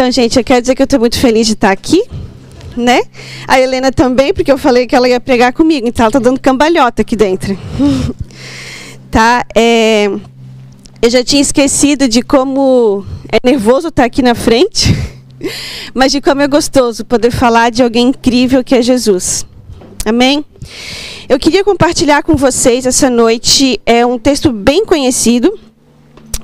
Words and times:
Então, 0.00 0.10
gente, 0.10 0.38
eu 0.38 0.42
quero 0.42 0.62
dizer 0.62 0.74
que 0.74 0.80
eu 0.80 0.84
estou 0.84 0.98
muito 0.98 1.18
feliz 1.18 1.46
de 1.46 1.52
estar 1.52 1.70
aqui, 1.70 2.02
né? 2.74 3.02
A 3.46 3.60
Helena 3.60 3.92
também, 3.92 4.32
porque 4.32 4.50
eu 4.50 4.56
falei 4.56 4.86
que 4.86 4.96
ela 4.96 5.06
ia 5.06 5.20
pregar 5.20 5.52
comigo, 5.52 5.86
então 5.86 6.04
ela 6.04 6.08
está 6.08 6.18
dando 6.18 6.40
cambalhota 6.40 7.02
aqui 7.02 7.14
dentro. 7.14 7.54
tá? 9.10 9.44
É, 9.54 10.06
eu 11.02 11.10
já 11.10 11.22
tinha 11.22 11.42
esquecido 11.42 12.08
de 12.08 12.22
como 12.22 13.04
é 13.30 13.46
nervoso 13.46 13.88
estar 13.88 14.04
aqui 14.04 14.22
na 14.22 14.34
frente, 14.34 14.96
mas 15.92 16.12
de 16.12 16.22
como 16.22 16.40
é 16.40 16.48
gostoso 16.48 17.04
poder 17.04 17.30
falar 17.30 17.70
de 17.70 17.82
alguém 17.82 18.08
incrível 18.08 18.64
que 18.64 18.74
é 18.74 18.80
Jesus. 18.80 19.44
Amém? 20.06 20.42
Eu 21.28 21.38
queria 21.38 21.62
compartilhar 21.62 22.22
com 22.22 22.36
vocês 22.36 22.86
essa 22.86 23.10
noite 23.10 23.78
é 23.84 24.06
um 24.06 24.18
texto 24.18 24.50
bem 24.50 24.82
conhecido, 24.86 25.60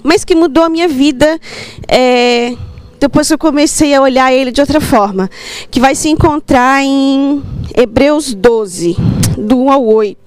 mas 0.02 0.26
que 0.26 0.34
mudou 0.34 0.62
a 0.62 0.68
minha 0.68 0.88
vida 0.88 1.40
é, 1.88 2.54
depois 2.98 3.30
eu 3.30 3.38
comecei 3.38 3.94
a 3.94 4.00
olhar 4.00 4.32
ele 4.32 4.50
de 4.50 4.60
outra 4.60 4.80
forma, 4.80 5.30
que 5.70 5.80
vai 5.80 5.94
se 5.94 6.08
encontrar 6.08 6.82
em 6.82 7.42
Hebreus 7.76 8.34
12, 8.34 8.96
do 9.36 9.58
1 9.58 9.72
ao 9.72 9.84
8. 9.84 10.26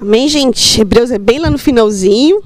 Amém, 0.00 0.28
gente? 0.28 0.80
Hebreus 0.80 1.10
é 1.10 1.18
bem 1.18 1.38
lá 1.38 1.48
no 1.48 1.56
finalzinho. 1.56 2.42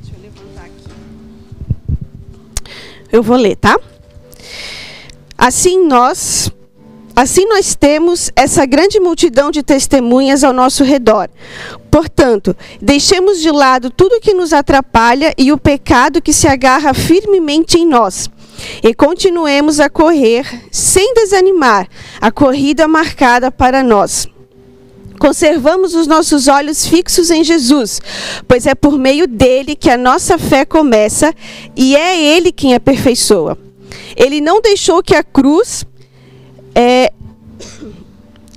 Deixa 0.00 0.16
eu 0.16 0.22
levantar 0.22 0.66
aqui. 0.66 0.88
Eu 3.10 3.20
vou 3.20 3.36
ler, 3.36 3.56
tá? 3.56 3.76
Assim 5.36 5.84
nós, 5.88 6.52
assim 7.14 7.46
nós 7.46 7.74
temos 7.74 8.30
essa 8.34 8.64
grande 8.66 8.98
multidão 9.00 9.50
de 9.50 9.62
testemunhas 9.62 10.42
ao 10.44 10.52
nosso 10.52 10.84
redor. 10.84 11.28
Portanto, 11.90 12.56
deixemos 12.80 13.40
de 13.40 13.50
lado 13.50 13.90
tudo 13.90 14.20
que 14.20 14.34
nos 14.34 14.52
atrapalha 14.52 15.34
e 15.36 15.52
o 15.52 15.58
pecado 15.58 16.22
que 16.22 16.32
se 16.32 16.48
agarra 16.48 16.94
firmemente 16.94 17.78
em 17.78 17.86
nós. 17.86 18.30
E 18.82 18.94
continuemos 18.94 19.80
a 19.80 19.88
correr 19.88 20.46
sem 20.70 21.14
desanimar 21.14 21.88
a 22.20 22.30
corrida 22.30 22.86
marcada 22.86 23.50
para 23.50 23.82
nós 23.82 24.28
conservamos 25.22 25.94
os 25.94 26.08
nossos 26.08 26.48
olhos 26.48 26.84
fixos 26.84 27.30
em 27.30 27.44
Jesus, 27.44 28.02
pois 28.48 28.66
é 28.66 28.74
por 28.74 28.98
meio 28.98 29.28
dele 29.28 29.76
que 29.76 29.88
a 29.88 29.96
nossa 29.96 30.36
fé 30.36 30.64
começa 30.64 31.32
e 31.76 31.94
é 31.94 32.20
ele 32.20 32.50
quem 32.50 32.74
aperfeiçoa. 32.74 33.56
Ele 34.16 34.40
não 34.40 34.60
deixou 34.60 35.00
que 35.00 35.14
a 35.14 35.22
cruz 35.22 35.84
é, 36.74 37.12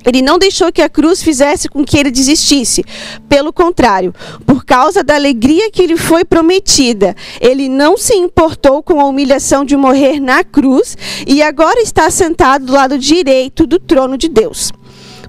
ele 0.05 0.21
não 0.21 0.38
deixou 0.38 0.71
que 0.71 0.81
a 0.81 0.89
cruz 0.89 1.23
fizesse 1.23 1.67
com 1.67 1.83
que 1.83 1.97
ele 1.97 2.11
desistisse. 2.11 2.83
Pelo 3.27 3.52
contrário, 3.52 4.13
por 4.45 4.63
causa 4.63 5.03
da 5.03 5.16
alegria 5.16 5.72
que 5.72 5.88
lhe 5.88 5.97
foi 5.97 6.23
prometida, 6.23 7.16
ele 7.41 7.67
não 7.67 7.97
se 7.97 8.13
importou 8.13 8.83
com 8.83 8.99
a 9.02 9.05
humilhação 9.05 9.66
de 9.66 9.75
morrer 9.75 10.19
na 10.19 10.44
cruz 10.44 10.95
e 11.25 11.41
agora 11.41 11.81
está 11.81 12.09
sentado 12.11 12.67
do 12.67 12.73
lado 12.73 12.99
direito 12.99 13.66
do 13.66 13.80
trono 13.80 14.17
de 14.17 14.29
Deus. 14.29 14.72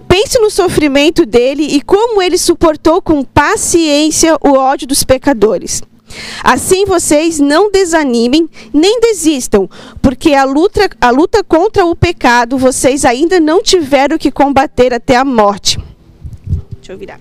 Pense 0.06 0.38
no 0.38 0.50
sofrimento 0.50 1.26
dele 1.26 1.64
e 1.64 1.80
como 1.80 2.22
ele 2.22 2.38
suportou 2.38 3.02
com 3.02 3.24
paciência 3.24 4.36
o 4.40 4.52
ódio 4.52 4.86
dos 4.86 5.02
pecadores. 5.02 5.82
Assim 6.42 6.84
vocês 6.84 7.38
não 7.40 7.70
desanimem 7.70 8.48
nem 8.72 9.00
desistam, 9.00 9.68
porque 10.00 10.34
a 10.34 10.44
luta, 10.44 10.88
a 11.00 11.10
luta 11.10 11.42
contra 11.42 11.84
o 11.84 11.96
pecado 11.96 12.56
vocês 12.56 13.04
ainda 13.04 13.40
não 13.40 13.62
tiveram 13.62 14.16
que 14.16 14.30
combater 14.30 14.94
até 14.94 15.16
a 15.16 15.24
morte. 15.24 15.78
Deixa 16.78 16.92
eu 16.92 16.98
virar. 16.98 17.20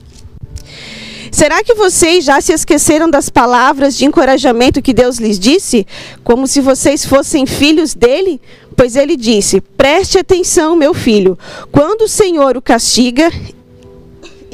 Será 1.32 1.62
que 1.64 1.74
vocês 1.74 2.24
já 2.24 2.40
se 2.40 2.54
esqueceram 2.54 3.10
das 3.10 3.30
palavras 3.30 3.98
de 3.98 4.06
encorajamento 4.06 4.82
que 4.82 4.94
Deus 4.94 5.18
lhes 5.18 5.38
disse? 5.38 5.86
Como 6.24 6.48
se 6.48 6.62
vocês 6.62 7.06
fossem 7.06 7.46
filhos 7.46 7.94
dele? 7.94 8.40
Pois 8.74 8.96
ele 8.96 9.18
disse: 9.18 9.60
Preste 9.60 10.18
atenção, 10.18 10.78
meu 10.78 10.94
filho. 10.94 11.38
Quando 11.74 12.04
o 12.04 12.08
Senhor 12.08 12.56
o 12.56 12.62
castiga, 12.62 13.30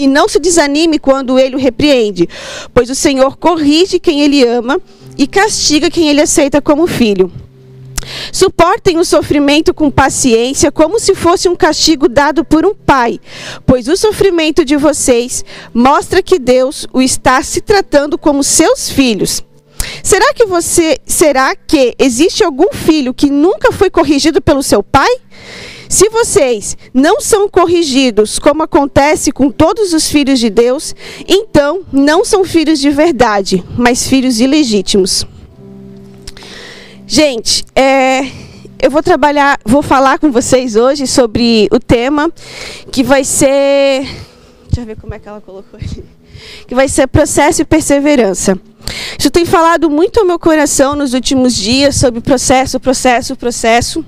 e 0.04 0.08
não 0.08 0.28
se 0.28 0.40
desanime 0.40 0.98
quando 0.98 1.38
ele 1.38 1.56
o 1.56 1.60
repreende, 1.60 2.28
pois 2.74 2.90
o 2.90 2.96
Senhor 2.96 3.38
corrige 3.38 4.00
quem 4.00 4.22
ele 4.22 4.44
ama 4.44 4.82
e 5.18 5.28
castiga 5.28 5.92
quem 5.92 6.10
ele 6.10 6.22
aceita 6.22 6.62
como 6.62 6.88
filho. 6.88 7.32
Suportem 8.32 8.98
o 8.98 9.06
sofrimento 9.06 9.74
com 9.74 9.92
paciência, 9.92 10.72
como 10.72 11.00
se 11.00 11.14
fosse 11.14 11.48
um 11.48 11.56
castigo 11.56 12.10
dado 12.10 12.44
por 12.44 12.66
um 12.66 12.74
pai, 12.74 13.20
pois 13.66 13.88
o 13.88 13.96
sofrimento 13.96 14.66
de 14.66 14.76
vocês 14.76 15.46
mostra 15.74 16.24
que 16.24 16.40
Deus 16.40 16.88
o 16.92 17.02
está 17.02 17.44
se 17.44 17.62
tratando 17.62 18.18
como 18.18 18.44
seus 18.44 18.90
filhos. 18.90 19.44
Será 20.04 20.34
que 20.34 20.46
você, 20.46 21.00
será 21.06 21.56
que 21.56 21.96
existe 21.98 22.44
algum 22.44 22.72
filho 22.74 23.14
que 23.14 23.30
nunca 23.30 23.72
foi 23.72 23.90
corrigido 23.90 24.42
pelo 24.42 24.64
seu 24.64 24.82
pai? 24.82 25.10
Se 25.92 26.08
vocês 26.08 26.78
não 26.94 27.20
são 27.20 27.50
corrigidos, 27.50 28.40
como 28.40 28.64
acontece 28.64 29.30
com 29.30 29.52
todos 29.52 29.92
os 29.92 30.10
filhos 30.10 30.40
de 30.40 30.50
Deus, 30.50 30.96
então 31.28 31.82
não 31.92 32.24
são 32.24 32.46
filhos 32.46 32.80
de 32.80 32.90
verdade, 32.90 33.62
mas 33.78 34.08
filhos 34.08 34.40
ilegítimos. 34.40 35.28
Gente, 37.06 37.66
é, 37.76 38.22
eu 38.82 38.90
vou 38.90 39.04
trabalhar, 39.04 39.60
vou 39.66 39.82
falar 39.82 40.18
com 40.18 40.32
vocês 40.32 40.78
hoje 40.78 41.06
sobre 41.06 41.68
o 41.74 41.78
tema 41.78 42.32
que 42.90 43.04
vai 43.04 43.26
ser, 43.26 44.04
deixa 44.70 44.80
eu 44.80 44.86
ver 44.86 44.96
como 44.96 45.14
é 45.14 45.20
que 45.20 45.28
ela 45.28 45.42
colocou 45.42 45.78
aqui, 45.78 46.06
que 46.70 46.74
vai 46.74 46.88
ser 46.88 47.06
processo 47.08 47.64
e 47.64 47.66
perseverança. 47.66 48.58
Isso 49.20 49.30
tem 49.30 49.44
falado 49.44 49.90
muito 49.90 50.22
ao 50.22 50.26
meu 50.26 50.40
coração 50.40 50.96
nos 50.96 51.14
últimos 51.14 51.54
dias 51.54 51.98
sobre 51.98 52.22
processo, 52.22 52.80
processo, 52.80 53.36
processo. 53.36 54.06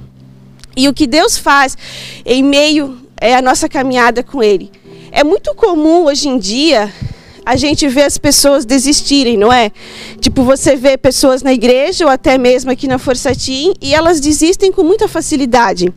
E 0.76 0.88
o 0.88 0.94
que 0.94 1.08
Deus 1.08 1.38
faz 1.38 1.78
em 2.26 2.44
meio 2.44 2.98
é 3.20 3.36
a 3.36 3.42
nossa 3.42 3.70
caminhada 3.70 4.24
com 4.24 4.42
Ele. 4.42 4.72
É 5.12 5.24
muito 5.24 5.54
comum 5.54 6.06
hoje 6.06 6.28
em 6.28 6.38
dia 6.38 6.92
a 7.46 7.56
gente 7.56 7.88
ver 7.88 8.04
as 8.04 8.18
pessoas 8.18 8.66
desistirem, 8.66 9.38
não 9.38 9.52
é? 9.52 9.72
Tipo, 10.20 10.44
você 10.44 10.76
vê 10.76 10.98
pessoas 10.98 11.44
na 11.44 11.54
igreja 11.54 12.06
ou 12.06 12.12
até 12.12 12.38
mesmo 12.38 12.72
aqui 12.72 12.88
na 12.88 12.98
Força 12.98 13.36
Team 13.36 13.74
e 13.82 13.94
elas 13.94 14.20
desistem 14.20 14.72
com 14.72 14.84
muita 14.84 15.08
facilidade. 15.08 15.94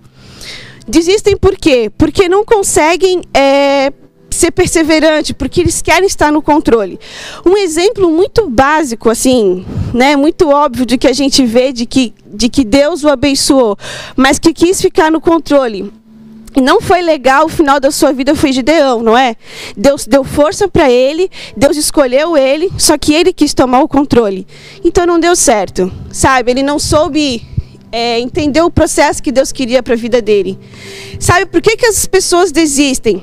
Desistem 0.86 1.36
por 1.36 1.56
quê? 1.56 1.90
Porque 1.96 2.28
não 2.28 2.44
conseguem 2.44 3.22
é, 3.34 3.92
ser 4.36 4.50
perseverante, 4.50 5.34
porque 5.34 5.60
eles 5.60 5.82
querem 5.82 6.06
estar 6.06 6.30
no 6.30 6.42
controle. 6.42 6.98
Um 7.44 7.56
exemplo 7.56 8.10
muito 8.10 8.48
básico, 8.48 9.10
assim, 9.10 9.64
né, 9.92 10.16
muito 10.16 10.48
óbvio 10.48 10.86
de 10.86 10.98
que 10.98 11.08
a 11.08 11.12
gente 11.12 11.44
vê 11.44 11.72
de 11.72 11.86
que, 11.86 12.14
de 12.26 12.48
que 12.48 12.64
Deus 12.64 13.04
o 13.04 13.08
abençoou, 13.08 13.76
mas 14.16 14.38
que 14.38 14.52
quis 14.52 14.80
ficar 14.80 15.10
no 15.10 15.20
controle. 15.20 15.92
Não 16.62 16.80
foi 16.80 17.02
legal, 17.02 17.44
o 17.44 17.50
final 17.50 17.78
da 17.78 17.90
sua 17.90 18.12
vida 18.12 18.34
foi 18.34 18.50
Gideão, 18.50 19.02
não 19.02 19.16
é? 19.16 19.36
Deus 19.76 20.06
deu 20.06 20.24
força 20.24 20.66
para 20.66 20.90
ele, 20.90 21.30
Deus 21.54 21.76
escolheu 21.76 22.34
ele, 22.34 22.70
só 22.78 22.96
que 22.96 23.12
ele 23.12 23.30
quis 23.30 23.52
tomar 23.52 23.80
o 23.80 23.88
controle. 23.88 24.46
Então 24.82 25.04
não 25.04 25.20
deu 25.20 25.36
certo, 25.36 25.92
sabe? 26.10 26.50
Ele 26.50 26.62
não 26.62 26.78
soube 26.78 27.46
é, 27.92 28.18
entender 28.20 28.62
o 28.62 28.70
processo 28.70 29.22
que 29.22 29.30
Deus 29.30 29.52
queria 29.52 29.82
para 29.82 29.92
a 29.92 29.96
vida 29.98 30.22
dele. 30.22 30.58
Sabe 31.20 31.44
por 31.44 31.60
que, 31.60 31.76
que 31.76 31.86
as 31.86 32.06
pessoas 32.06 32.50
desistem? 32.50 33.22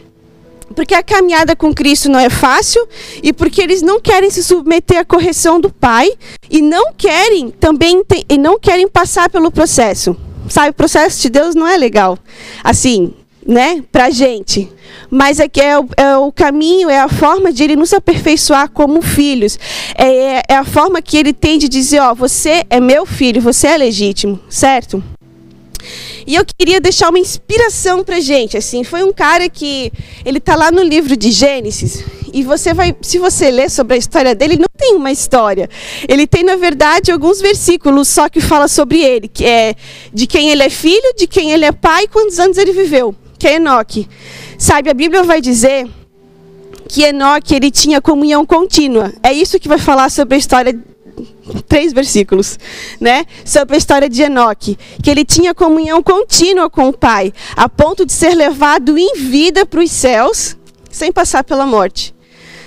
Porque 0.74 0.94
a 0.94 1.04
caminhada 1.04 1.56
com 1.56 1.74
Cristo 1.74 2.10
não 2.10 2.20
é 2.20 2.30
fácil 2.30 2.86
e 3.22 3.32
porque 3.32 3.62
eles 3.62 3.82
não 3.82 4.00
querem 4.00 4.30
se 4.30 4.44
submeter 4.44 5.00
à 5.00 5.06
correção 5.06 5.60
do 5.60 5.72
Pai 5.72 6.12
e 6.50 6.62
não 6.62 6.94
querem 6.94 7.50
também 7.50 8.04
e 8.30 8.38
não 8.38 8.60
querem 8.60 8.88
passar 8.88 9.30
pelo 9.30 9.52
processo. 9.52 10.16
Sabe, 10.50 10.72
o 10.72 10.74
processo 10.74 11.22
de 11.22 11.30
Deus 11.30 11.56
não 11.56 11.66
é 11.66 11.78
legal, 11.78 12.18
assim, 12.64 13.14
né, 13.48 13.82
para 13.92 14.10
gente. 14.10 14.70
Mas 15.10 15.40
é 15.40 15.48
que 15.48 15.62
é 15.62 15.80
o, 15.80 15.88
é 15.96 16.18
o, 16.18 16.32
caminho, 16.32 16.90
é 16.90 17.00
a 17.00 17.08
forma 17.08 17.52
de 17.52 17.64
ele 17.64 17.76
nos 17.76 17.94
aperfeiçoar 17.94 18.70
como 18.70 19.02
filhos. 19.02 19.58
É, 19.96 20.42
é 20.50 20.56
a 20.56 20.64
forma 20.64 21.02
que 21.02 21.18
ele 21.18 21.34
tem 21.34 21.58
de 21.58 21.70
dizer, 21.70 22.00
ó, 22.00 22.14
você 22.14 22.64
é 22.70 22.80
meu 22.80 23.06
filho, 23.06 23.42
você 23.42 23.68
é 23.68 23.78
legítimo, 23.78 24.40
certo? 24.50 25.04
E 26.26 26.36
eu 26.36 26.44
queria 26.46 26.80
deixar 26.80 27.10
uma 27.10 27.20
inspiração 27.20 28.04
para 28.04 28.20
gente. 28.20 28.58
Assim, 28.58 28.84
foi 28.84 29.04
um 29.04 29.14
cara 29.14 29.50
que 29.50 29.92
ele 30.26 30.38
está 30.38 30.56
lá 30.56 30.72
no 30.72 30.82
livro 30.84 31.16
de 31.16 31.32
Gênesis 31.32 32.04
e 32.34 32.44
você 32.44 32.74
vai, 32.74 32.96
se 33.02 33.20
você 33.20 33.52
ler 33.52 33.70
sobre 33.70 33.94
a 33.94 33.98
história 33.98 34.34
dele, 34.34 34.58
não 34.58 34.68
tem 34.76 34.96
uma 34.96 35.12
história. 35.12 35.70
Ele 36.10 36.26
tem 36.26 36.44
na 36.44 36.56
verdade 36.56 37.12
alguns 37.12 37.40
versículos 37.40 38.08
só 38.08 38.28
que 38.28 38.42
fala 38.42 38.68
sobre 38.68 39.00
ele, 39.02 39.28
que 39.28 39.46
é 39.46 39.76
de 40.12 40.26
quem 40.26 40.50
ele 40.50 40.64
é 40.64 40.70
filho, 40.70 41.14
de 41.16 41.28
quem 41.28 41.52
ele 41.52 41.64
é 41.64 41.72
pai, 41.72 42.08
quantos 42.08 42.40
anos 42.40 42.58
ele 42.58 42.74
viveu, 42.74 43.16
que 43.38 43.48
é 43.48 43.56
Enoque. 43.56 44.10
Sabe, 44.58 44.90
a 44.90 44.94
Bíblia 44.96 45.24
vai 45.24 45.40
dizer 45.40 45.88
que 46.90 47.04
Enoque 47.04 47.54
ele 47.54 47.70
tinha 47.70 48.02
comunhão 48.02 48.46
contínua. 48.46 49.14
É 49.22 49.32
isso 49.32 49.60
que 49.60 49.68
vai 49.68 49.78
falar 49.78 50.10
sobre 50.10 50.34
a 50.34 50.38
história 50.38 50.74
três 51.68 51.94
versículos, 51.94 52.58
né? 53.00 53.26
Sobre 53.46 53.76
a 53.76 53.78
história 53.78 54.10
de 54.10 54.22
Enoque, 54.22 54.78
que 55.02 55.10
ele 55.10 55.26
tinha 55.26 55.54
comunhão 55.54 56.02
contínua 56.02 56.70
com 56.70 56.90
o 56.90 56.94
Pai, 56.94 57.34
a 57.56 57.68
ponto 57.68 58.06
de 58.06 58.14
ser 58.14 58.36
levado 58.36 58.98
em 58.98 59.16
vida 59.16 59.66
para 59.66 59.82
os 59.82 59.92
céus, 59.92 60.58
sem 60.90 61.12
passar 61.12 61.44
pela 61.44 61.66
morte. 61.66 62.14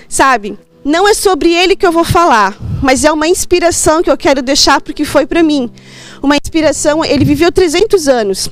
Sabe? 0.07 0.57
Não 0.83 1.07
é 1.07 1.13
sobre 1.13 1.53
ele 1.53 1.75
que 1.75 1.85
eu 1.85 1.91
vou 1.91 2.05
falar, 2.05 2.57
mas 2.81 3.03
é 3.03 3.11
uma 3.11 3.27
inspiração 3.27 4.01
que 4.01 4.09
eu 4.09 4.17
quero 4.17 4.41
deixar 4.41 4.79
porque 4.79 5.03
foi 5.03 5.25
para 5.25 5.43
mim. 5.43 5.69
Uma 6.21 6.37
inspiração, 6.37 7.03
ele 7.03 7.25
viveu 7.25 7.51
300 7.51 8.07
anos. 8.07 8.49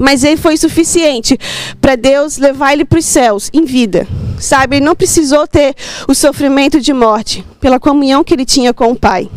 Mas 0.00 0.24
ele 0.24 0.38
foi 0.38 0.56
suficiente 0.56 1.38
para 1.78 1.94
Deus 1.94 2.38
levar 2.38 2.72
ele 2.72 2.86
para 2.86 2.98
os 2.98 3.04
céus 3.04 3.50
em 3.52 3.66
vida. 3.66 4.08
Sabe? 4.38 4.76
Ele 4.76 4.84
não 4.86 4.96
precisou 4.96 5.46
ter 5.46 5.74
o 6.08 6.14
sofrimento 6.14 6.80
de 6.80 6.90
morte 6.94 7.44
pela 7.60 7.78
comunhão 7.78 8.24
que 8.24 8.32
ele 8.32 8.46
tinha 8.46 8.72
com 8.72 8.92
o 8.92 8.96
Pai. 8.96 9.28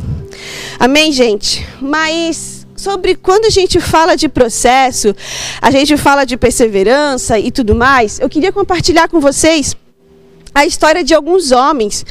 Amém, 0.79 1.11
gente? 1.11 1.67
Mas 1.81 2.65
sobre 2.77 3.13
quando 3.15 3.43
a 3.43 3.49
gente 3.49 3.81
fala 3.81 4.15
de 4.15 4.29
processo, 4.29 5.13
a 5.61 5.69
gente 5.69 5.97
fala 5.97 6.23
de 6.23 6.37
perseverança 6.37 7.37
e 7.37 7.51
tudo 7.51 7.75
mais, 7.75 8.19
eu 8.21 8.29
queria 8.29 8.53
compartilhar 8.53 9.09
com 9.09 9.19
vocês 9.19 9.75
a 10.55 10.65
história 10.65 11.03
de 11.03 11.13
alguns 11.13 11.51
homens 11.51 12.05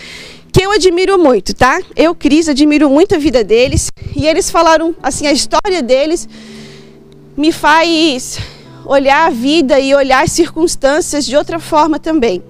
que 0.53 0.63
eu 0.63 0.73
admiro 0.73 1.19
muito, 1.19 1.55
tá? 1.55 1.81
Eu, 1.97 2.15
Cris, 2.15 2.51
admiro 2.51 2.91
muito 2.91 3.15
a 3.15 3.19
vida 3.19 3.43
deles 3.43 3.91
e 4.15 4.27
eles 4.27 4.51
falaram 4.51 4.95
assim 5.03 5.27
a 5.27 5.33
história 5.33 5.83
deles 5.83 6.29
me 7.37 7.53
faz 7.53 8.39
olhar 8.85 9.27
a 9.27 9.31
vida 9.31 9.79
e 9.79 9.95
olhar 9.95 10.25
as 10.25 10.33
circunstâncias 10.33 11.25
de 11.25 11.37
outra 11.37 11.59
forma 11.59 11.99
também. 11.99 12.43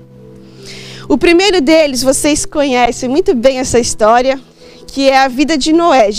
O 1.08 1.18
primeiro 1.18 1.60
deles, 1.60 2.02
vocês 2.02 2.46
conhecem 2.46 3.08
muito 3.08 3.34
bem 3.34 3.58
essa 3.58 3.78
história, 3.78 4.40
que 4.86 5.08
é 5.08 5.18
a 5.18 5.28
vida 5.28 5.58
de 5.58 5.72
Noé. 5.72 6.10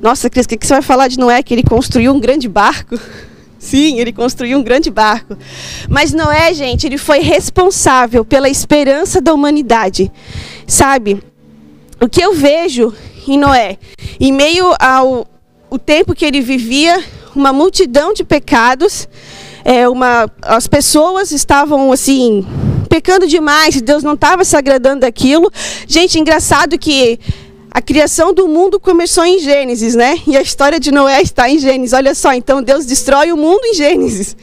Nossa, 0.00 0.30
Cris, 0.30 0.46
o 0.46 0.48
que 0.48 0.66
você 0.66 0.74
vai 0.74 0.82
falar 0.82 1.08
de 1.08 1.18
Noé? 1.18 1.42
Que 1.42 1.54
ele 1.54 1.62
construiu 1.62 2.12
um 2.12 2.20
grande 2.20 2.48
barco? 2.48 2.98
Sim, 3.58 3.98
ele 3.98 4.12
construiu 4.12 4.58
um 4.58 4.62
grande 4.62 4.90
barco. 4.90 5.36
Mas 5.88 6.12
Noé, 6.12 6.54
gente, 6.54 6.86
ele 6.86 6.98
foi 6.98 7.20
responsável 7.20 8.24
pela 8.24 8.48
esperança 8.48 9.20
da 9.20 9.34
humanidade. 9.34 10.12
Sabe? 10.66 11.22
O 12.00 12.08
que 12.08 12.22
eu 12.22 12.34
vejo 12.34 12.94
em 13.26 13.38
Noé, 13.38 13.78
em 14.20 14.32
meio 14.32 14.72
ao 14.78 15.26
o 15.70 15.78
tempo 15.78 16.14
que 16.14 16.24
ele 16.24 16.40
vivia, 16.40 17.02
uma 17.34 17.52
multidão 17.52 18.12
de 18.12 18.24
pecados, 18.24 19.08
é, 19.64 19.88
uma, 19.88 20.30
as 20.42 20.66
pessoas 20.66 21.32
estavam 21.32 21.90
assim 21.90 22.46
pecando 22.88 23.26
demais, 23.26 23.80
Deus 23.82 24.02
não 24.02 24.14
estava 24.14 24.44
se 24.44 24.56
agradando 24.56 25.00
daquilo. 25.00 25.50
Gente, 25.86 26.18
engraçado 26.18 26.78
que 26.78 27.18
a 27.70 27.82
criação 27.82 28.32
do 28.32 28.48
mundo 28.48 28.80
começou 28.80 29.24
em 29.24 29.38
Gênesis, 29.38 29.94
né? 29.94 30.18
E 30.26 30.36
a 30.36 30.40
história 30.40 30.80
de 30.80 30.90
Noé 30.90 31.20
está 31.20 31.50
em 31.50 31.58
Gênesis. 31.58 31.92
Olha 31.92 32.14
só, 32.14 32.32
então 32.32 32.62
Deus 32.62 32.86
destrói 32.86 33.32
o 33.32 33.36
mundo 33.36 33.60
em 33.64 33.74
Gênesis, 33.74 34.36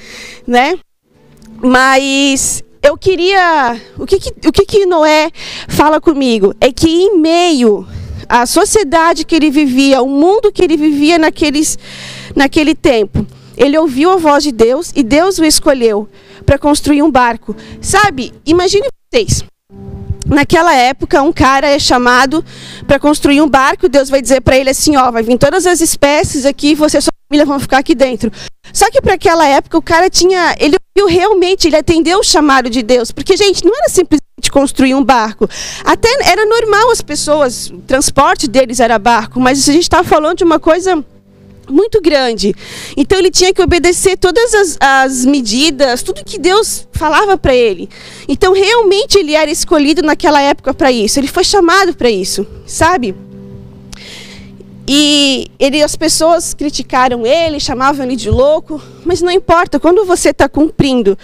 né? 0.46 0.78
Mas 1.60 2.64
eu 2.84 2.98
queria, 2.98 3.80
o 3.98 4.06
que 4.06 4.20
que, 4.20 4.48
o 4.48 4.52
que 4.52 4.66
que 4.66 4.86
Noé 4.86 5.32
fala 5.70 6.02
comigo 6.02 6.54
é 6.60 6.72
que 6.72 6.88
em 6.88 7.18
meio 7.18 7.88
à 8.28 8.46
sociedade 8.46 9.26
que 9.26 9.36
ele 9.36 9.50
vivia, 9.50 10.02
o 10.02 10.08
mundo 10.08 10.52
que 10.52 10.64
ele 10.64 10.78
vivia 10.78 11.18
naqueles, 11.18 11.78
naquele 12.36 12.76
tempo, 12.76 13.26
ele 13.56 13.78
ouviu 13.78 14.12
a 14.12 14.18
voz 14.18 14.44
de 14.44 14.52
Deus 14.52 14.92
e 14.96 15.04
Deus 15.04 15.38
o 15.38 15.46
escolheu 15.46 16.08
para 16.46 16.58
construir 16.58 17.02
um 17.02 17.12
barco. 17.12 17.56
Sabe? 17.82 18.34
Imagine 18.46 18.88
vocês. 19.14 19.44
Naquela 20.26 20.74
época, 20.74 21.22
um 21.22 21.34
cara 21.34 21.68
é 21.68 21.80
chamado 21.80 22.44
para 22.88 23.00
construir 23.00 23.42
um 23.42 23.50
barco. 23.50 23.90
Deus 23.90 24.10
vai 24.10 24.22
dizer 24.22 24.42
para 24.42 24.58
ele 24.58 24.70
assim: 24.70 24.96
ó, 24.96 25.12
vai 25.12 25.24
vir 25.24 25.38
todas 25.38 25.66
as 25.66 25.82
espécies 25.82 26.46
aqui, 26.46 26.76
você 26.76 26.98
e 26.98 27.02
sua 27.02 27.14
família 27.30 27.46
vão 27.46 27.60
ficar 27.60 27.80
aqui 27.80 27.94
dentro. 27.94 28.32
Só 28.72 28.90
que 28.90 29.02
para 29.02 29.16
aquela 29.16 29.46
época, 29.46 29.78
o 29.78 29.82
cara 29.82 30.10
tinha, 30.10 30.56
ele 30.60 30.78
viu 30.96 31.08
realmente, 31.08 31.68
ele 31.68 31.76
atendeu 31.76 32.20
o 32.20 32.24
chamado 32.24 32.70
de 32.70 32.82
Deus, 32.82 33.12
porque 33.12 33.36
gente, 33.36 33.66
não 33.66 33.76
era 33.76 33.90
simplesmente 33.90 34.52
construir 34.52 34.96
um 34.96 35.04
barco. 35.04 35.50
Até 35.84 36.10
era 36.24 36.46
normal 36.46 36.92
as 36.92 37.02
pessoas, 37.02 37.70
o 37.70 37.80
transporte 37.80 38.48
deles 38.48 38.80
era 38.80 38.98
barco, 38.98 39.40
mas 39.40 39.68
a 39.68 39.72
gente 39.72 39.84
está 39.84 40.04
falando 40.04 40.38
de 40.38 40.44
uma 40.44 40.60
coisa 40.60 41.04
muito 41.70 42.02
grande. 42.02 42.54
Então 42.96 43.18
ele 43.18 43.32
tinha 43.32 43.54
que 43.54 43.62
obedecer 43.62 44.18
todas 44.18 44.54
as, 44.54 44.78
as 44.80 45.26
medidas, 45.26 46.04
tudo 46.04 46.24
que 46.24 46.38
Deus 46.40 46.88
falava 46.92 47.38
para 47.38 47.56
ele. 47.56 47.90
Então 48.28 48.54
realmente 48.54 49.18
ele 49.18 49.34
era 49.34 49.50
escolhido 49.50 50.02
naquela 50.02 50.42
época 50.42 50.74
para 50.74 50.92
isso. 50.92 51.20
Ele 51.20 51.28
foi 51.28 51.44
chamado 51.44 51.96
para 51.96 52.10
isso, 52.10 52.46
sabe? 52.66 53.16
E 54.88 55.48
ele, 55.58 55.82
as 55.82 55.96
pessoas 55.96 56.54
criticaram 56.54 57.26
ele, 57.26 57.60
chamavam 57.60 58.06
ele 58.06 58.16
de 58.18 58.30
louco, 58.30 58.82
mas 59.06 59.22
não 59.22 59.32
importa. 59.32 59.80
Quando 59.80 60.04
você 60.04 60.30
está 60.30 60.50
cumprindo 60.50 61.18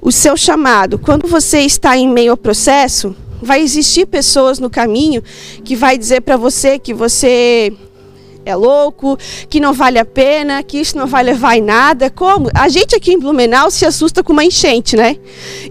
o 0.00 0.10
seu 0.10 0.36
chamado, 0.36 0.98
quando 0.98 1.28
você 1.28 1.60
está 1.60 1.96
em 1.96 2.08
meio 2.08 2.30
ao 2.30 2.36
processo, 2.36 3.14
vai 3.42 3.60
existir 3.60 4.06
pessoas 4.06 4.58
no 4.58 4.70
caminho 4.70 5.22
que 5.62 5.76
vai 5.76 5.98
dizer 5.98 6.22
para 6.22 6.36
você 6.36 6.78
que 6.78 6.94
você 6.94 7.72
é 8.44 8.54
louco, 8.54 9.16
que 9.48 9.60
não 9.60 9.72
vale 9.72 9.98
a 9.98 10.04
pena, 10.04 10.62
que 10.62 10.78
isso 10.78 10.96
não 10.96 11.06
vai 11.06 11.22
levar 11.22 11.56
em 11.56 11.62
nada. 11.62 12.10
Como? 12.10 12.48
A 12.54 12.68
gente 12.68 12.94
aqui 12.94 13.12
em 13.12 13.18
Blumenau 13.18 13.70
se 13.70 13.86
assusta 13.86 14.22
com 14.22 14.32
uma 14.32 14.44
enchente, 14.44 14.96
né? 14.96 15.16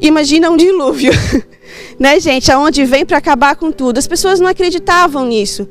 Imagina 0.02 0.50
um 0.50 0.58
dilúvio, 0.58 1.12
né, 2.00 2.20
gente? 2.20 2.52
Aonde 2.52 2.86
vem 2.86 3.06
para 3.06 3.18
acabar 3.18 3.56
com 3.56 3.72
tudo. 3.72 3.98
As 3.98 4.08
pessoas 4.08 4.40
não 4.40 4.48
acreditavam 4.48 5.26
nisso. 5.26 5.68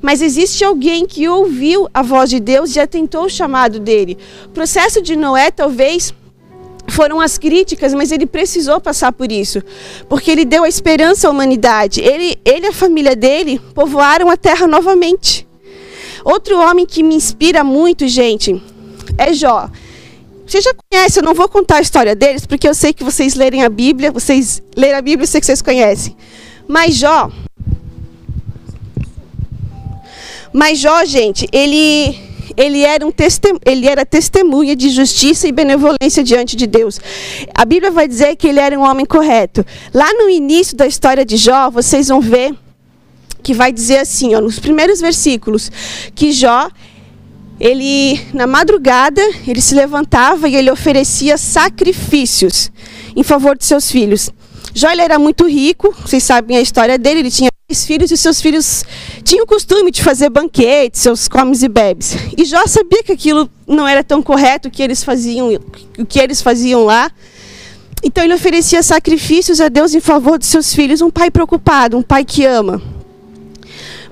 Mas 0.00 0.22
existe 0.22 0.64
alguém 0.64 1.06
que 1.06 1.28
ouviu 1.28 1.88
a 1.92 2.02
voz 2.02 2.30
de 2.30 2.38
Deus 2.38 2.76
e 2.76 2.80
atentou 2.80 3.24
o 3.24 3.30
chamado 3.30 3.80
dele. 3.80 4.16
O 4.46 4.50
processo 4.50 5.02
de 5.02 5.16
Noé, 5.16 5.50
talvez, 5.50 6.14
foram 6.88 7.20
as 7.20 7.38
críticas, 7.38 7.94
mas 7.94 8.10
ele 8.10 8.26
precisou 8.26 8.80
passar 8.80 9.12
por 9.12 9.30
isso, 9.30 9.62
porque 10.08 10.30
ele 10.30 10.44
deu 10.44 10.64
a 10.64 10.68
esperança 10.68 11.28
à 11.28 11.30
humanidade. 11.30 12.00
Ele, 12.00 12.38
ele 12.44 12.66
e 12.66 12.68
a 12.68 12.72
família 12.72 13.14
dele 13.14 13.60
povoaram 13.74 14.30
a 14.30 14.36
terra 14.36 14.66
novamente. 14.66 15.47
Outro 16.24 16.58
homem 16.58 16.86
que 16.86 17.02
me 17.02 17.14
inspira 17.14 17.62
muito, 17.62 18.06
gente, 18.08 18.62
é 19.16 19.32
Jó. 19.32 19.70
Você 20.46 20.60
já 20.60 20.72
conhece, 20.74 21.18
eu 21.18 21.22
não 21.22 21.34
vou 21.34 21.48
contar 21.48 21.76
a 21.76 21.80
história 21.80 22.16
deles, 22.16 22.46
porque 22.46 22.66
eu 22.66 22.74
sei 22.74 22.92
que 22.92 23.04
vocês 23.04 23.34
lerem 23.34 23.64
a 23.64 23.68
Bíblia, 23.68 24.10
vocês 24.10 24.62
lerem 24.74 24.96
a 24.96 25.02
Bíblia, 25.02 25.24
eu 25.24 25.28
sei 25.28 25.40
que 25.40 25.46
vocês 25.46 25.60
conhecem. 25.60 26.16
Mas 26.66 26.94
Jó, 26.96 27.30
mas 30.52 30.78
Jó, 30.78 31.04
gente, 31.04 31.46
ele 31.52 32.18
ele 32.56 32.82
era, 32.82 33.06
um 33.06 33.12
ele 33.64 33.86
era 33.86 34.04
testemunha 34.04 34.74
de 34.74 34.88
justiça 34.88 35.46
e 35.46 35.52
benevolência 35.52 36.24
diante 36.24 36.56
de 36.56 36.66
Deus. 36.66 37.00
A 37.54 37.64
Bíblia 37.64 37.90
vai 37.90 38.08
dizer 38.08 38.34
que 38.34 38.48
ele 38.48 38.58
era 38.58 38.76
um 38.76 38.82
homem 38.82 39.06
correto. 39.06 39.64
Lá 39.94 40.12
no 40.14 40.28
início 40.28 40.76
da 40.76 40.86
história 40.86 41.24
de 41.24 41.36
Jó, 41.36 41.70
vocês 41.70 42.08
vão 42.08 42.20
ver 42.20 42.52
que 43.42 43.54
vai 43.54 43.72
dizer 43.72 43.98
assim, 43.98 44.34
ó, 44.34 44.40
nos 44.40 44.58
primeiros 44.58 45.00
versículos, 45.00 45.70
que 46.14 46.32
Jó, 46.32 46.70
ele 47.60 48.20
na 48.32 48.46
madrugada, 48.46 49.22
ele 49.46 49.60
se 49.60 49.74
levantava 49.74 50.48
e 50.48 50.56
ele 50.56 50.70
oferecia 50.70 51.36
sacrifícios 51.36 52.70
em 53.16 53.22
favor 53.22 53.56
de 53.56 53.64
seus 53.64 53.90
filhos. 53.90 54.30
Jó 54.74 54.88
era 54.90 55.18
muito 55.18 55.46
rico, 55.48 55.94
vocês 56.04 56.22
sabem 56.22 56.56
a 56.56 56.60
história 56.60 56.98
dele, 56.98 57.20
ele 57.20 57.30
tinha 57.30 57.50
três 57.66 57.84
filhos 57.84 58.10
e 58.10 58.16
seus 58.16 58.40
filhos 58.40 58.84
tinham 59.24 59.44
o 59.44 59.46
costume 59.46 59.90
de 59.90 60.02
fazer 60.02 60.30
banquetes, 60.30 61.00
seus 61.00 61.26
comes 61.26 61.62
e 61.62 61.68
bebes. 61.68 62.16
E 62.36 62.44
Jó 62.44 62.66
sabia 62.66 63.02
que 63.02 63.12
aquilo 63.12 63.50
não 63.66 63.88
era 63.88 64.04
tão 64.04 64.22
correto 64.22 64.68
o 64.68 64.70
que 64.70 64.82
eles 64.82 65.02
faziam, 65.02 65.50
o 65.98 66.06
que 66.06 66.20
eles 66.20 66.40
faziam 66.40 66.84
lá. 66.84 67.10
Então 68.04 68.22
ele 68.22 68.34
oferecia 68.34 68.82
sacrifícios 68.82 69.60
a 69.60 69.68
Deus 69.68 69.94
em 69.94 70.00
favor 70.00 70.38
de 70.38 70.46
seus 70.46 70.72
filhos, 70.72 71.00
um 71.00 71.10
pai 71.10 71.30
preocupado, 71.30 71.96
um 71.96 72.02
pai 72.02 72.24
que 72.24 72.44
ama. 72.44 72.80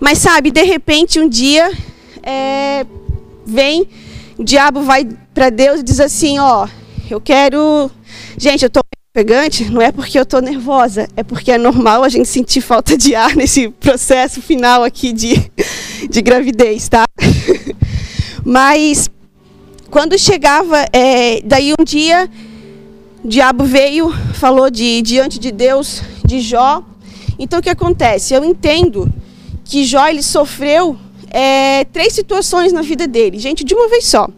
Mas 0.00 0.18
sabe, 0.18 0.50
de 0.50 0.62
repente 0.62 1.18
um 1.18 1.28
dia 1.28 1.72
é, 2.22 2.84
vem, 3.46 3.88
o 4.36 4.44
diabo 4.44 4.82
vai 4.82 5.06
para 5.32 5.50
Deus 5.50 5.80
e 5.80 5.82
diz 5.82 6.00
assim, 6.00 6.38
ó, 6.38 6.68
eu 7.08 7.20
quero, 7.20 7.90
gente, 8.36 8.62
eu 8.62 8.68
estou 8.68 8.82
pegante, 9.12 9.64
não 9.70 9.80
é 9.80 9.90
porque 9.90 10.18
eu 10.18 10.24
estou 10.24 10.42
nervosa, 10.42 11.08
é 11.16 11.22
porque 11.22 11.50
é 11.50 11.56
normal 11.56 12.04
a 12.04 12.08
gente 12.08 12.28
sentir 12.28 12.60
falta 12.60 12.98
de 12.98 13.14
ar 13.14 13.34
nesse 13.36 13.68
processo 13.68 14.42
final 14.42 14.84
aqui 14.84 15.12
de, 15.12 15.50
de 16.10 16.20
gravidez, 16.20 16.88
tá? 16.88 17.04
Mas 18.44 19.08
quando 19.90 20.18
chegava, 20.18 20.84
é, 20.92 21.40
daí 21.42 21.72
um 21.78 21.82
dia, 21.82 22.28
o 23.24 23.28
diabo 23.28 23.64
veio, 23.64 24.12
falou 24.34 24.68
de 24.68 25.00
diante 25.00 25.38
de 25.38 25.50
Deus, 25.50 26.02
de 26.24 26.40
Jó. 26.40 26.82
Então 27.38 27.60
o 27.60 27.62
que 27.62 27.70
acontece? 27.70 28.34
Eu 28.34 28.44
entendo 28.44 29.10
que 29.66 29.84
Jó 29.84 30.06
ele 30.06 30.22
sofreu 30.22 30.96
é, 31.28 31.84
três 31.86 32.12
situações 32.12 32.72
na 32.72 32.82
vida 32.82 33.06
dele, 33.06 33.38
gente, 33.38 33.64
de 33.64 33.74
uma 33.74 33.88
vez 33.88 34.06
só. 34.06 34.28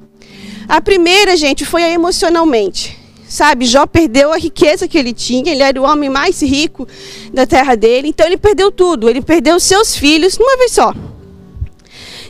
A 0.67 0.81
primeira, 0.81 1.37
gente, 1.37 1.65
foi 1.65 1.83
emocionalmente. 1.83 2.99
sabe? 3.29 3.67
Jó 3.67 3.87
perdeu 3.87 4.33
a 4.33 4.39
riqueza 4.39 4.89
que 4.89 4.97
ele 4.97 5.13
tinha, 5.13 5.53
ele 5.53 5.63
era 5.63 5.81
o 5.81 5.85
homem 5.85 6.09
mais 6.09 6.43
rico 6.43 6.89
da 7.33 7.47
terra 7.47 7.77
dele, 7.77 8.09
então 8.09 8.27
ele 8.27 8.39
perdeu 8.39 8.73
tudo, 8.73 9.09
ele 9.09 9.21
perdeu 9.21 9.61
seus 9.61 9.95
filhos 9.95 10.39
numa 10.39 10.57
vez 10.57 10.73
só. 10.73 10.95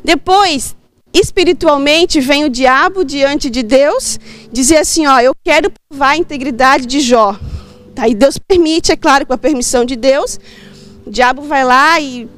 Depois, 0.05 0.75
espiritualmente, 1.15 2.21
vem 2.21 2.45
o 2.45 2.49
diabo 2.49 3.05
diante 3.05 3.49
de 3.49 3.63
Deus, 3.63 4.19
dizer 4.53 4.79
assim: 4.79 5.07
Ó, 5.07 5.21
eu 5.21 5.33
quero 5.45 5.71
provar 5.89 6.11
a 6.11 6.17
integridade 6.17 6.85
de 6.85 7.01
Jó. 7.01 7.39
Aí 7.97 8.15
Deus 8.15 8.39
permite, 8.39 8.93
é 8.93 8.97
claro, 8.97 9.27
com 9.27 9.33
a 9.33 9.39
permissão 9.39 9.85
de 9.85 9.97
Deus, 9.97 10.39
o 11.07 11.11
diabo 11.11 11.43
vai 11.43 11.65
lá 11.65 12.01
e 12.01 12.29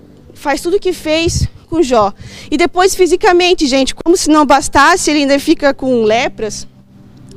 faz 0.40 0.60
tudo 0.60 0.76
o 0.76 0.80
que 0.80 0.92
fez 0.92 1.46
com 1.68 1.82
Jó. 1.82 2.12
E 2.50 2.56
depois, 2.56 2.94
fisicamente, 2.94 3.66
gente, 3.66 3.94
como 3.94 4.16
se 4.16 4.28
não 4.28 4.44
bastasse, 4.44 5.10
ele 5.10 5.20
ainda 5.20 5.38
fica 5.38 5.72
com 5.72 6.02
lepras 6.02 6.66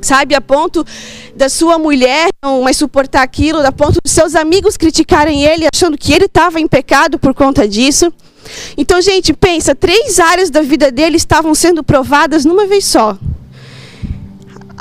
sabe, 0.04 0.36
a 0.36 0.42
ponto 0.42 0.86
da 1.36 1.50
sua 1.50 1.80
mulher 1.80 2.28
não 2.44 2.62
mais 2.62 2.78
suportar 2.78 3.24
aquilo, 3.24 3.66
a 3.66 3.72
ponto 3.72 4.00
dos 4.04 4.12
seus 4.12 4.36
amigos 4.36 4.78
criticarem 4.78 5.44
ele, 5.44 5.66
achando 5.74 5.98
que 5.98 6.14
ele 6.14 6.26
estava 6.26 6.60
em 6.60 6.68
pecado 6.68 7.18
por 7.18 7.34
conta 7.34 7.68
disso. 7.68 8.12
Então, 8.78 9.02
gente, 9.02 9.34
pensa, 9.34 9.74
três 9.74 10.20
áreas 10.20 10.50
da 10.50 10.62
vida 10.62 10.92
dele 10.92 11.16
estavam 11.16 11.56
sendo 11.56 11.84
provadas 11.84 12.44
numa 12.44 12.68
vez 12.68 12.86
só. 12.86 13.18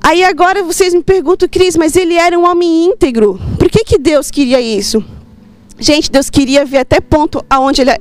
Aí 0.02 0.24
agora 0.24 0.64
vocês 0.64 0.92
me 0.92 1.02
perguntam, 1.02 1.48
Cris, 1.48 1.76
mas 1.76 1.94
ele 1.94 2.14
era 2.14 2.36
um 2.36 2.44
homem 2.44 2.86
íntegro. 2.86 3.40
Por 3.56 3.70
que, 3.70 3.84
que 3.84 3.98
Deus 3.98 4.32
queria 4.32 4.60
isso? 4.60 5.02
Gente, 5.82 6.12
Deus 6.12 6.30
queria 6.30 6.64
ver 6.64 6.78
até 6.78 7.00
ponto 7.00 7.44
aonde 7.50 7.80
ele. 7.80 7.90
É, 7.90 8.00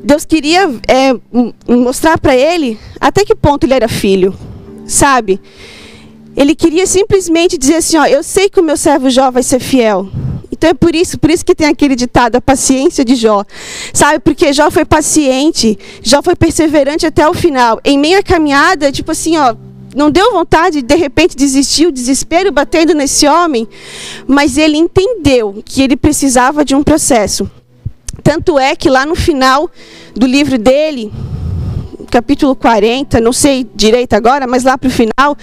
Deus 0.00 0.24
queria 0.24 0.70
é, 0.86 1.12
mostrar 1.66 2.18
para 2.18 2.36
ele 2.36 2.78
até 3.00 3.24
que 3.24 3.34
ponto 3.34 3.64
ele 3.64 3.74
era 3.74 3.88
filho, 3.88 4.32
sabe? 4.86 5.40
Ele 6.36 6.54
queria 6.54 6.86
simplesmente 6.86 7.58
dizer 7.58 7.76
assim, 7.76 7.96
ó, 7.96 8.06
eu 8.06 8.22
sei 8.22 8.48
que 8.48 8.60
o 8.60 8.62
meu 8.62 8.76
servo 8.76 9.10
Jó 9.10 9.32
vai 9.32 9.42
ser 9.42 9.58
fiel. 9.58 10.08
Então 10.52 10.70
é 10.70 10.74
por 10.74 10.94
isso, 10.94 11.18
por 11.18 11.28
isso 11.28 11.44
que 11.44 11.52
tem 11.52 11.66
aquele 11.66 11.96
ditado, 11.96 12.36
a 12.36 12.40
paciência 12.40 13.04
de 13.04 13.16
Jó. 13.16 13.44
Sabe, 13.92 14.20
porque 14.20 14.52
Jó 14.52 14.70
foi 14.70 14.84
paciente, 14.84 15.76
Jó 16.02 16.22
foi 16.22 16.36
perseverante 16.36 17.04
até 17.04 17.28
o 17.28 17.34
final. 17.34 17.80
Em 17.84 17.98
meio 17.98 18.20
à 18.20 18.22
caminhada, 18.22 18.92
tipo 18.92 19.10
assim, 19.10 19.36
ó, 19.36 19.56
não 19.96 20.10
deu 20.10 20.30
vontade 20.30 20.82
de 20.82 20.94
repente 20.94 21.34
desistir, 21.34 21.86
o 21.86 21.92
desespero 21.92 22.52
batendo 22.52 22.92
nesse 22.92 23.26
homem, 23.26 23.66
mas 24.26 24.58
ele 24.58 24.76
entendeu 24.76 25.62
que 25.64 25.80
ele 25.80 25.96
precisava 25.96 26.62
de 26.62 26.74
um 26.74 26.82
processo. 26.82 27.50
Tanto 28.22 28.58
é 28.58 28.76
que 28.76 28.90
lá 28.90 29.06
no 29.06 29.14
final 29.14 29.70
do 30.14 30.26
livro 30.26 30.58
dele, 30.58 31.10
capítulo 32.10 32.54
40, 32.54 33.22
não 33.22 33.32
sei 33.32 33.66
direito 33.74 34.12
agora, 34.12 34.46
mas 34.46 34.64
lá 34.64 34.76
para 34.76 34.88
o 34.88 34.90
final, 34.90 35.34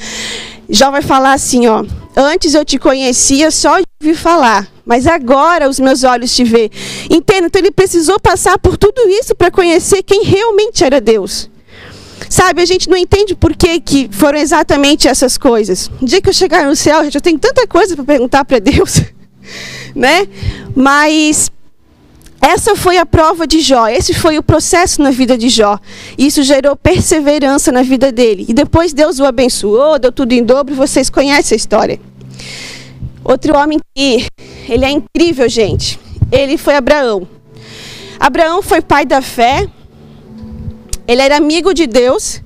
Jó 0.70 0.92
vai 0.92 1.02
falar 1.02 1.34
assim, 1.34 1.66
ó. 1.66 1.84
Antes 2.16 2.54
eu 2.54 2.64
te 2.64 2.78
conhecia 2.78 3.50
só 3.50 3.80
de 3.80 3.86
ouvir 4.04 4.16
falar, 4.16 4.68
mas 4.86 5.08
agora 5.08 5.68
os 5.68 5.80
meus 5.80 6.04
olhos 6.04 6.36
te 6.36 6.44
vê. 6.44 6.70
Entenda? 7.10 7.48
Então 7.48 7.60
ele 7.60 7.72
precisou 7.72 8.20
passar 8.20 8.60
por 8.60 8.78
tudo 8.78 9.10
isso 9.10 9.34
para 9.34 9.50
conhecer 9.50 10.04
quem 10.04 10.24
realmente 10.24 10.84
era 10.84 11.02
Deus. 11.02 11.50
Sabe, 12.34 12.64
a 12.64 12.66
gente 12.66 12.90
não 12.90 12.98
entende 12.98 13.36
por 13.36 13.56
que, 13.56 13.80
que 13.80 14.10
foram 14.12 14.40
exatamente 14.40 15.08
essas 15.08 15.38
coisas. 15.38 15.88
No 16.02 16.08
dia 16.08 16.20
que 16.20 16.28
eu 16.28 16.34
chegar 16.34 16.66
no 16.66 16.76
céu, 16.76 17.04
eu 17.04 17.22
tenho 17.22 17.38
tanta 17.38 17.68
coisa 17.68 17.96
para 17.96 18.04
perguntar 18.04 18.44
para 18.44 18.58
Deus, 18.58 19.02
né? 19.94 20.28
Mas 20.76 21.52
essa 22.42 22.76
foi 22.76 22.98
a 22.98 23.06
prova 23.06 23.46
de 23.46 23.60
Jó, 23.60 23.88
esse 23.88 24.16
foi 24.16 24.40
o 24.40 24.42
processo 24.42 25.00
na 25.00 25.12
vida 25.12 25.38
de 25.38 25.48
Jó. 25.48 25.78
Isso 26.18 26.42
gerou 26.42 26.76
perseverança 26.76 27.72
na 27.72 27.84
vida 27.84 28.12
dele. 28.12 28.48
E 28.50 28.54
depois 28.54 28.94
Deus 28.94 29.20
o 29.20 29.26
abençoou, 29.26 30.00
deu 30.00 30.12
tudo 30.12 30.32
em 30.32 30.44
dobro, 30.44 30.74
vocês 30.74 31.12
conhecem 31.12 31.56
a 31.56 31.58
história. 31.58 32.02
Outro 33.24 33.56
homem 33.56 33.78
que 33.94 34.26
ele 34.68 34.84
é 34.84 34.90
incrível, 34.90 35.48
gente. 35.48 36.00
Ele 36.32 36.58
foi 36.58 36.74
Abraão. 36.74 37.28
Abraão 38.20 38.64
foi 38.64 38.82
pai 38.82 39.06
da 39.06 39.22
fé. 39.22 39.68
Ele 41.08 41.22
era 41.22 41.38
amigo 41.38 41.74
de 41.74 41.88
Deus. 41.88 42.42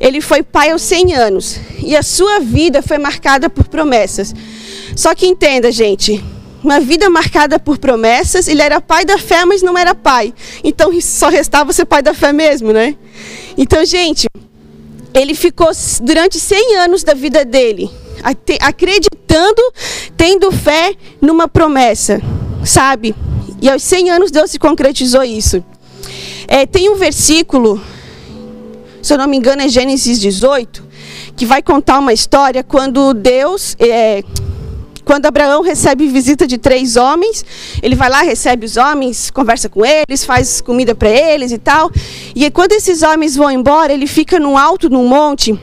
Ele 0.00 0.20
foi 0.20 0.42
pai 0.42 0.70
aos 0.70 0.82
100 0.82 1.14
anos. 1.14 1.60
E 1.82 1.96
a 1.96 2.02
sua 2.02 2.40
vida 2.40 2.82
foi 2.82 2.98
marcada 2.98 3.48
por 3.48 3.68
promessas. 3.68 4.34
Só 4.94 5.14
que 5.14 5.26
entenda, 5.26 5.72
gente, 5.72 6.22
uma 6.62 6.78
vida 6.78 7.08
marcada 7.08 7.58
por 7.58 7.78
promessas. 7.78 8.48
Ele 8.48 8.62
era 8.62 8.80
pai 8.80 9.04
da 9.04 9.18
fé, 9.18 9.44
mas 9.44 9.62
não 9.62 9.76
era 9.76 9.94
pai. 9.94 10.34
Então 10.62 10.90
só 11.00 11.28
restava 11.28 11.72
ser 11.72 11.84
pai 11.84 12.02
da 12.02 12.14
fé 12.14 12.32
mesmo, 12.32 12.72
né? 12.72 12.96
Então, 13.56 13.84
gente, 13.84 14.26
ele 15.14 15.34
ficou 15.34 15.70
durante 16.00 16.38
100 16.38 16.76
anos 16.76 17.02
da 17.02 17.14
vida 17.14 17.44
dele 17.44 17.90
acreditando, 18.60 19.62
tendo 20.16 20.52
fé 20.52 20.94
numa 21.20 21.48
promessa, 21.48 22.20
sabe? 22.64 23.14
E 23.60 23.68
aos 23.68 23.82
100 23.82 24.10
anos 24.10 24.30
Deus 24.30 24.50
se 24.50 24.58
concretizou 24.58 25.22
isso. 25.22 25.64
É, 26.46 26.66
tem 26.66 26.88
um 26.88 26.96
versículo, 26.96 27.80
se 29.02 29.12
eu 29.12 29.18
não 29.18 29.26
me 29.26 29.36
engano 29.36 29.62
é 29.62 29.68
Gênesis 29.68 30.20
18, 30.20 30.82
que 31.36 31.44
vai 31.44 31.60
contar 31.60 31.98
uma 31.98 32.12
história 32.12 32.62
quando 32.62 33.12
Deus, 33.12 33.76
é, 33.80 34.22
quando 35.04 35.26
Abraão 35.26 35.60
recebe 35.62 36.06
visita 36.06 36.46
de 36.46 36.56
três 36.56 36.96
homens, 36.96 37.44
ele 37.82 37.96
vai 37.96 38.08
lá, 38.08 38.22
recebe 38.22 38.64
os 38.64 38.76
homens, 38.76 39.30
conversa 39.30 39.68
com 39.68 39.84
eles, 39.84 40.24
faz 40.24 40.60
comida 40.60 40.94
para 40.94 41.10
eles 41.10 41.50
e 41.50 41.58
tal. 41.58 41.90
E 42.34 42.48
quando 42.50 42.72
esses 42.72 43.02
homens 43.02 43.34
vão 43.34 43.50
embora, 43.50 43.92
ele 43.92 44.06
fica 44.06 44.38
no 44.38 44.56
alto, 44.56 44.88
num 44.88 45.08
monte, 45.08 45.58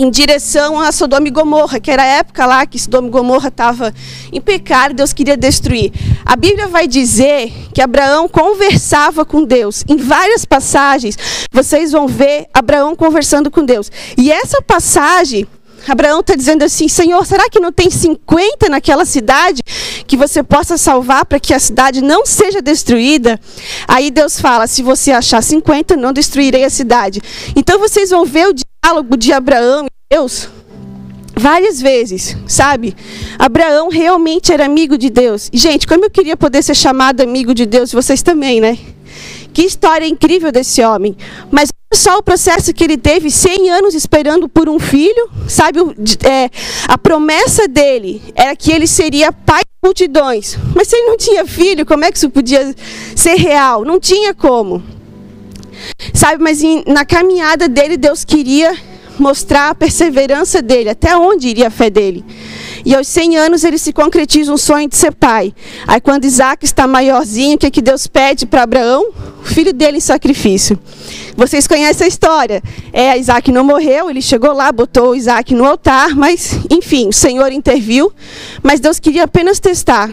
em 0.00 0.10
direção 0.10 0.80
a 0.80 0.90
Sodoma 0.90 1.28
e 1.28 1.30
Gomorra, 1.30 1.78
que 1.78 1.90
era 1.90 2.02
a 2.02 2.06
época 2.06 2.46
lá 2.46 2.64
que 2.64 2.78
Sodoma 2.78 3.08
e 3.08 3.10
Gomorra 3.10 3.48
estava 3.48 3.92
em 4.32 4.40
pecado, 4.40 4.94
Deus 4.94 5.12
queria 5.12 5.36
destruir. 5.36 5.92
A 6.24 6.36
Bíblia 6.36 6.68
vai 6.68 6.88
dizer 6.88 7.52
que 7.74 7.82
Abraão 7.82 8.26
conversava 8.26 9.26
com 9.26 9.44
Deus. 9.44 9.84
Em 9.86 9.98
várias 9.98 10.46
passagens, 10.46 11.18
vocês 11.52 11.92
vão 11.92 12.08
ver 12.08 12.46
Abraão 12.54 12.96
conversando 12.96 13.50
com 13.50 13.62
Deus. 13.62 13.92
E 14.16 14.32
essa 14.32 14.62
passagem 14.62 15.46
Abraão 15.86 16.20
está 16.20 16.34
dizendo 16.34 16.62
assim: 16.62 16.88
Senhor, 16.88 17.24
será 17.26 17.48
que 17.48 17.60
não 17.60 17.72
tem 17.72 17.90
50 17.90 18.68
naquela 18.68 19.04
cidade 19.04 19.62
que 20.06 20.16
você 20.16 20.42
possa 20.42 20.76
salvar 20.76 21.24
para 21.24 21.40
que 21.40 21.54
a 21.54 21.58
cidade 21.58 22.02
não 22.02 22.24
seja 22.26 22.60
destruída? 22.60 23.38
Aí 23.88 24.10
Deus 24.10 24.40
fala: 24.40 24.66
Se 24.66 24.82
você 24.82 25.10
achar 25.10 25.42
50, 25.42 25.96
não 25.96 26.12
destruirei 26.12 26.64
a 26.64 26.70
cidade. 26.70 27.20
Então 27.56 27.78
vocês 27.78 28.10
vão 28.10 28.24
ver 28.24 28.48
o 28.48 28.54
diálogo 28.82 29.16
de 29.16 29.32
Abraão 29.32 29.86
e 29.86 30.14
Deus 30.14 30.48
várias 31.36 31.80
vezes, 31.80 32.36
sabe? 32.46 32.94
Abraão 33.38 33.88
realmente 33.88 34.52
era 34.52 34.66
amigo 34.66 34.98
de 34.98 35.08
Deus. 35.08 35.48
Gente, 35.52 35.86
como 35.86 36.04
eu 36.04 36.10
queria 36.10 36.36
poder 36.36 36.62
ser 36.62 36.74
chamado 36.74 37.22
amigo 37.22 37.54
de 37.54 37.64
Deus, 37.64 37.92
vocês 37.92 38.22
também, 38.22 38.60
né? 38.60 38.78
Que 39.52 39.62
história 39.62 40.06
incrível 40.06 40.52
desse 40.52 40.82
homem. 40.82 41.16
Mas 41.50 41.70
só 41.94 42.18
o 42.18 42.22
processo 42.22 42.72
que 42.74 42.84
ele 42.84 42.96
teve 42.96 43.30
100 43.30 43.70
anos 43.70 43.94
esperando 43.94 44.48
por 44.48 44.68
um 44.68 44.78
filho, 44.78 45.30
sabe? 45.48 45.80
É, 46.28 46.50
a 46.86 46.98
promessa 46.98 47.66
dele 47.66 48.22
era 48.34 48.54
que 48.54 48.70
ele 48.70 48.86
seria 48.86 49.32
pai 49.32 49.62
de 49.62 49.88
multidões. 49.88 50.58
Mas 50.74 50.88
se 50.88 50.96
ele 50.96 51.06
não 51.06 51.16
tinha 51.16 51.46
filho, 51.46 51.86
como 51.86 52.04
é 52.04 52.12
que 52.12 52.18
isso 52.18 52.30
podia 52.30 52.74
ser 53.16 53.34
real? 53.36 53.84
Não 53.84 53.98
tinha 53.98 54.34
como. 54.34 54.82
Sabe, 56.12 56.42
mas 56.42 56.62
em, 56.62 56.82
na 56.86 57.04
caminhada 57.04 57.68
dele, 57.68 57.96
Deus 57.96 58.24
queria 58.24 58.76
mostrar 59.20 59.70
a 59.70 59.74
perseverança 59.74 60.62
dele, 60.62 60.88
até 60.88 61.16
onde 61.16 61.48
iria 61.48 61.68
a 61.68 61.70
fé 61.70 61.90
dele. 61.90 62.24
E 62.84 62.94
aos 62.94 63.06
100 63.08 63.36
anos 63.36 63.64
ele 63.64 63.76
se 63.76 63.92
concretiza 63.92 64.52
um 64.52 64.56
sonho 64.56 64.88
de 64.88 64.96
ser 64.96 65.12
pai. 65.12 65.52
Aí 65.86 66.00
quando 66.00 66.24
Isaac 66.24 66.64
está 66.64 66.86
maiorzinho, 66.86 67.56
o 67.56 67.58
que, 67.58 67.66
é 67.66 67.70
que 67.70 67.82
Deus 67.82 68.06
pede 68.06 68.46
para 68.46 68.62
Abraão? 68.62 69.10
O 69.42 69.44
filho 69.44 69.72
dele 69.72 69.98
em 69.98 70.00
sacrifício. 70.00 70.78
Vocês 71.36 71.66
conhecem 71.66 72.06
a 72.06 72.08
história. 72.08 72.62
É, 72.92 73.18
Isaac 73.18 73.52
não 73.52 73.64
morreu, 73.64 74.10
ele 74.10 74.22
chegou 74.22 74.52
lá, 74.52 74.72
botou 74.72 75.14
Isaac 75.14 75.54
no 75.54 75.64
altar, 75.64 76.14
mas, 76.16 76.58
enfim, 76.70 77.08
o 77.08 77.12
Senhor 77.12 77.52
interviu. 77.52 78.10
Mas 78.62 78.80
Deus 78.80 78.98
queria 78.98 79.24
apenas 79.24 79.60
testar. 79.60 80.10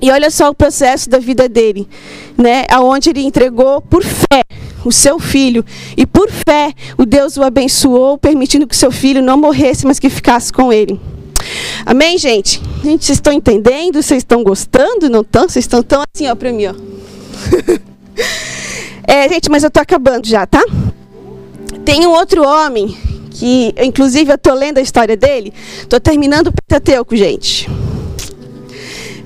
E 0.00 0.10
olha 0.10 0.30
só 0.30 0.50
o 0.50 0.54
processo 0.54 1.08
da 1.08 1.18
vida 1.18 1.48
dele, 1.48 1.88
né? 2.36 2.66
Aonde 2.70 3.10
ele 3.10 3.22
entregou 3.22 3.80
por 3.80 4.04
fé 4.04 4.42
o 4.84 4.92
seu 4.92 5.18
filho 5.18 5.64
e 5.96 6.04
por 6.06 6.30
fé 6.30 6.72
o 6.98 7.06
Deus 7.06 7.36
o 7.36 7.42
abençoou, 7.42 8.18
permitindo 8.18 8.66
que 8.66 8.76
seu 8.76 8.92
filho 8.92 9.22
não 9.22 9.38
morresse, 9.38 9.86
mas 9.86 9.98
que 9.98 10.10
ficasse 10.10 10.52
com 10.52 10.72
ele. 10.72 11.00
Amém, 11.84 12.18
gente? 12.18 12.60
Gente, 12.82 13.04
vocês 13.04 13.18
estão 13.18 13.32
entendendo? 13.32 14.02
Vocês 14.02 14.18
estão 14.18 14.42
gostando? 14.42 15.08
Não 15.08 15.22
estão? 15.22 15.48
Vocês 15.48 15.64
estão 15.64 15.82
tão 15.82 16.02
assim, 16.14 16.28
ó, 16.28 16.34
para 16.34 16.52
mim, 16.52 16.66
ó. 16.66 16.74
é, 19.06 19.28
gente, 19.28 19.50
mas 19.50 19.62
eu 19.62 19.68
estou 19.68 19.82
acabando 19.82 20.26
já, 20.26 20.46
tá? 20.46 20.64
Tem 21.84 22.06
um 22.06 22.10
outro 22.10 22.46
homem 22.46 22.96
que, 23.30 23.74
inclusive, 23.78 24.30
eu 24.30 24.36
estou 24.36 24.54
lendo 24.54 24.78
a 24.78 24.82
história 24.82 25.16
dele. 25.16 25.52
Estou 25.78 26.00
terminando 26.00 26.48
o 26.48 26.52
Pentateuco, 26.52 27.14
gente. 27.16 27.68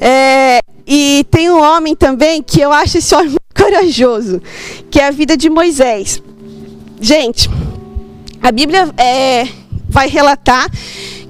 É, 0.01 0.61
e 0.87 1.25
tem 1.31 1.51
um 1.51 1.61
homem 1.61 1.95
também 1.95 2.43
que 2.43 2.61
eu 2.61 2.73
acho 2.73 2.99
esse 2.99 3.15
homem 3.15 3.37
corajoso, 3.55 4.41
que 4.91 4.99
é 4.99 5.07
a 5.07 5.11
vida 5.11 5.37
de 5.37 5.51
Moisés. 5.51 6.23
Gente, 7.01 7.49
a 8.43 8.51
Bíblia 8.51 8.93
é, 8.97 9.47
vai 9.89 10.09
relatar 10.09 10.71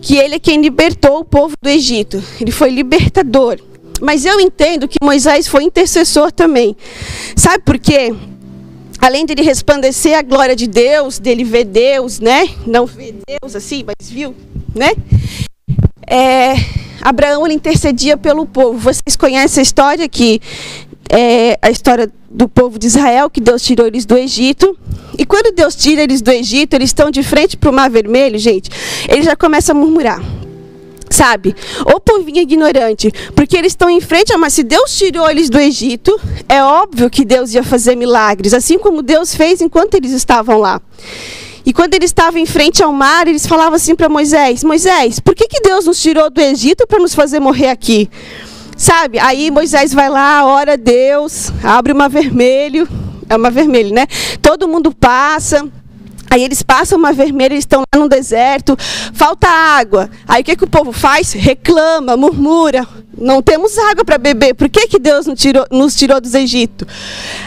que 0.01 0.17
ele 0.17 0.37
é 0.37 0.39
quem 0.39 0.61
libertou 0.61 1.19
o 1.19 1.25
povo 1.25 1.55
do 1.61 1.69
Egito. 1.69 2.23
Ele 2.41 2.51
foi 2.51 2.71
libertador. 2.71 3.59
Mas 4.01 4.25
eu 4.25 4.41
entendo 4.41 4.89
que 4.89 4.97
Moisés 5.03 5.47
foi 5.47 5.65
intercessor 5.65 6.33
também. 6.33 6.75
Sabe 7.37 7.63
por 7.65 7.79
quê? 7.79 8.15
Além 8.99 9.27
dele 9.27 9.43
resplandecer 9.43 10.17
a 10.17 10.23
glória 10.23 10.57
de 10.57 10.67
Deus, 10.67 11.19
dele 11.19 11.45
ver 11.45 11.65
Deus, 11.65 12.19
né? 12.19 12.49
Não 12.67 12.87
ver 12.87 13.17
Deus 13.27 13.55
assim, 13.55 13.85
mas 13.85 14.09
viu, 14.09 14.35
né? 14.75 14.93
É, 16.07 16.55
Abraão 17.01 17.47
ele 17.47 17.55
intercedia 17.55 18.17
pelo 18.17 18.47
povo. 18.47 18.79
Vocês 18.79 19.17
conhecem 19.17 19.61
a 19.61 19.63
história 19.63 20.09
que 20.09 20.41
é 21.11 21.59
a 21.61 21.71
história 21.71 22.11
do 22.31 22.49
povo 22.49 22.79
de 22.79 22.87
Israel, 22.87 23.29
que 23.29 23.41
Deus 23.41 23.63
tirou 23.63 23.87
eles 23.87 24.07
do 24.07 24.17
Egito. 24.17 24.79
E 25.19 25.27
quando 25.27 25.53
Deus 25.53 25.75
tira 25.75 26.03
eles 26.03 26.23
do 26.23 26.31
Egito, 26.31 26.75
eles 26.75 26.91
estão 26.91 27.11
de 27.11 27.23
frente 27.23 27.57
para 27.57 27.69
o 27.69 27.73
Mar 27.73 27.91
Vermelho, 27.91 28.39
gente, 28.39 28.71
eles 29.09 29.25
já 29.25 29.35
começam 29.35 29.77
a 29.77 29.81
murmurar. 29.81 30.23
Sabe? 31.11 31.57
O 31.85 31.99
povinho 31.99 32.39
ignorante. 32.39 33.11
Porque 33.35 33.57
eles 33.57 33.73
estão 33.73 33.91
em 33.91 34.01
frente, 34.01 34.35
mas 34.37 34.55
se 34.55 34.63
Deus 34.63 34.97
tirou 34.97 35.29
eles 35.29 35.51
do 35.51 35.59
Egito, 35.59 36.19
é 36.49 36.63
óbvio 36.63 37.11
que 37.11 37.25
Deus 37.25 37.53
ia 37.53 37.65
fazer 37.65 37.97
milagres, 37.97 38.55
assim 38.55 38.79
como 38.79 39.03
Deus 39.03 39.35
fez 39.35 39.61
enquanto 39.61 39.97
eles 39.97 40.13
estavam 40.13 40.59
lá. 40.59 40.81
E 41.65 41.73
quando 41.73 41.95
eles 41.95 42.11
estavam 42.11 42.41
em 42.41 42.47
frente 42.47 42.83
ao 42.83 42.93
mar, 42.93 43.29
eles 43.29 43.47
falavam 43.47 43.75
assim 43.75 43.95
para 43.95 44.09
Moisés: 44.09 44.65
Moisés, 44.65 45.21
por 45.21 45.35
que, 45.35 45.47
que 45.47 45.61
Deus 45.61 45.87
nos 45.87 46.01
tirou 46.01 46.31
do 46.31 46.41
Egito 46.41 46.87
para 46.87 46.99
nos 46.99 47.15
fazer 47.15 47.41
morrer 47.41 47.69
aqui? 47.69 48.09
Sabe? 48.77 49.19
Aí 49.19 49.51
Moisés 49.51 49.93
vai 49.93 50.09
lá, 50.09 50.47
ora 50.47 50.73
a 50.73 50.77
Deus, 50.77 51.53
abre 51.63 51.93
uma 51.93 52.09
vermelho, 52.09 52.89
é 53.29 53.37
uma 53.37 53.51
vermelho, 53.51 53.93
né? 53.93 54.07
Todo 54.41 54.67
mundo 54.67 54.95
passa. 54.95 55.69
Aí 56.31 56.45
eles 56.45 56.63
passam 56.63 56.97
uma 56.97 57.13
vermelha, 57.13 57.55
eles 57.55 57.65
estão 57.65 57.83
lá 57.93 58.01
no 58.01 58.09
deserto, 58.09 58.77
falta 59.13 59.49
água. 59.49 60.09
Aí 60.29 60.43
o 60.43 60.45
que, 60.45 60.55
que 60.55 60.63
o 60.63 60.71
povo 60.71 60.93
faz? 60.93 61.33
Reclama, 61.33 62.17
murmura. 62.17 62.87
Não 63.19 63.43
temos 63.43 63.77
água 63.77 64.05
para 64.05 64.17
beber. 64.17 64.55
Por 64.55 64.69
que, 64.69 64.87
que 64.87 64.99
Deus 64.99 65.27
nos 65.27 65.41
tirou, 65.41 65.67
nos 65.73 65.97
tirou 65.97 66.21
dos 66.21 66.33
Egito? 66.33 66.87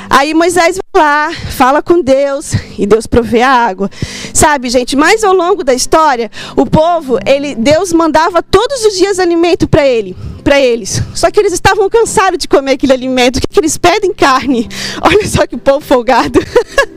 Aí 0.09 0.33
Moisés 0.33 0.77
vai 0.93 1.01
lá, 1.03 1.31
fala 1.51 1.81
com 1.81 2.01
Deus 2.01 2.51
e 2.77 2.85
Deus 2.85 3.07
provê 3.07 3.41
a 3.41 3.49
água. 3.49 3.89
Sabe, 4.33 4.69
gente, 4.69 4.97
mais 4.97 5.23
ao 5.23 5.33
longo 5.33 5.63
da 5.63 5.73
história, 5.73 6.29
o 6.55 6.65
povo, 6.65 7.17
ele, 7.25 7.55
Deus 7.55 7.93
mandava 7.93 8.43
todos 8.43 8.83
os 8.83 8.97
dias 8.97 9.17
alimento 9.17 9.67
para 9.67 9.87
ele, 9.87 10.15
para 10.43 10.59
eles. 10.59 11.01
Só 11.15 11.31
que 11.31 11.39
eles 11.39 11.53
estavam 11.53 11.89
cansados 11.89 12.37
de 12.37 12.49
comer 12.49 12.73
aquele 12.73 12.93
alimento. 12.93 13.37
O 13.37 13.41
que, 13.41 13.47
que 13.47 13.59
eles 13.59 13.77
pedem? 13.77 14.13
Carne. 14.13 14.67
Olha 15.01 15.25
só 15.25 15.47
que 15.47 15.55
povo 15.55 15.79
folgado. 15.79 16.39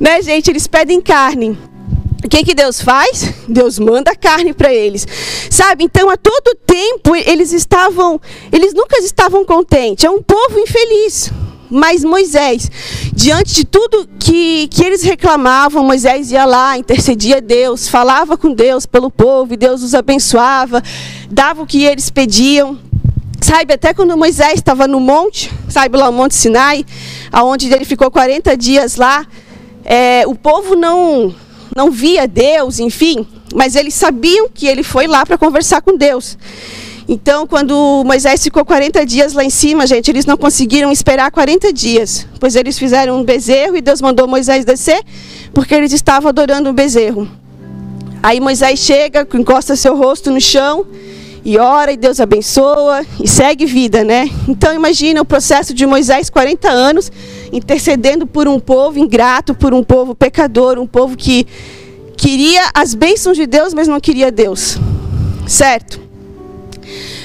né, 0.00 0.22
gente? 0.22 0.50
Eles 0.50 0.66
pedem 0.66 1.00
carne. 1.00 1.56
O 2.24 2.28
que, 2.28 2.44
que 2.44 2.54
Deus 2.54 2.80
faz? 2.80 3.34
Deus 3.48 3.78
manda 3.78 4.14
carne 4.14 4.52
para 4.52 4.72
eles. 4.72 5.06
Sabe? 5.50 5.84
Então, 5.84 6.08
a 6.08 6.16
todo 6.16 6.56
tempo, 6.64 7.16
eles 7.16 7.52
estavam, 7.52 8.20
eles 8.52 8.72
nunca 8.72 8.98
estavam 8.98 9.44
contentes. 9.44 10.04
É 10.04 10.10
um 10.10 10.22
povo 10.22 10.58
infeliz. 10.58 11.32
Mas 11.74 12.04
Moisés, 12.04 12.70
diante 13.14 13.54
de 13.54 13.64
tudo 13.64 14.06
que, 14.20 14.68
que 14.68 14.84
eles 14.84 15.02
reclamavam, 15.02 15.82
Moisés 15.82 16.30
ia 16.30 16.44
lá, 16.44 16.76
intercedia 16.76 17.38
a 17.38 17.40
Deus, 17.40 17.88
falava 17.88 18.36
com 18.36 18.52
Deus 18.52 18.84
pelo 18.84 19.10
povo, 19.10 19.54
e 19.54 19.56
Deus 19.56 19.82
os 19.82 19.94
abençoava, 19.94 20.82
dava 21.30 21.62
o 21.62 21.66
que 21.66 21.82
eles 21.82 22.10
pediam. 22.10 22.78
Sabe, 23.40 23.72
até 23.72 23.94
quando 23.94 24.16
Moisés 24.18 24.56
estava 24.56 24.86
no 24.86 25.00
monte, 25.00 25.50
sabe 25.68 25.96
lá 25.96 26.10
o 26.10 26.12
Monte 26.12 26.34
Sinai, 26.34 26.84
aonde 27.32 27.72
ele 27.72 27.86
ficou 27.86 28.10
40 28.10 28.54
dias 28.54 28.96
lá, 28.96 29.26
é, 29.84 30.24
o 30.26 30.34
povo 30.34 30.74
não, 30.74 31.34
não 31.74 31.90
via 31.90 32.26
Deus, 32.26 32.78
enfim, 32.78 33.26
mas 33.54 33.76
eles 33.76 33.94
sabiam 33.94 34.48
que 34.52 34.66
ele 34.66 34.82
foi 34.82 35.06
lá 35.06 35.24
para 35.24 35.38
conversar 35.38 35.82
com 35.82 35.96
Deus. 35.96 36.36
Então, 37.08 37.46
quando 37.46 38.02
Moisés 38.06 38.42
ficou 38.42 38.64
40 38.64 39.04
dias 39.04 39.32
lá 39.32 39.44
em 39.44 39.50
cima, 39.50 39.86
gente, 39.86 40.10
eles 40.10 40.24
não 40.24 40.36
conseguiram 40.36 40.90
esperar 40.92 41.30
40 41.30 41.72
dias, 41.72 42.26
pois 42.38 42.54
eles 42.54 42.78
fizeram 42.78 43.18
um 43.18 43.24
bezerro 43.24 43.76
e 43.76 43.80
Deus 43.80 44.00
mandou 44.00 44.28
Moisés 44.28 44.64
descer, 44.64 45.02
porque 45.52 45.74
eles 45.74 45.92
estavam 45.92 46.28
adorando 46.28 46.70
um 46.70 46.72
bezerro. 46.72 47.28
Aí 48.22 48.40
Moisés 48.40 48.78
chega, 48.78 49.26
encosta 49.34 49.74
seu 49.74 49.96
rosto 49.96 50.30
no 50.30 50.40
chão 50.40 50.86
e 51.44 51.58
ora 51.58 51.90
e 51.92 51.96
Deus 51.96 52.20
abençoa 52.20 53.04
e 53.20 53.26
segue 53.26 53.66
vida, 53.66 54.04
né? 54.04 54.30
Então 54.48 54.72
imagina 54.72 55.20
o 55.20 55.24
processo 55.24 55.74
de 55.74 55.84
Moisés 55.84 56.30
40 56.30 56.70
anos 56.70 57.10
intercedendo 57.52 58.26
por 58.26 58.48
um 58.48 58.58
povo 58.58 58.98
ingrato, 58.98 59.54
por 59.54 59.74
um 59.74 59.84
povo 59.84 60.14
pecador, 60.14 60.78
um 60.78 60.86
povo 60.86 61.16
que 61.16 61.46
queria 62.16 62.62
as 62.74 62.94
bênçãos 62.94 63.36
de 63.36 63.46
Deus, 63.46 63.74
mas 63.74 63.86
não 63.86 64.00
queria 64.00 64.32
Deus. 64.32 64.78
Certo? 65.46 66.00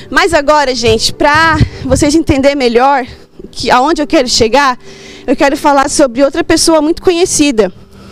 Mas 0.09 0.33
agora, 0.33 0.75
gente, 0.75 1.13
para 1.13 1.57
vocês 1.83 2.13
entenderem 2.13 2.57
melhor 2.57 3.05
que 3.51 3.71
aonde 3.71 4.01
eu 4.01 4.07
quero 4.07 4.27
chegar, 4.27 4.77
eu 5.25 5.35
quero 5.35 5.55
falar 5.55 5.89
sobre 5.89 6.23
outra 6.23 6.43
pessoa 6.43 6.81
muito 6.81 7.01
conhecida. 7.01 7.71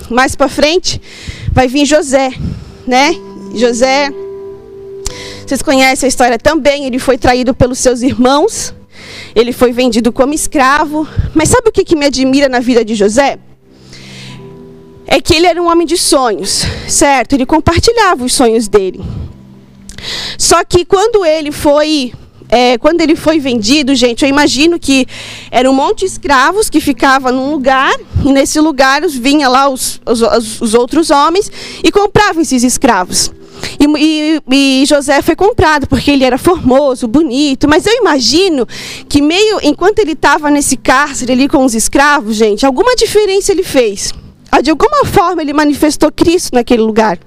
Mais 0.10 0.36
para 0.36 0.48
frente 0.48 1.02
vai 1.52 1.68
vir 1.68 1.86
José, 1.86 2.32
né? 2.88 3.16
José 3.56 4.10
vocês 5.46 5.62
conhecem 5.62 6.08
a 6.08 6.10
história 6.10 6.40
também, 6.40 6.86
ele 6.86 6.98
foi 6.98 7.20
traído 7.20 7.54
pelos 7.54 7.78
seus 7.78 8.02
irmãos, 8.02 8.74
ele 9.36 9.52
foi 9.52 9.72
vendido 9.74 10.12
como 10.12 10.34
escravo. 10.34 11.08
Mas 11.34 11.50
sabe 11.50 11.70
o 11.70 11.72
que, 11.72 11.84
que 11.84 11.96
me 11.96 12.06
admira 12.06 12.48
na 12.48 12.60
vida 12.60 12.84
de 12.86 12.96
José? 12.96 13.38
É 15.06 15.20
que 15.22 15.36
ele 15.36 15.46
era 15.46 15.62
um 15.62 15.70
homem 15.70 15.86
de 15.86 15.98
sonhos, 15.98 16.64
certo? 16.88 17.34
Ele 17.34 17.46
compartilhava 17.46 18.24
os 18.24 18.34
sonhos 18.34 18.68
dele. 18.68 19.02
Só 20.38 20.64
que 20.64 20.86
quando 20.86 21.26
ele 21.26 21.52
foi 21.52 22.14
é, 22.48 22.78
quando 22.78 23.02
ele 23.02 23.16
foi 23.16 23.40
vendido, 23.40 23.96
gente, 23.96 24.24
eu 24.24 24.30
imagino 24.30 24.80
que 24.80 25.08
era 25.50 25.70
um 25.70 25.74
monte 25.74 26.00
de 26.00 26.06
escravos 26.06 26.70
que 26.70 26.80
ficava 26.80 27.32
num 27.32 27.52
lugar, 27.52 27.92
e 28.24 28.32
nesse 28.32 28.60
lugar 28.60 29.02
vinha 29.08 29.50
lá 29.50 29.68
os, 29.68 30.00
os, 30.06 30.62
os 30.62 30.74
outros 30.76 31.10
homens 31.10 31.52
e 31.84 31.92
compravam 31.92 32.42
esses 32.42 32.64
escravos. 32.64 33.32
E, 33.80 33.86
e, 33.86 34.42
e, 34.82 34.86
José 34.86 35.22
foi 35.22 35.36
comprado 35.36 35.88
porque 35.88 36.12
ele 36.12 36.24
era 36.24 36.38
formoso, 36.38 37.08
bonito. 37.08 37.68
Mas 37.68 37.86
eu 37.86 37.94
imagino 37.94 38.68
que 39.08 39.22
meio 39.22 39.60
enquanto 39.64 40.00
ele 40.00 40.14
estava 40.14 40.50
nesse 40.50 40.78
cárcere 40.78 41.34
ali 41.34 41.48
com 41.48 41.64
os 41.64 41.74
escravos, 41.76 42.36
gente, 42.36 42.66
alguma 42.66 42.96
diferença 42.96 43.52
ele 43.52 43.64
fez. 43.64 44.14
Ah, 44.52 44.62
de 44.62 44.70
alguma 44.70 45.06
forma 45.06 45.42
ele 45.42 45.54
manifestou 45.54 46.12
Cristo 46.12 46.52
naquele 46.54 46.82
lugar. 46.82 47.20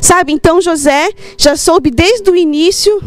Sabe? 0.00 0.32
Então 0.32 0.60
José 0.60 1.10
já 1.38 1.56
soube 1.56 1.90
desde 1.90 2.30
o 2.30 2.36
início 2.36 3.00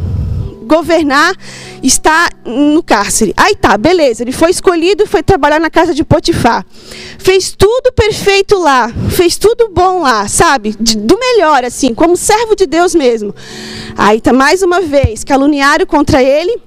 governar 0.65 1.35
está 1.81 2.29
no 2.43 2.83
cárcere. 2.83 3.33
Aí 3.37 3.55
tá, 3.55 3.77
beleza. 3.77 4.23
Ele 4.23 4.31
foi 4.31 4.51
escolhido, 4.51 5.07
foi 5.07 5.23
trabalhar 5.23 5.59
na 5.59 5.69
casa 5.69 5.93
de 5.93 6.03
Potifar. 6.03 6.65
Fez 7.19 7.53
tudo 7.57 7.91
perfeito 7.93 8.57
lá, 8.57 8.91
fez 9.09 9.37
tudo 9.37 9.69
bom 9.69 10.01
lá, 10.01 10.27
sabe? 10.27 10.75
De, 10.79 10.97
do 10.97 11.17
melhor, 11.17 11.63
assim, 11.63 11.93
como 11.93 12.17
servo 12.17 12.55
de 12.55 12.65
Deus 12.65 12.93
mesmo. 12.93 13.33
Aí 13.97 14.19
tá 14.19 14.33
mais 14.33 14.61
uma 14.61 14.81
vez, 14.81 15.23
caluniaram 15.23 15.85
contra 15.85 16.21
ele. 16.21 16.59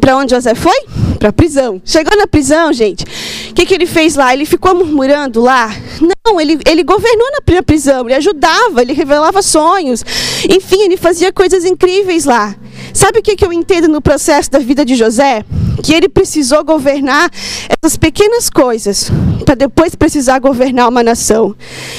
Para 0.00 0.16
onde 0.16 0.34
José 0.34 0.54
foi? 0.54 0.76
Para 1.18 1.30
a 1.30 1.32
prisão. 1.32 1.80
Chegou 1.84 2.16
na 2.16 2.26
prisão, 2.26 2.72
gente. 2.72 3.04
O 3.50 3.54
que, 3.54 3.64
que 3.64 3.74
ele 3.74 3.86
fez 3.86 4.14
lá? 4.14 4.32
Ele 4.32 4.44
ficou 4.44 4.74
murmurando 4.74 5.40
lá? 5.40 5.74
Não, 6.00 6.40
ele, 6.40 6.58
ele 6.66 6.82
governou 6.82 7.26
na 7.32 7.62
prisão, 7.62 8.04
ele 8.06 8.14
ajudava, 8.14 8.82
ele 8.82 8.92
revelava 8.92 9.40
sonhos. 9.40 10.04
Enfim, 10.48 10.82
ele 10.82 10.96
fazia 10.96 11.32
coisas 11.32 11.64
incríveis 11.64 12.24
lá. 12.24 12.54
Sabe 12.96 13.18
o 13.18 13.22
que, 13.22 13.44
eu 13.44 13.52
entendo 13.52 13.88
no 13.88 14.00
processo 14.00 14.50
da 14.50 14.58
vida 14.58 14.82
de 14.82 14.94
José? 14.94 15.44
Que 15.82 15.92
ele 15.92 16.08
precisou 16.08 16.64
governar 16.64 17.30
essas 17.68 17.94
pequenas 17.94 18.48
coisas 18.48 19.10
para 19.44 19.54
depois 19.54 19.94
precisar 19.94 20.38
governar 20.38 20.88
uma 20.88 21.02
nação. 21.02 21.54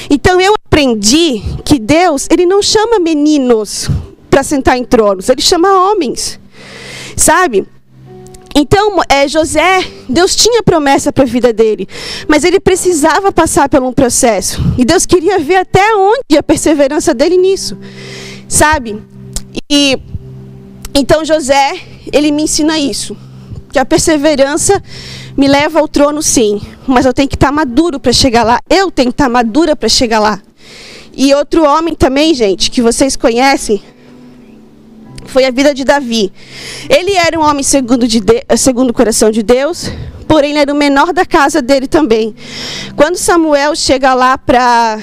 Então 0.10 0.42
eu 0.42 0.56
aprendi 0.56 1.44
que 1.64 1.78
Deus, 1.78 2.28
ele 2.32 2.48
não 2.48 2.64
chama 2.64 2.98
meninos 3.00 3.88
para 4.28 4.42
sentar 4.42 4.76
em 4.76 4.84
tronos, 4.84 5.30
ele 5.30 5.40
chama 5.40 5.92
homens. 5.92 6.40
Sabe? 7.16 7.68
Então, 8.56 9.00
é, 9.08 9.28
José, 9.28 9.86
Deus 10.10 10.36
tinha 10.36 10.64
promessa 10.64 11.14
para 11.14 11.26
a 11.26 11.28
vida 11.28 11.54
dele, 11.54 11.88
mas 12.28 12.44
ele 12.44 12.60
precisava 12.60 13.32
passar 13.32 13.70
por 13.70 13.84
um 13.84 13.94
processo. 13.94 14.60
E 14.80 14.84
Deus 14.84 15.06
queria 15.06 15.38
ver 15.38 15.58
até 15.58 15.96
onde 15.96 16.36
a 16.36 16.42
perseverança 16.42 17.14
dele 17.14 17.38
nisso. 17.38 17.78
Sabe? 18.48 19.00
E 19.70 20.00
então 20.94 21.24
José, 21.24 21.80
ele 22.12 22.32
me 22.32 22.44
ensina 22.44 22.78
isso, 22.80 23.16
que 23.72 23.80
a 23.80 23.86
perseverança 23.86 24.82
me 25.38 25.48
leva 25.48 25.80
ao 25.80 25.88
trono 25.88 26.22
sim, 26.22 26.62
mas 26.88 27.06
eu 27.06 27.14
tenho 27.14 27.28
que 27.28 27.36
estar 27.36 27.52
maduro 27.52 28.00
para 28.00 28.12
chegar 28.12 28.44
lá. 28.44 28.60
Eu 28.70 28.90
tenho 28.90 29.10
que 29.10 29.14
estar 29.14 29.30
madura 29.30 29.76
para 29.76 29.88
chegar 29.88 30.20
lá. 30.20 30.42
E 31.16 31.34
outro 31.34 31.64
homem 31.64 31.94
também, 31.94 32.34
gente, 32.34 32.72
que 32.72 32.82
vocês 32.82 33.16
conhecem, 33.16 33.82
foi 35.26 35.46
a 35.46 35.52
vida 35.52 35.74
de 35.74 35.84
Davi. 35.84 36.32
Ele 36.90 37.14
era 37.14 37.40
um 37.40 37.44
homem 37.44 37.64
segundo, 37.64 38.08
de 38.08 38.20
de, 38.20 38.44
segundo 38.58 38.90
o 38.90 38.94
coração 38.94 39.30
de 39.30 39.44
Deus, 39.44 39.92
porém 40.28 40.52
ele 40.52 40.60
era 40.60 40.74
o 40.74 40.76
menor 40.76 41.14
da 41.14 41.26
casa 41.26 41.62
dele 41.62 41.88
também. 41.88 42.36
Quando 42.96 43.18
Samuel 43.18 43.76
chega 43.76 44.14
lá 44.14 44.38
para 44.38 45.00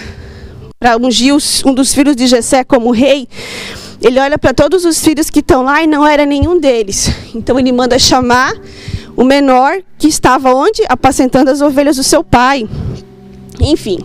ungir 1.00 1.34
um 1.64 1.74
dos 1.74 1.94
filhos 1.94 2.16
de 2.16 2.26
Jessé 2.26 2.64
como 2.64 2.90
rei, 2.90 3.28
ele 4.04 4.20
olha 4.20 4.38
para 4.38 4.52
todos 4.52 4.84
os 4.84 5.00
filhos 5.00 5.30
que 5.30 5.40
estão 5.40 5.62
lá 5.62 5.82
e 5.82 5.86
não 5.86 6.06
era 6.06 6.26
nenhum 6.26 6.60
deles. 6.60 7.10
Então 7.34 7.58
ele 7.58 7.72
manda 7.72 7.98
chamar 7.98 8.52
o 9.16 9.24
menor 9.24 9.78
que 9.96 10.06
estava 10.06 10.54
onde? 10.54 10.82
Apacentando 10.90 11.48
as 11.48 11.62
ovelhas 11.62 11.96
do 11.96 12.02
seu 12.02 12.22
pai. 12.22 12.68
Enfim. 13.58 13.98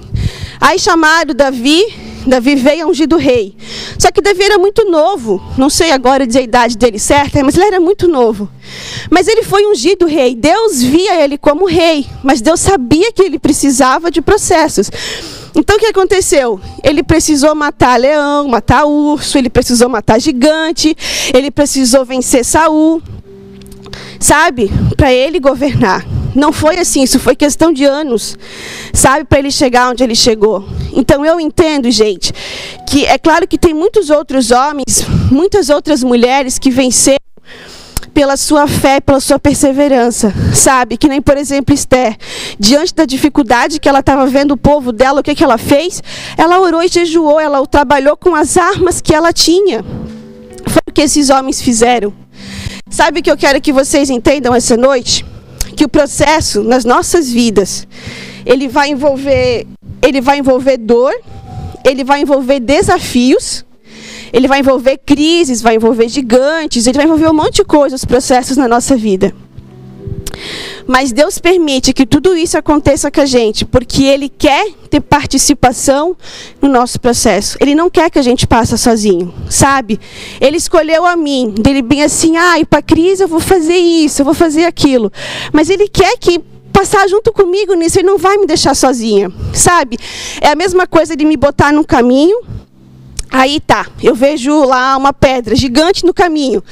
Aí 0.62 0.79
chamaram 0.79 1.35
Davi, 1.35 1.83
Davi 2.25 2.55
veio 2.55 2.88
ungido 2.88 3.17
rei. 3.17 3.57
Só 3.97 4.09
que 4.09 4.21
Davi 4.21 4.41
era 4.41 4.57
muito 4.57 4.89
novo, 4.89 5.41
não 5.57 5.69
sei 5.69 5.91
agora 5.91 6.25
dizer 6.25 6.39
a 6.39 6.43
idade 6.43 6.77
dele 6.77 6.97
certa, 6.97 7.43
mas 7.43 7.57
ele 7.57 7.65
era 7.65 7.79
muito 7.81 8.07
novo. 8.07 8.49
Mas 9.12 9.27
ele 9.27 9.43
foi 9.43 9.65
ungido 9.65 10.05
rei. 10.05 10.33
Deus 10.33 10.81
via 10.81 11.21
ele 11.21 11.38
como 11.38 11.65
rei, 11.65 12.05
mas 12.23 12.39
Deus 12.39 12.62
sabia 12.62 13.12
que 13.12 13.21
ele 13.21 13.38
precisava 13.38 14.09
de 14.09 14.21
processos. 14.21 14.89
Então 15.55 15.77
o 15.77 15.79
que 15.79 15.88
aconteceu? 15.88 16.59
Ele 16.83 17.03
precisou 17.03 17.55
matar 17.55 17.99
leão, 17.99 18.47
matar 18.47 18.85
urso, 18.85 19.38
ele 19.38 19.49
precisou 19.49 19.89
matar 19.89 20.19
gigante, 20.19 20.95
ele 21.33 21.51
precisou 21.51 22.05
vencer 22.05 22.45
Saul, 22.45 23.01
sabe? 24.19 24.71
Para 24.95 25.12
ele 25.12 25.39
governar. 25.39 26.05
Não 26.35 26.53
foi 26.53 26.77
assim, 26.77 27.01
isso 27.01 27.19
foi 27.19 27.35
questão 27.35 27.73
de 27.73 27.83
anos, 27.83 28.38
sabe, 28.93 29.25
para 29.25 29.39
ele 29.39 29.51
chegar 29.51 29.89
onde 29.89 30.03
ele 30.03 30.15
chegou. 30.15 30.63
Então 30.93 31.25
eu 31.25 31.39
entendo, 31.39 31.89
gente, 31.89 32.31
que 32.88 33.05
é 33.05 33.17
claro 33.17 33.47
que 33.47 33.57
tem 33.57 33.73
muitos 33.73 34.09
outros 34.09 34.51
homens, 34.51 35.05
muitas 35.31 35.69
outras 35.69 36.03
mulheres 36.03 36.59
que 36.59 36.69
venceram 36.69 37.19
pela 38.13 38.38
sua 38.38 38.67
fé, 38.67 38.99
pela 38.99 39.19
sua 39.19 39.39
perseverança, 39.39 40.33
sabe? 40.53 40.97
Que 40.97 41.07
nem, 41.07 41.21
por 41.21 41.38
exemplo, 41.38 41.73
Esther, 41.73 42.17
diante 42.59 42.93
da 42.93 43.05
dificuldade 43.05 43.79
que 43.79 43.88
ela 43.88 43.99
estava 43.99 44.25
vendo 44.27 44.51
o 44.51 44.57
povo 44.57 44.91
dela, 44.91 45.21
o 45.21 45.23
que, 45.23 45.35
que 45.35 45.43
ela 45.43 45.57
fez? 45.57 46.01
Ela 46.38 46.59
orou 46.59 46.81
e 46.81 46.88
jejuou, 46.88 47.39
ela 47.39 47.65
trabalhou 47.67 48.17
com 48.17 48.35
as 48.35 48.57
armas 48.57 49.01
que 49.01 49.13
ela 49.13 49.31
tinha. 49.31 49.83
Foi 50.67 50.81
o 50.88 50.91
que 50.91 51.01
esses 51.01 51.29
homens 51.29 51.62
fizeram. 51.62 52.13
Sabe 52.89 53.19
o 53.19 53.23
que 53.23 53.31
eu 53.31 53.38
quero 53.38 53.62
que 53.62 53.71
vocês 53.71 54.09
entendam 54.09 54.53
essa 54.53 54.75
noite? 54.75 55.25
Que 55.75 55.85
o 55.85 55.89
processo 55.89 56.63
nas 56.63 56.83
nossas 56.83 57.31
vidas, 57.31 57.88
ele 58.45 58.67
vai 58.67 58.89
envolver, 58.89 59.67
ele 60.01 60.19
vai 60.19 60.39
envolver 60.39 60.77
dor, 60.77 61.13
ele 61.85 62.03
vai 62.03 62.21
envolver 62.21 62.59
desafios, 62.59 63.63
ele 64.31 64.47
vai 64.47 64.59
envolver 64.59 64.99
crises, 65.05 65.61
vai 65.61 65.75
envolver 65.75 66.07
gigantes, 66.07 66.87
ele 66.87 66.97
vai 66.97 67.05
envolver 67.05 67.29
um 67.29 67.33
monte 67.33 67.57
de 67.57 67.65
coisas, 67.65 68.05
processos 68.05 68.57
na 68.57 68.67
nossa 68.67 68.95
vida. 68.95 69.33
Mas 70.87 71.11
Deus 71.11 71.37
permite 71.37 71.93
que 71.93 72.05
tudo 72.05 72.35
isso 72.35 72.57
aconteça 72.57 73.11
com 73.11 73.21
a 73.21 73.25
gente, 73.25 73.65
porque 73.65 74.03
Ele 74.03 74.29
quer 74.29 74.71
ter 74.89 74.99
participação 74.99 76.15
no 76.61 76.67
nosso 76.67 76.99
processo. 76.99 77.57
Ele 77.59 77.75
não 77.75 77.89
quer 77.89 78.09
que 78.09 78.17
a 78.17 78.23
gente 78.23 78.47
passe 78.47 78.77
sozinho, 78.77 79.33
sabe? 79.49 79.99
Ele 80.41 80.57
escolheu 80.57 81.05
a 81.05 81.15
mim, 81.15 81.53
dele 81.55 81.81
bem 81.81 82.03
assim, 82.03 82.37
ah, 82.37 82.59
e 82.59 82.65
para 82.65 82.79
a 82.79 82.81
crise 82.81 83.23
eu 83.23 83.27
vou 83.27 83.39
fazer 83.39 83.77
isso, 83.77 84.21
eu 84.21 84.25
vou 84.25 84.33
fazer 84.33 84.65
aquilo. 84.65 85.11
Mas 85.53 85.69
Ele 85.69 85.87
quer 85.87 86.17
que 86.17 86.39
passar 86.73 87.07
junto 87.07 87.31
comigo 87.31 87.73
nisso, 87.73 87.99
Ele 87.99 88.07
não 88.07 88.17
vai 88.17 88.37
me 88.37 88.47
deixar 88.47 88.73
sozinha, 88.73 89.31
sabe? 89.53 89.97
É 90.41 90.49
a 90.49 90.55
mesma 90.55 90.87
coisa 90.87 91.15
de 91.15 91.25
me 91.25 91.37
botar 91.37 91.71
num 91.71 91.83
caminho, 91.83 92.41
Aí 93.31 93.59
tá, 93.59 93.85
eu 94.01 94.15
vejo 94.15 94.63
lá 94.65 94.97
uma 94.97 95.13
pedra 95.13 95.55
gigante 95.55 96.03
no 96.03 96.13
caminho. 96.13 96.63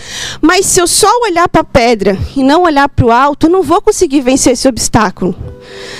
Mas 0.41 0.65
se 0.65 0.81
eu 0.81 0.87
só 0.87 1.07
olhar 1.21 1.47
para 1.47 1.61
a 1.61 1.63
pedra 1.63 2.17
e 2.35 2.43
não 2.43 2.63
olhar 2.63 2.89
para 2.89 3.05
o 3.05 3.11
alto, 3.11 3.45
eu 3.45 3.51
não 3.51 3.61
vou 3.61 3.79
conseguir 3.79 4.21
vencer 4.21 4.53
esse 4.53 4.67
obstáculo. 4.67 5.35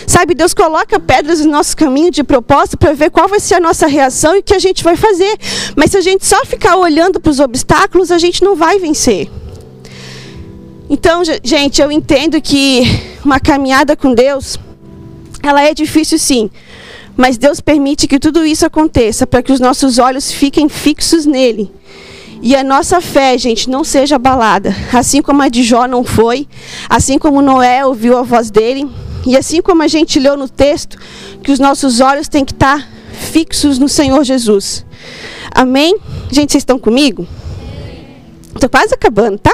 Sabe, 0.08 0.34
Deus 0.34 0.56
coloca 0.56 1.00
pedras 1.00 1.42
no 1.46 1.52
nosso 1.52 1.78
caminho 1.78 2.10
de 2.10 2.24
propósito 2.24 2.78
para 2.78 2.94
ver 2.94 3.12
qual 3.12 3.28
vai 3.28 3.40
ser 3.40 3.56
a 3.56 3.60
nossa 3.60 3.86
reação 3.86 4.36
e 4.36 4.40
o 4.40 4.44
que 4.44 4.56
a 4.56 4.60
gente 4.60 4.84
vai 4.84 4.96
fazer. 4.96 5.38
Mas 5.76 5.92
se 5.92 5.98
a 5.98 6.02
gente 6.02 6.26
só 6.26 6.44
ficar 6.44 6.76
olhando 6.76 7.20
para 7.20 7.30
os 7.30 7.40
obstáculos, 7.40 8.12
a 8.12 8.18
gente 8.18 8.44
não 8.44 8.56
vai 8.56 8.80
vencer. 8.80 9.30
Então, 10.90 11.22
gente, 11.44 11.82
eu 11.82 11.92
entendo 11.92 12.42
que 12.42 12.84
uma 13.24 13.40
caminhada 13.40 13.96
com 13.96 14.14
Deus, 14.14 14.58
ela 15.44 15.62
é 15.62 15.74
difícil 15.74 16.18
sim. 16.18 16.50
Mas 17.18 17.38
Deus 17.38 17.60
permite 17.60 18.08
que 18.08 18.20
tudo 18.20 18.46
isso 18.46 18.66
aconteça 18.66 19.26
para 19.26 19.42
que 19.42 19.52
os 19.52 19.60
nossos 19.60 19.98
olhos 19.98 20.32
fiquem 20.32 20.70
fixos 20.70 21.26
nele. 21.26 21.72
E 22.42 22.56
a 22.56 22.64
nossa 22.64 23.02
fé, 23.02 23.36
gente, 23.38 23.68
não 23.68 23.84
seja 23.84 24.18
abalada. 24.18 24.76
Assim 24.94 25.24
como 25.24 25.42
a 25.42 25.50
de 25.50 25.64
Jó 25.64 25.88
não 25.88 26.04
foi, 26.04 26.48
assim 26.88 27.18
como 27.18 27.42
Noé 27.42 27.84
ouviu 27.84 28.16
a 28.16 28.22
voz 28.22 28.52
dele, 28.52 28.88
e 29.26 29.36
assim 29.36 29.62
como 29.62 29.82
a 29.82 29.88
gente 29.88 30.20
leu 30.20 30.38
no 30.38 30.48
texto, 30.48 30.98
que 31.44 31.52
os 31.52 31.60
nossos 31.60 32.00
olhos 32.00 32.28
têm 32.28 32.46
que 32.46 32.54
estar 32.54 32.88
fixos 33.12 33.80
no 33.80 33.90
Senhor 33.90 34.24
Jesus. 34.24 34.86
Amém? 35.52 35.98
Gente, 36.32 36.52
vocês 36.52 36.62
estão 36.62 36.78
comigo? 36.78 37.28
Estou 38.54 38.70
quase 38.70 38.94
acabando, 38.94 39.40
tá? 39.40 39.54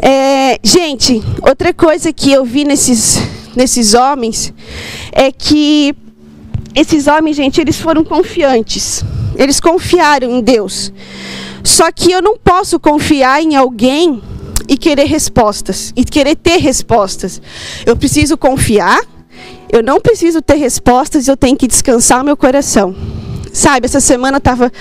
É, 0.00 0.58
gente, 0.62 1.22
outra 1.42 1.72
coisa 1.74 2.12
que 2.12 2.30
eu 2.30 2.44
vi 2.44 2.64
nesses, 2.64 3.18
nesses 3.56 3.94
homens 3.94 4.54
é 5.12 5.32
que 5.32 5.94
esses 6.74 7.06
homens, 7.06 7.36
gente, 7.36 7.60
eles 7.60 7.78
foram 7.78 8.04
confiantes. 8.04 9.04
Eles 9.36 9.60
confiaram 9.60 10.30
em 10.30 10.40
Deus. 10.40 10.92
Só 11.62 11.90
que 11.90 12.12
eu 12.12 12.20
não 12.20 12.36
posso 12.36 12.78
confiar 12.78 13.42
em 13.42 13.56
alguém 13.56 14.22
e 14.68 14.76
querer 14.76 15.04
respostas, 15.04 15.92
e 15.96 16.04
querer 16.04 16.36
ter 16.36 16.56
respostas. 16.56 17.40
Eu 17.84 17.96
preciso 17.96 18.36
confiar, 18.36 19.00
eu 19.70 19.82
não 19.82 20.00
preciso 20.00 20.40
ter 20.40 20.54
respostas, 20.54 21.28
eu 21.28 21.36
tenho 21.36 21.56
que 21.56 21.66
descansar 21.66 22.24
meu 22.24 22.36
coração. 22.36 22.94
Sabe, 23.52 23.86
essa 23.86 24.00
semana 24.00 24.40
tava 24.40 24.72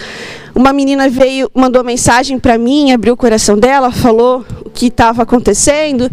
uma 0.56 0.74
menina 0.74 1.10
veio, 1.10 1.50
mandou 1.54 1.84
mensagem 1.84 2.40
para 2.40 2.58
mim, 2.58 2.92
abriu 2.92 3.14
o 3.14 3.18
coração 3.18 3.58
dela, 3.58 3.92
falou 3.92 4.46
o 4.66 4.70
que 4.70 4.88
estava 4.88 5.24
acontecendo 5.24 6.10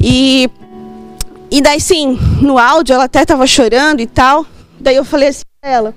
e 0.00 0.48
e 1.50 1.62
daí 1.62 1.80
sim, 1.80 2.18
no 2.42 2.58
áudio 2.58 2.94
ela 2.94 3.04
até 3.04 3.22
estava 3.22 3.46
chorando 3.46 4.00
e 4.00 4.06
tal. 4.06 4.44
Daí 4.80 4.96
eu 4.96 5.04
falei 5.04 5.28
assim 5.28 5.42
para 5.60 5.70
ela. 5.70 5.94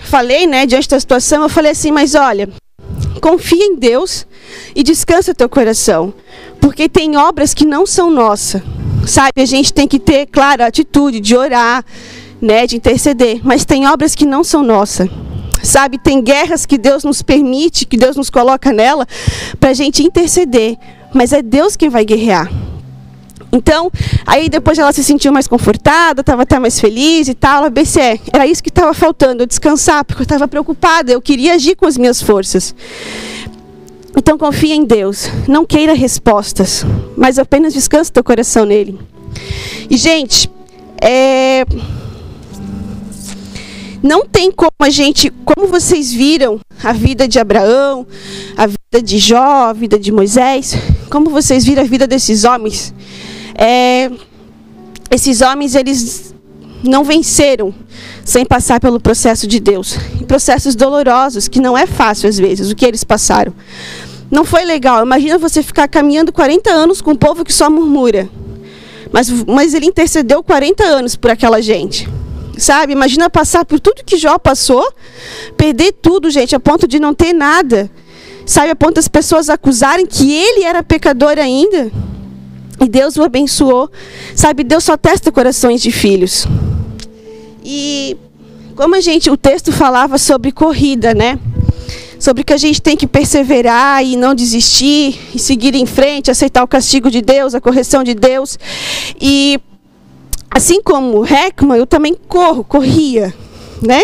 Falei, 0.00 0.46
né, 0.46 0.66
diante 0.66 0.88
da 0.88 1.00
situação, 1.00 1.42
eu 1.42 1.48
falei 1.48 1.72
assim, 1.72 1.90
mas 1.90 2.14
olha, 2.14 2.48
confia 3.20 3.64
em 3.64 3.76
Deus 3.76 4.26
e 4.74 4.82
descansa 4.82 5.34
teu 5.34 5.48
coração. 5.48 6.12
Porque 6.60 6.88
tem 6.88 7.16
obras 7.16 7.54
que 7.54 7.64
não 7.64 7.86
são 7.86 8.10
nossas. 8.10 8.62
Sabe, 9.06 9.40
a 9.40 9.46
gente 9.46 9.72
tem 9.72 9.88
que 9.88 9.98
ter, 9.98 10.26
claro, 10.26 10.62
a 10.62 10.66
atitude 10.66 11.18
de 11.18 11.36
orar, 11.36 11.84
né, 12.40 12.66
de 12.66 12.76
interceder, 12.76 13.40
mas 13.42 13.64
tem 13.64 13.88
obras 13.88 14.14
que 14.14 14.26
não 14.26 14.44
são 14.44 14.62
nossas. 14.62 15.08
Sabe, 15.62 15.96
tem 15.96 16.20
guerras 16.20 16.66
que 16.66 16.76
Deus 16.76 17.04
nos 17.04 17.22
permite, 17.22 17.86
que 17.86 17.96
Deus 17.96 18.16
nos 18.16 18.28
coloca 18.28 18.72
nela 18.72 19.06
para 19.60 19.70
a 19.70 19.74
gente 19.74 20.02
interceder, 20.02 20.76
mas 21.14 21.32
é 21.32 21.40
Deus 21.40 21.76
quem 21.76 21.88
vai 21.88 22.04
guerrear. 22.04 22.50
Então, 23.54 23.92
aí 24.26 24.48
depois 24.48 24.78
ela 24.78 24.92
se 24.92 25.04
sentiu 25.04 25.30
mais 25.30 25.46
confortada, 25.46 26.22
estava 26.22 26.42
até 26.42 26.58
mais 26.58 26.80
feliz 26.80 27.28
e 27.28 27.34
tal. 27.34 27.58
Ela 27.58 27.70
BCE, 27.70 28.18
era 28.32 28.46
isso 28.46 28.62
que 28.62 28.70
estava 28.70 28.94
faltando, 28.94 29.42
eu 29.42 29.46
descansar, 29.46 30.04
porque 30.06 30.22
eu 30.22 30.24
estava 30.24 30.48
preocupada, 30.48 31.12
eu 31.12 31.20
queria 31.20 31.54
agir 31.54 31.76
com 31.76 31.84
as 31.84 31.98
minhas 31.98 32.22
forças. 32.22 32.74
Então 34.16 34.38
confia 34.38 34.74
em 34.74 34.84
Deus, 34.84 35.28
não 35.46 35.66
queira 35.66 35.94
respostas, 35.94 36.84
mas 37.16 37.38
apenas 37.38 37.74
descanse 37.74 38.10
teu 38.10 38.24
coração 38.24 38.64
nele. 38.64 38.98
E 39.88 39.96
gente, 39.96 40.50
é... 41.00 41.64
não 44.02 44.26
tem 44.26 44.50
como 44.50 44.72
a 44.80 44.90
gente, 44.90 45.30
como 45.44 45.66
vocês 45.66 46.12
viram 46.12 46.58
a 46.82 46.92
vida 46.92 47.28
de 47.28 47.38
Abraão, 47.38 48.06
a 48.56 48.66
vida 48.66 49.02
de 49.02 49.18
Jó, 49.18 49.68
a 49.68 49.72
vida 49.72 49.98
de 49.98 50.12
Moisés, 50.12 50.74
como 51.10 51.30
vocês 51.30 51.64
viram 51.64 51.82
a 51.82 51.86
vida 51.86 52.06
desses 52.06 52.44
homens, 52.44 52.94
é, 53.64 54.10
esses 55.08 55.40
homens 55.40 55.76
eles 55.76 56.34
não 56.82 57.04
venceram 57.04 57.72
sem 58.24 58.44
passar 58.44 58.80
pelo 58.80 58.98
processo 58.98 59.46
de 59.46 59.60
Deus, 59.60 59.96
processos 60.26 60.74
dolorosos 60.74 61.46
que 61.46 61.60
não 61.60 61.78
é 61.78 61.86
fácil 61.86 62.28
às 62.28 62.36
vezes 62.36 62.72
o 62.72 62.74
que 62.74 62.84
eles 62.84 63.04
passaram. 63.04 63.54
Não 64.28 64.44
foi 64.44 64.64
legal. 64.64 65.04
Imagina 65.04 65.38
você 65.38 65.62
ficar 65.62 65.86
caminhando 65.86 66.32
40 66.32 66.70
anos 66.70 67.00
com 67.00 67.12
um 67.12 67.16
povo 67.16 67.44
que 67.44 67.52
só 67.52 67.70
murmura. 67.70 68.28
Mas, 69.12 69.30
mas 69.30 69.74
ele 69.74 69.86
intercedeu 69.86 70.42
40 70.42 70.82
anos 70.82 71.14
por 71.14 71.30
aquela 71.30 71.60
gente. 71.60 72.08
Sabe? 72.56 72.92
Imagina 72.94 73.28
passar 73.28 73.64
por 73.64 73.78
tudo 73.78 74.02
que 74.04 74.16
Jó 74.16 74.38
passou, 74.38 74.90
perder 75.56 75.92
tudo, 75.92 76.30
gente, 76.30 76.56
a 76.56 76.60
ponto 76.60 76.88
de 76.88 76.98
não 76.98 77.12
ter 77.12 77.34
nada. 77.34 77.90
Sabe? 78.46 78.70
A 78.70 78.76
ponto 78.76 78.94
das 78.94 79.06
pessoas 79.06 79.50
acusarem 79.50 80.06
que 80.06 80.32
ele 80.32 80.64
era 80.64 80.82
pecador 80.82 81.38
ainda. 81.38 81.92
E 82.82 82.88
Deus 82.88 83.16
o 83.16 83.22
abençoou. 83.22 83.90
Sabe, 84.34 84.64
Deus 84.64 84.82
só 84.82 84.96
testa 84.96 85.30
corações 85.30 85.80
de 85.80 85.92
filhos. 85.92 86.46
E 87.64 88.16
como 88.74 88.96
a 88.96 89.00
gente, 89.00 89.30
o 89.30 89.36
texto 89.36 89.70
falava 89.70 90.18
sobre 90.18 90.50
corrida, 90.50 91.14
né? 91.14 91.38
Sobre 92.18 92.42
que 92.42 92.52
a 92.52 92.56
gente 92.56 92.82
tem 92.82 92.96
que 92.96 93.06
perseverar 93.06 94.04
e 94.04 94.16
não 94.16 94.34
desistir, 94.34 95.16
e 95.32 95.38
seguir 95.38 95.74
em 95.76 95.86
frente, 95.86 96.30
aceitar 96.30 96.64
o 96.64 96.68
castigo 96.68 97.10
de 97.10 97.22
Deus, 97.22 97.54
a 97.54 97.60
correção 97.60 98.02
de 98.02 98.14
Deus. 98.14 98.58
E 99.20 99.60
assim 100.50 100.82
como 100.82 101.24
Heckman, 101.24 101.78
eu 101.78 101.86
também 101.86 102.16
corro, 102.28 102.64
corria, 102.64 103.32
né? 103.80 104.02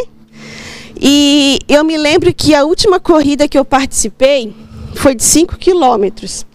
E 1.00 1.58
eu 1.68 1.84
me 1.84 1.96
lembro 1.96 2.32
que 2.32 2.54
a 2.54 2.64
última 2.64 3.00
corrida 3.00 3.48
que 3.48 3.58
eu 3.58 3.64
participei 3.64 4.54
foi 4.94 5.14
de 5.14 5.24
5 5.24 5.56
quilômetros. 5.56 6.46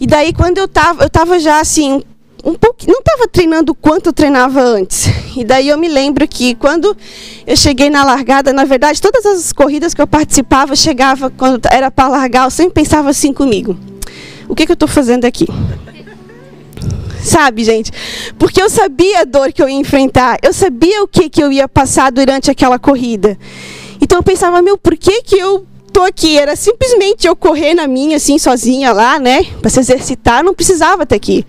E 0.00 0.06
daí 0.06 0.32
quando 0.32 0.58
eu 0.58 0.64
estava, 0.64 1.02
eu 1.02 1.06
estava 1.08 1.38
já 1.38 1.60
assim, 1.60 2.02
um 2.44 2.54
pouco, 2.54 2.78
não 2.86 3.00
estava 3.00 3.28
treinando 3.28 3.74
quanto 3.74 4.06
eu 4.06 4.12
treinava 4.12 4.60
antes. 4.60 5.08
E 5.36 5.44
daí 5.44 5.68
eu 5.68 5.78
me 5.78 5.88
lembro 5.88 6.26
que 6.26 6.56
quando 6.56 6.94
eu 7.46 7.56
cheguei 7.56 7.88
na 7.88 8.02
largada, 8.02 8.52
na 8.52 8.64
verdade, 8.64 9.00
todas 9.00 9.24
as 9.24 9.52
corridas 9.52 9.94
que 9.94 10.02
eu 10.02 10.06
participava, 10.06 10.74
chegava 10.74 11.30
quando 11.30 11.66
era 11.70 11.88
para 11.88 12.08
largar, 12.08 12.46
eu 12.46 12.50
sempre 12.50 12.74
pensava 12.74 13.10
assim 13.10 13.32
comigo: 13.32 13.78
o 14.48 14.56
que, 14.56 14.66
que 14.66 14.72
eu 14.72 14.74
estou 14.74 14.88
fazendo 14.88 15.24
aqui? 15.24 15.46
Sabe, 17.22 17.62
gente? 17.62 17.92
Porque 18.36 18.60
eu 18.60 18.68
sabia 18.68 19.20
a 19.20 19.24
dor 19.24 19.52
que 19.52 19.62
eu 19.62 19.68
ia 19.68 19.76
enfrentar, 19.76 20.36
eu 20.42 20.52
sabia 20.52 21.00
o 21.04 21.06
que, 21.06 21.30
que 21.30 21.40
eu 21.40 21.52
ia 21.52 21.68
passar 21.68 22.10
durante 22.10 22.50
aquela 22.50 22.78
corrida. 22.78 23.38
Então 24.00 24.18
eu 24.18 24.22
pensava, 24.24 24.60
meu, 24.60 24.76
por 24.76 24.96
que, 24.96 25.22
que 25.22 25.36
eu 25.36 25.64
tô 25.90 26.02
aqui? 26.02 26.38
Era 26.38 26.56
simplesmente 26.56 27.26
eu 27.26 27.36
correr 27.36 27.74
na 27.74 27.86
minha, 27.86 28.16
assim, 28.16 28.38
sozinha 28.38 28.92
lá, 28.92 29.18
né? 29.18 29.44
Para 29.60 29.70
se 29.70 29.80
exercitar, 29.80 30.42
não 30.42 30.54
precisava 30.54 31.02
estar 31.02 31.16
aqui. 31.16 31.44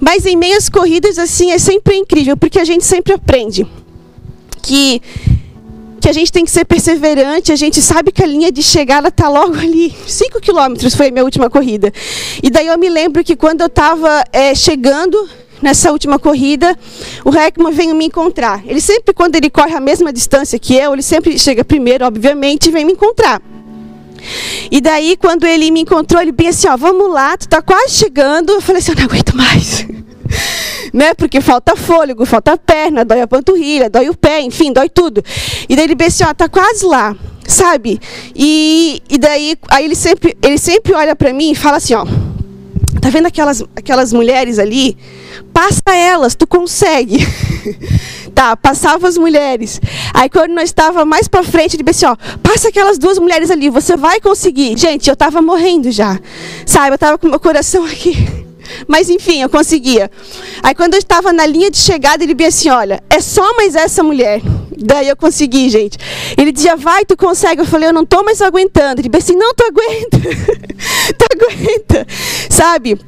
Mas 0.00 0.26
em 0.26 0.36
meias 0.36 0.68
corridas, 0.68 1.18
assim, 1.18 1.50
é 1.50 1.58
sempre 1.58 1.96
incrível, 1.96 2.36
porque 2.36 2.60
a 2.60 2.64
gente 2.64 2.84
sempre 2.84 3.12
aprende 3.12 3.66
que, 4.62 5.00
que 6.00 6.08
a 6.08 6.12
gente 6.12 6.30
tem 6.30 6.44
que 6.44 6.50
ser 6.50 6.64
perseverante, 6.64 7.52
a 7.52 7.56
gente 7.56 7.80
sabe 7.80 8.12
que 8.12 8.22
a 8.22 8.26
linha 8.26 8.52
de 8.52 8.62
chegada 8.62 9.08
está 9.08 9.28
logo 9.28 9.54
ali. 9.54 9.94
Cinco 10.06 10.40
quilômetros 10.40 10.94
foi 10.94 11.08
a 11.08 11.10
minha 11.10 11.24
última 11.24 11.48
corrida. 11.48 11.92
E 12.42 12.50
daí 12.50 12.66
eu 12.66 12.78
me 12.78 12.88
lembro 12.88 13.24
que 13.24 13.34
quando 13.36 13.62
eu 13.62 13.66
estava 13.66 14.24
é, 14.32 14.54
chegando 14.54 15.28
nessa 15.62 15.90
última 15.90 16.18
corrida, 16.18 16.76
o 17.24 17.34
Heckman 17.34 17.72
veio 17.72 17.94
me 17.94 18.06
encontrar. 18.06 18.62
Ele 18.66 18.80
sempre, 18.80 19.14
quando 19.14 19.36
ele 19.36 19.48
corre 19.48 19.74
a 19.74 19.80
mesma 19.80 20.12
distância 20.12 20.58
que 20.58 20.74
eu, 20.74 20.92
ele 20.92 21.02
sempre 21.02 21.38
chega 21.38 21.64
primeiro, 21.64 22.04
obviamente, 22.04 22.68
e 22.68 22.70
vem 22.70 22.84
me 22.84 22.92
encontrar. 22.92 23.40
E 24.70 24.80
daí, 24.80 25.16
quando 25.16 25.44
ele 25.44 25.70
me 25.70 25.80
encontrou, 25.80 26.20
ele 26.20 26.32
bem 26.32 26.48
assim, 26.48 26.68
ó, 26.68 26.76
vamos 26.76 27.10
lá, 27.10 27.36
tu 27.36 27.48
tá 27.48 27.62
quase 27.62 27.94
chegando. 27.94 28.52
Eu 28.52 28.60
falei 28.60 28.80
assim, 28.80 28.92
eu 28.92 28.96
não 28.96 29.04
aguento 29.04 29.36
mais. 29.36 29.86
né? 30.92 31.14
Porque 31.14 31.40
falta 31.40 31.76
fôlego, 31.76 32.24
falta 32.24 32.56
perna, 32.56 33.04
dói 33.04 33.20
a 33.20 33.26
panturrilha, 33.26 33.90
dói 33.90 34.08
o 34.08 34.16
pé, 34.16 34.40
enfim, 34.40 34.72
dói 34.72 34.88
tudo. 34.88 35.22
E 35.68 35.76
daí 35.76 35.84
ele 35.84 35.94
bem 35.94 36.08
assim, 36.08 36.24
ó, 36.24 36.32
tá 36.34 36.48
quase 36.48 36.84
lá, 36.84 37.14
sabe? 37.46 38.00
E, 38.34 39.02
e 39.08 39.18
daí, 39.18 39.56
aí 39.68 39.84
ele 39.84 39.94
sempre, 39.94 40.36
ele 40.42 40.58
sempre 40.58 40.92
olha 40.92 41.14
para 41.14 41.32
mim 41.32 41.52
e 41.52 41.54
fala 41.54 41.76
assim, 41.76 41.94
ó, 41.94 42.04
tá 43.04 43.10
vendo 43.10 43.26
aquelas, 43.26 43.62
aquelas 43.76 44.14
mulheres 44.14 44.58
ali? 44.58 44.96
Passa 45.52 45.94
elas, 45.94 46.34
tu 46.34 46.46
consegue. 46.46 47.18
tá, 48.34 48.56
passava 48.56 49.06
as 49.06 49.18
mulheres. 49.18 49.78
Aí 50.14 50.30
quando 50.30 50.52
nós 50.52 50.64
estava 50.64 51.04
mais 51.04 51.28
para 51.28 51.42
frente, 51.42 51.76
ele 51.76 51.82
disse, 51.82 52.06
ó, 52.06 52.16
passa 52.42 52.68
aquelas 52.68 52.96
duas 52.96 53.18
mulheres 53.18 53.50
ali, 53.50 53.68
você 53.68 53.94
vai 53.94 54.22
conseguir. 54.22 54.78
Gente, 54.78 55.06
eu 55.06 55.12
estava 55.12 55.42
morrendo 55.42 55.92
já. 55.92 56.18
Sabe, 56.64 56.92
eu 56.92 56.94
estava 56.94 57.18
com 57.18 57.28
meu 57.28 57.38
coração 57.38 57.84
aqui. 57.84 58.16
Mas 58.88 59.10
enfim, 59.10 59.42
eu 59.42 59.50
conseguia. 59.50 60.10
Aí 60.62 60.74
quando 60.74 60.94
eu 60.94 60.98
estava 60.98 61.30
na 61.30 61.44
linha 61.44 61.70
de 61.70 61.76
chegada, 61.76 62.24
ele 62.24 62.32
disse 62.32 62.70
assim, 62.70 62.70
olha, 62.70 63.04
é 63.10 63.20
só 63.20 63.54
mais 63.54 63.74
essa 63.74 64.02
mulher. 64.02 64.40
Daí 64.78 65.08
eu 65.08 65.16
consegui, 65.16 65.68
gente. 65.68 65.98
Ele 66.36 66.52
dizia, 66.52 66.76
vai, 66.76 67.04
tu 67.04 67.16
consegue. 67.16 67.60
Eu 67.60 67.66
falei, 67.66 67.88
eu 67.88 67.92
não 67.92 68.02
estou 68.02 68.24
mais 68.24 68.40
aguentando. 68.40 69.00
Ele 69.00 69.08
disse 69.08 69.34
não, 69.34 69.54
tu 69.54 69.64
aguenta. 69.64 70.18
tu 71.18 71.26
aguenta. 71.32 72.06
Sabe? 72.50 72.98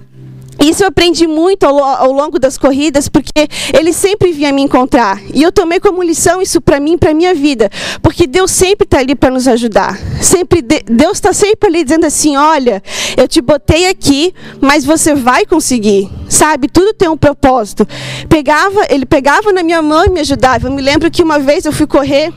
Isso 0.61 0.83
eu 0.83 0.89
aprendi 0.89 1.27
muito 1.27 1.65
ao, 1.65 1.83
ao, 1.83 2.13
longo 2.13 2.39
das 2.39 2.57
corridas, 2.57 3.09
porque 3.09 3.49
ele 3.77 3.93
sempre 3.93 4.33
vinha 4.33 4.53
me 4.53 4.63
encontrar. 4.63 5.21
E 5.33 5.43
eu 5.43 5.53
tomei 5.53 5.79
como 5.81 6.03
lição 6.03 6.41
isso 6.41 6.61
para 6.61 6.81
mim, 6.81 6.97
para 6.97 7.15
minha 7.15 7.35
vida, 7.35 7.71
porque 8.03 8.27
Deus 8.27 8.51
sempre 8.51 8.85
está 8.85 8.99
ali 8.99 9.15
para 9.15 9.31
nos 9.31 9.47
ajudar. 9.47 9.99
Sempre 10.21 10.63
Deus 10.63 11.19
está 11.19 11.33
sempre 11.33 11.69
ali 11.69 11.85
dizendo 11.85 12.07
assim: 12.07 12.37
olha, 12.37 12.83
eu 13.17 13.29
te 13.29 13.41
botei 13.41 13.89
aqui, 13.89 14.35
mas 14.61 14.85
você 14.85 15.15
vai 15.15 15.45
conseguir, 15.45 16.11
sabe? 16.29 16.69
Tudo 16.69 16.95
tem 16.95 17.09
um 17.09 17.17
propósito. 17.17 17.87
Pegava, 18.29 18.87
ele 18.89 19.07
pegava 19.07 19.53
na 19.53 19.63
minha 19.63 19.83
mão 19.83 20.07
e 20.07 20.11
me 20.11 20.21
ajudava. 20.21 20.69
Eu 20.69 20.73
me 20.73 20.83
lembro 20.83 21.11
que 21.11 21.23
uma 21.23 21.39
vez 21.39 21.65
eu 21.65 21.73
fui 21.73 21.87
correr 21.87 22.33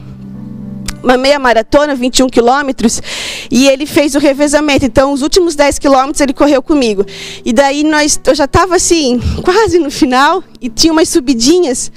uma 1.03 1.17
meia 1.17 1.39
maratona, 1.39 1.95
21 1.95 2.29
quilômetros, 2.29 3.01
e 3.49 3.67
ele 3.67 3.85
fez 3.85 4.15
o 4.15 4.19
revezamento. 4.19 4.85
Então, 4.85 5.13
os 5.13 5.21
últimos 5.21 5.55
10 5.55 5.79
quilômetros 5.79 6.21
ele 6.21 6.33
correu 6.33 6.61
comigo. 6.61 7.05
E 7.43 7.53
daí 7.53 7.83
nós, 7.83 8.19
eu 8.25 8.35
já 8.35 8.45
estava 8.45 8.75
assim, 8.75 9.19
quase 9.43 9.79
no 9.79 9.91
final, 9.91 10.43
e 10.61 10.69
tinha 10.69 10.91
umas 10.91 11.09
subidinhas. 11.09 11.91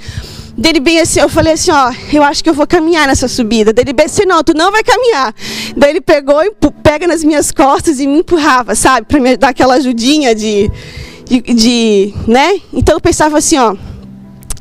Dele 0.57 0.81
bem 0.81 1.01
assim, 1.01 1.19
eu 1.19 1.31
falei 1.31 1.55
assim, 1.55 1.71
ó, 1.71 1.93
eu 2.13 2.23
acho 2.23 2.45
que 2.45 2.51
eu 2.51 2.55
vou 2.55 2.67
caminhar 2.67 3.07
nessa 3.07 3.27
subida. 3.27 3.73
Dele 3.73 3.93
bem 3.93 4.07
assim, 4.07 4.27
não, 4.27 4.45
tu 4.45 4.53
não 4.55 4.71
vai 4.71 4.83
caminhar. 4.83 5.35
Daí 5.75 5.91
ele 5.91 6.01
pegou, 6.01 6.37
pega 6.83 7.07
nas 7.07 7.25
minhas 7.25 7.51
costas 7.51 8.01
e 8.01 8.07
me 8.07 8.19
empurrava, 8.19 8.75
sabe, 8.75 9.07
para 9.07 9.19
me 9.19 9.37
dar 9.37 9.49
aquela 9.49 9.75
ajudinha 9.75 10.35
de, 10.35 10.71
de, 11.25 11.41
de, 11.41 12.15
né? 12.29 12.61
Então 12.73 12.97
eu 12.97 13.01
pensava 13.01 13.39
assim, 13.39 13.57
ó, 13.57 13.75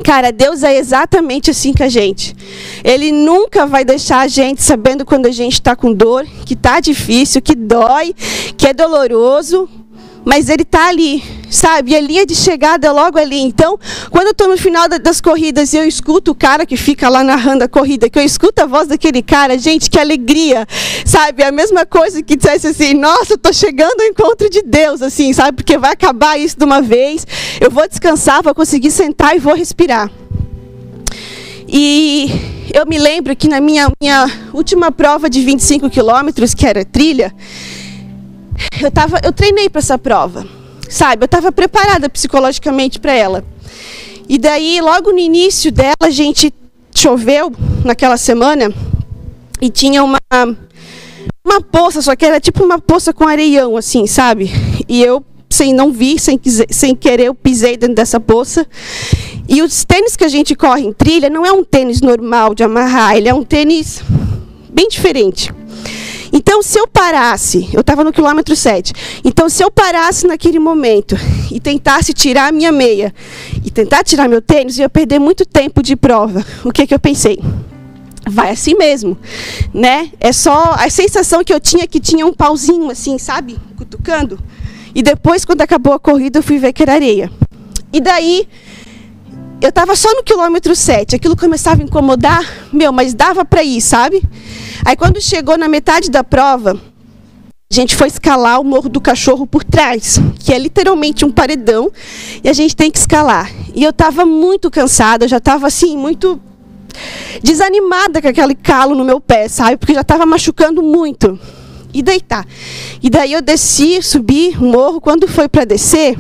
Cara, 0.04 0.32
Deus 0.32 0.64
é 0.64 0.78
exatamente 0.78 1.52
assim 1.52 1.74
com 1.74 1.84
a 1.84 1.90
gente. 1.90 2.36
Ele 2.84 3.12
nunca 3.12 3.66
vai 3.66 3.86
deixar 3.86 4.20
a 4.20 4.28
gente 4.28 4.62
sabendo 4.62 5.06
quando 5.06 5.26
a 5.26 5.32
gente 5.32 5.54
está 5.54 5.76
com 5.76 5.94
dor, 5.94 6.26
que 6.46 6.54
está 6.54 6.80
difícil, 6.80 7.42
que 7.42 7.56
dói, 7.56 8.16
que 8.58 8.68
é 8.68 8.74
doloroso, 8.74 9.70
mas 10.26 10.50
ele 10.50 10.64
está 10.64 10.88
ali, 10.88 11.24
sabe? 11.52 11.92
E 11.92 11.96
a 11.96 12.02
linha 12.02 12.26
de 12.26 12.34
chegada 12.34 12.88
é 12.88 12.92
logo 12.92 13.20
ali. 13.20 13.40
Então, 13.40 13.78
quando 14.10 14.28
eu 14.28 14.32
estou 14.32 14.48
no 14.48 14.58
final 14.58 14.88
das 14.88 15.20
corridas 15.20 15.74
e 15.74 15.78
eu 15.78 15.86
escuto 15.86 16.32
o 16.32 16.36
cara 16.36 16.66
que 16.66 16.78
fica 16.78 17.10
lá 17.10 17.24
narrando 17.24 17.64
a 17.64 17.68
corrida, 17.68 18.10
que 18.10 18.18
eu 18.18 18.24
escuto 18.24 18.64
a 18.64 18.66
voz 18.66 18.88
daquele 18.88 19.22
cara, 19.22 19.58
gente, 19.60 19.90
que 19.90 20.00
alegria, 20.00 20.66
sabe? 21.06 21.44
É 21.44 21.48
a 21.48 21.52
mesma 21.52 21.86
coisa 21.86 22.24
que 22.24 22.36
dissesse 22.36 22.68
assim, 22.68 22.94
nossa, 22.94 23.34
estou 23.34 23.54
chegando 23.54 24.00
ao 24.00 24.08
encontro 24.08 24.50
de 24.50 24.62
Deus, 24.62 25.02
assim, 25.02 25.34
sabe? 25.34 25.58
Porque 25.58 25.78
vai 25.78 25.92
acabar 25.92 26.40
isso 26.40 26.58
de 26.58 26.64
uma 26.64 26.82
vez, 26.82 27.28
eu 27.60 27.70
vou 27.70 27.88
descansar, 27.88 28.42
vou 28.42 28.56
conseguir 28.56 28.92
sentar 28.92 29.36
e 29.36 29.40
vou 29.40 29.54
respirar. 29.54 30.10
E 31.68 32.30
eu 32.74 32.86
me 32.86 32.98
lembro 32.98 33.36
que 33.36 33.48
na 33.48 33.60
minha, 33.60 33.90
minha 34.02 34.26
última 34.54 34.92
prova 34.92 35.30
de 35.30 35.42
25 35.42 35.90
quilômetros, 35.90 36.54
que 36.54 36.66
era 36.66 36.86
trilha, 36.86 37.34
eu, 38.82 38.92
tava, 38.92 39.20
eu 39.24 39.34
treinei 39.34 39.70
para 39.70 39.80
essa 39.80 39.98
prova, 39.98 40.46
sabe? 40.92 41.24
Eu 41.24 41.26
estava 41.26 41.52
preparada 41.52 42.10
psicologicamente 42.10 43.00
para 43.00 43.14
ela. 43.14 43.44
E 44.28 44.38
daí, 44.38 44.80
logo 44.82 45.12
no 45.12 45.20
início 45.20 45.72
dela, 45.72 45.96
a 46.02 46.10
gente 46.10 46.54
choveu 46.94 47.52
naquela 47.84 48.18
semana 48.18 48.72
e 49.62 49.70
tinha 49.70 50.04
uma 50.04 50.20
uma 51.44 51.60
poça, 51.60 52.02
só 52.02 52.16
que 52.16 52.24
era 52.24 52.40
tipo 52.40 52.64
uma 52.64 52.80
poça 52.80 53.12
com 53.12 53.28
areião, 53.28 53.76
assim, 53.76 54.06
sabe? 54.06 54.52
E 54.88 55.02
eu, 55.02 55.24
sem 55.50 55.74
não 55.74 55.92
vir, 55.92 56.20
sem, 56.20 56.40
sem 56.70 56.96
querer, 56.96 57.26
eu 57.26 57.36
pisei 57.36 57.76
dentro 57.76 57.96
dessa 57.96 58.20
poça. 58.20 58.66
E 59.50 59.62
os 59.62 59.84
tênis 59.84 60.16
que 60.16 60.24
a 60.24 60.28
gente 60.28 60.56
corre 60.56 60.86
em 60.86 60.94
trilha 60.94 61.30
não 61.30 61.46
é 61.46 61.52
um 61.52 61.64
tênis 61.64 62.00
normal 62.00 62.54
de 62.54 62.64
amarrar, 62.64 63.16
ele 63.18 63.28
é 63.28 63.34
um 63.34 63.44
tênis 63.44 64.04
bem 64.72 64.88
diferente. 64.88 65.52
Então, 66.32 66.64
se 66.64 66.80
eu 66.80 66.88
parasse, 66.88 67.70
eu 67.74 67.82
estava 67.82 68.04
no 68.04 68.14
quilômetro 68.14 68.56
7, 68.56 68.94
então 69.24 69.50
se 69.50 69.64
eu 69.64 69.70
parasse 69.70 70.26
naquele 70.26 70.60
momento 70.60 71.16
e 71.52 71.60
tentasse 71.60 72.14
tirar 72.14 72.48
a 72.48 72.52
minha 72.52 72.72
meia 72.72 73.14
e 73.64 73.70
tentar 73.70 74.04
tirar 74.04 74.30
meu 74.30 74.42
tênis, 74.42 74.78
eu 74.78 74.84
ia 74.84 74.90
perder 74.90 75.20
muito 75.20 75.46
tempo 75.46 75.84
de 75.84 75.96
prova. 75.96 76.46
O 76.64 76.72
que, 76.72 76.88
que 76.88 76.94
eu 76.94 77.00
pensei? 77.00 77.38
Vai 78.30 78.52
assim 78.52 78.76
mesmo, 78.76 79.18
né? 79.74 80.10
É 80.20 80.32
só 80.32 80.76
a 80.78 80.90
sensação 80.90 81.44
que 81.44 81.54
eu 81.54 81.60
tinha 81.60 81.88
que 81.88 82.00
tinha 82.00 82.26
um 82.26 82.34
pauzinho 82.34 82.90
assim, 82.90 83.18
sabe? 83.18 83.58
Cutucando. 83.76 84.40
E 84.94 85.02
depois, 85.02 85.44
quando 85.44 85.62
acabou 85.62 85.94
a 85.94 86.00
corrida, 86.00 86.40
eu 86.40 86.44
fui 86.44 86.60
ver 86.60 86.72
que 86.72 86.84
era 86.84 86.94
areia. 86.94 87.32
E 87.92 88.00
daí, 88.00 88.48
eu 89.62 89.70
estava 89.70 89.96
só 89.96 90.14
no 90.16 90.24
quilômetro 90.24 90.76
7, 90.76 91.16
aquilo 91.16 91.36
começava 91.36 91.82
a 91.82 91.86
incomodar, 91.86 92.44
meu, 92.72 92.92
mas 92.92 93.14
dava 93.14 93.44
para 93.44 93.64
ir, 93.64 93.82
sabe? 93.82 94.22
Aí 94.86 94.96
quando 94.96 95.22
chegou 95.22 95.58
na 95.58 95.68
metade 95.68 96.10
da 96.10 96.24
prova, 96.24 96.80
a 97.72 97.74
gente 97.74 97.96
foi 97.96 98.08
escalar 98.08 98.60
o 98.60 98.64
Morro 98.64 98.90
do 98.90 99.00
Cachorro 99.00 99.48
por 99.48 99.64
trás, 99.64 100.20
que 100.40 100.54
é 100.54 100.60
literalmente 100.60 101.24
um 101.24 101.32
paredão, 101.32 101.90
e 102.44 102.50
a 102.50 102.54
gente 102.54 102.76
tem 102.76 102.92
que 102.92 102.98
escalar. 102.98 103.50
E 103.74 103.84
eu 103.84 103.92
estava 103.92 104.26
muito 104.26 104.70
cansada, 104.70 105.28
já 105.28 105.38
estava 105.38 105.68
assim, 105.68 105.96
muito 105.96 106.40
desanimada 107.42 108.22
com 108.22 108.28
aquele 108.28 108.56
calo 108.56 108.96
no 108.96 109.06
meu 109.06 109.22
pé, 109.22 109.48
sabe? 109.48 109.78
Porque 109.78 109.94
já 109.94 110.02
estava 110.02 110.26
machucando 110.26 110.84
muito. 110.84 111.40
E 111.94 112.02
deitar. 112.02 112.46
E 113.02 113.10
daí 113.10 113.34
eu 113.34 113.42
desci, 113.42 114.02
subi 114.02 114.56
o 114.58 114.64
morro. 114.64 115.02
Quando 115.02 115.28
foi 115.28 115.50
para 115.50 115.66
descer, 115.66 116.18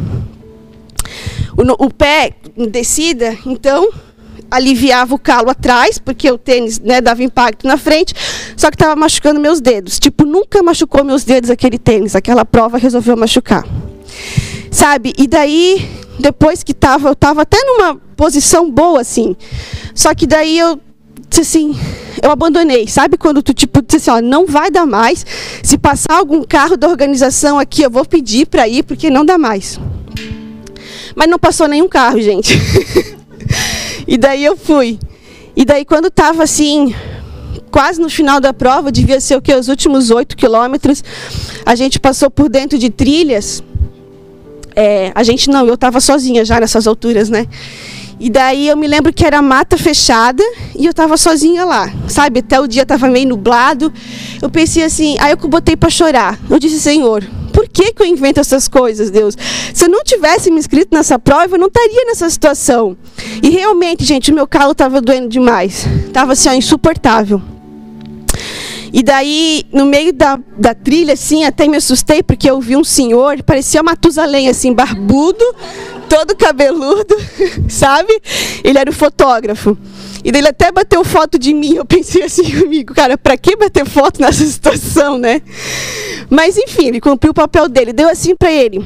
o, 1.57 1.85
o 1.85 1.89
pé 1.89 2.33
descida, 2.69 3.37
então 3.45 3.89
aliviava 4.51 5.15
o 5.15 5.19
calo 5.19 5.49
atrás, 5.49 5.97
porque 5.97 6.29
o 6.29 6.37
tênis 6.37 6.79
né, 6.79 6.99
dava 6.99 7.23
impacto 7.23 7.65
na 7.65 7.77
frente, 7.77 8.13
só 8.57 8.69
que 8.69 8.75
estava 8.75 8.95
machucando 8.95 9.39
meus 9.39 9.61
dedos. 9.61 9.97
Tipo, 9.97 10.25
nunca 10.25 10.61
machucou 10.61 11.03
meus 11.05 11.23
dedos 11.23 11.49
aquele 11.49 11.79
tênis, 11.79 12.15
aquela 12.15 12.43
prova 12.43 12.77
resolveu 12.77 13.15
machucar. 13.15 13.65
Sabe? 14.69 15.13
E 15.17 15.25
daí, 15.25 15.89
depois 16.19 16.63
que 16.63 16.73
tava, 16.73 17.07
eu 17.07 17.13
estava 17.13 17.43
até 17.43 17.57
numa 17.63 17.95
posição 18.17 18.69
boa, 18.69 18.99
assim. 18.99 19.35
Só 19.95 20.13
que 20.13 20.27
daí 20.27 20.59
eu 20.59 20.79
disse 21.29 21.41
assim, 21.41 21.79
eu 22.21 22.29
abandonei. 22.29 22.87
Sabe 22.87 23.17
quando 23.17 23.41
tu 23.41 23.53
tipo 23.53 23.81
disse 23.81 24.09
assim, 24.09 24.19
ó, 24.19 24.21
não 24.21 24.45
vai 24.45 24.69
dar 24.69 24.85
mais. 24.85 25.25
Se 25.63 25.77
passar 25.77 26.17
algum 26.17 26.43
carro 26.43 26.75
da 26.75 26.87
organização 26.87 27.57
aqui, 27.57 27.81
eu 27.81 27.89
vou 27.89 28.05
pedir 28.05 28.45
para 28.45 28.67
ir 28.67 28.83
porque 28.83 29.09
não 29.09 29.25
dá 29.25 29.37
mais. 29.37 29.79
Mas 31.15 31.29
não 31.29 31.39
passou 31.39 31.67
nenhum 31.67 31.87
carro, 31.87 32.21
gente. 32.21 32.53
e 34.11 34.17
daí 34.17 34.43
eu 34.43 34.57
fui. 34.57 34.99
E 35.55 35.63
daí 35.63 35.85
quando 35.85 36.07
estava 36.07 36.43
assim, 36.43 36.93
quase 37.71 38.01
no 38.01 38.09
final 38.09 38.41
da 38.41 38.51
prova, 38.51 38.91
devia 38.91 39.21
ser 39.21 39.37
o 39.37 39.41
que 39.41 39.55
os 39.55 39.69
últimos 39.69 40.11
oito 40.11 40.35
quilômetros, 40.35 41.01
a 41.65 41.75
gente 41.75 41.97
passou 41.97 42.29
por 42.29 42.49
dentro 42.49 42.77
de 42.77 42.89
trilhas. 42.89 43.63
É, 44.75 45.13
a 45.15 45.23
gente 45.23 45.49
não, 45.49 45.65
eu 45.65 45.75
estava 45.75 46.01
sozinha 46.01 46.43
já 46.43 46.59
nessas 46.59 46.87
alturas, 46.87 47.29
né? 47.29 47.47
E 48.19 48.29
daí 48.29 48.67
eu 48.67 48.75
me 48.75 48.85
lembro 48.85 49.13
que 49.13 49.25
era 49.25 49.41
mata 49.41 49.77
fechada 49.77 50.43
e 50.77 50.85
eu 50.85 50.91
estava 50.91 51.15
sozinha 51.15 51.63
lá, 51.63 51.89
sabe? 52.09 52.41
Até 52.41 52.59
o 52.59 52.67
dia 52.67 52.81
estava 52.81 53.07
meio 53.07 53.29
nublado. 53.29 53.93
Eu 54.41 54.49
pensei 54.49 54.83
assim, 54.83 55.15
aí 55.21 55.31
eu 55.31 55.37
botei 55.37 55.77
para 55.77 55.89
chorar. 55.89 56.37
Eu 56.49 56.59
disse, 56.59 56.81
Senhor, 56.81 57.23
por 57.51 57.67
que, 57.67 57.93
que 57.93 58.01
eu 58.01 58.07
invento 58.07 58.39
essas 58.39 58.67
coisas, 58.67 59.09
Deus? 59.09 59.37
Se 59.73 59.85
eu 59.85 59.89
não 59.89 60.03
tivesse 60.03 60.49
me 60.49 60.59
inscrito 60.59 60.95
nessa 60.95 61.19
prova, 61.19 61.55
eu 61.55 61.59
não 61.59 61.67
estaria 61.67 62.05
nessa 62.05 62.29
situação. 62.29 62.97
E 63.41 63.49
realmente, 63.49 64.03
gente, 64.03 64.31
o 64.31 64.35
meu 64.35 64.47
calo 64.47 64.71
estava 64.71 65.01
doendo 65.01 65.29
demais. 65.29 65.85
Estava 66.07 66.33
assim, 66.33 66.49
ó, 66.49 66.53
insuportável. 66.53 67.41
E 68.93 69.01
daí, 69.01 69.63
no 69.71 69.85
meio 69.85 70.11
da, 70.11 70.37
da 70.57 70.73
trilha, 70.73 71.13
assim, 71.13 71.45
até 71.45 71.67
me 71.67 71.77
assustei, 71.77 72.21
porque 72.21 72.49
eu 72.49 72.59
vi 72.59 72.75
um 72.75 72.83
senhor, 72.83 73.41
parecia 73.43 73.81
Matusalém, 73.81 74.49
assim, 74.49 74.73
barbudo, 74.73 75.45
todo 76.09 76.35
cabeludo, 76.35 77.15
sabe? 77.69 78.21
Ele 78.63 78.77
era 78.77 78.89
o 78.89 78.93
fotógrafo. 78.93 79.77
E 80.23 80.31
daí 80.31 80.41
ele 80.41 80.49
até 80.49 80.71
bateu 80.71 81.03
foto 81.03 81.37
de 81.37 81.53
mim. 81.53 81.75
Eu 81.75 81.85
pensei 81.85 82.23
assim 82.23 82.43
comigo, 82.59 82.93
cara, 82.93 83.17
para 83.17 83.37
que 83.37 83.55
bater 83.55 83.85
foto 83.85 84.21
nessa 84.21 84.43
situação, 84.45 85.17
né? 85.17 85.41
Mas 86.29 86.57
enfim, 86.57 86.87
ele 86.87 87.01
cumpriu 87.01 87.31
o 87.31 87.35
papel 87.35 87.67
dele. 87.67 87.93
Deu 87.93 88.09
assim 88.09 88.35
para 88.35 88.51
ele: 88.51 88.85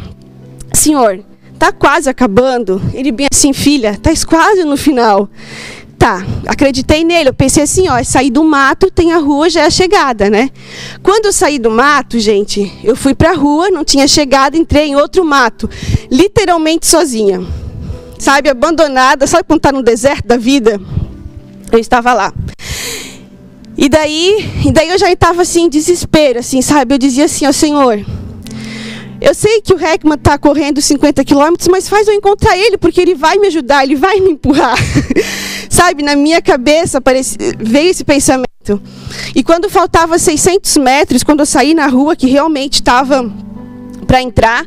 Senhor, 0.74 1.24
tá 1.60 1.72
quase 1.72 2.10
acabando. 2.10 2.82
Ele 2.94 3.12
bem 3.12 3.28
assim, 3.32 3.54
filha, 3.54 3.98
tá 4.02 4.12
quase 4.28 4.64
no 4.64 4.78
final. 4.78 5.30
Tá, 5.98 6.26
acreditei 6.46 7.04
nele. 7.04 7.30
Eu 7.30 7.34
pensei 7.34 7.64
assim, 7.64 7.88
ó, 7.90 8.04
sair 8.04 8.30
do 8.30 8.44
mato, 8.44 8.92
tem 8.92 9.14
a 9.14 9.18
rua, 9.18 9.50
já 9.50 9.62
é 9.62 9.66
a 9.66 9.70
chegada, 9.70 10.30
né? 10.30 10.50
Quando 11.02 11.26
eu 11.26 11.34
saí 11.34 11.58
do 11.58 11.72
mato, 11.72 12.20
gente, 12.20 12.72
eu 12.84 12.96
fui 12.96 13.16
pra 13.16 13.34
rua, 13.34 13.70
não 13.70 13.84
tinha 13.84 14.08
chegado, 14.08 14.56
entrei 14.56 14.90
em 14.90 14.96
outro 14.96 15.24
mato, 15.26 15.70
literalmente 16.12 16.86
sozinha. 16.86 17.42
Sabe, 18.20 18.50
abandonada, 18.50 19.26
sabe 19.26 19.46
quando 19.46 19.62
tá 19.62 19.72
no 19.72 19.82
deserto 19.82 20.28
da 20.28 20.38
vida? 20.38 20.80
Eu 21.76 21.82
estava 21.82 22.14
lá. 22.14 22.34
E 23.78 23.90
daí, 23.90 24.50
e 24.66 24.72
daí 24.72 24.90
eu 24.90 24.98
já 24.98 25.12
estava 25.12 25.42
assim, 25.42 25.64
em 25.64 25.70
desespero, 25.70 26.40
assim, 26.40 26.62
sabe? 26.62 26.96
Eu 26.96 26.98
dizia 26.98 27.26
assim, 27.26 27.46
ó 27.46 27.52
Senhor, 27.52 28.06
eu 29.20 29.34
sei 29.34 29.62
que 29.62 29.74
o 29.74 29.80
Heckman 29.80 30.16
está 30.16 30.38
correndo 30.38 30.82
50 30.82 31.24
quilômetros, 31.26 31.68
mas 31.68 31.90
faz 31.90 32.08
eu 32.08 32.14
encontrar 32.14 32.58
ele, 32.58 32.78
porque 32.78 33.02
ele 33.02 33.16
vai 33.16 33.38
me 33.38 33.48
ajudar, 33.48 33.84
ele 33.84 33.96
vai 33.96 34.22
me 34.22 34.32
empurrar. 34.32 34.78
Sabe, 35.70 36.04
na 36.04 36.16
minha 36.16 36.42
cabeça 36.42 37.00
apareci, 37.00 37.38
veio 37.60 37.92
esse 37.92 38.06
pensamento. 38.06 38.82
E 39.36 39.44
quando 39.44 39.70
faltava 39.70 40.18
600 40.18 40.78
metros, 40.78 41.24
quando 41.24 41.42
eu 41.42 41.46
saí 41.46 41.74
na 41.74 41.88
rua, 41.88 42.16
que 42.16 42.28
realmente 42.28 42.76
estava 42.76 43.30
para 44.16 44.22
entrar, 44.22 44.66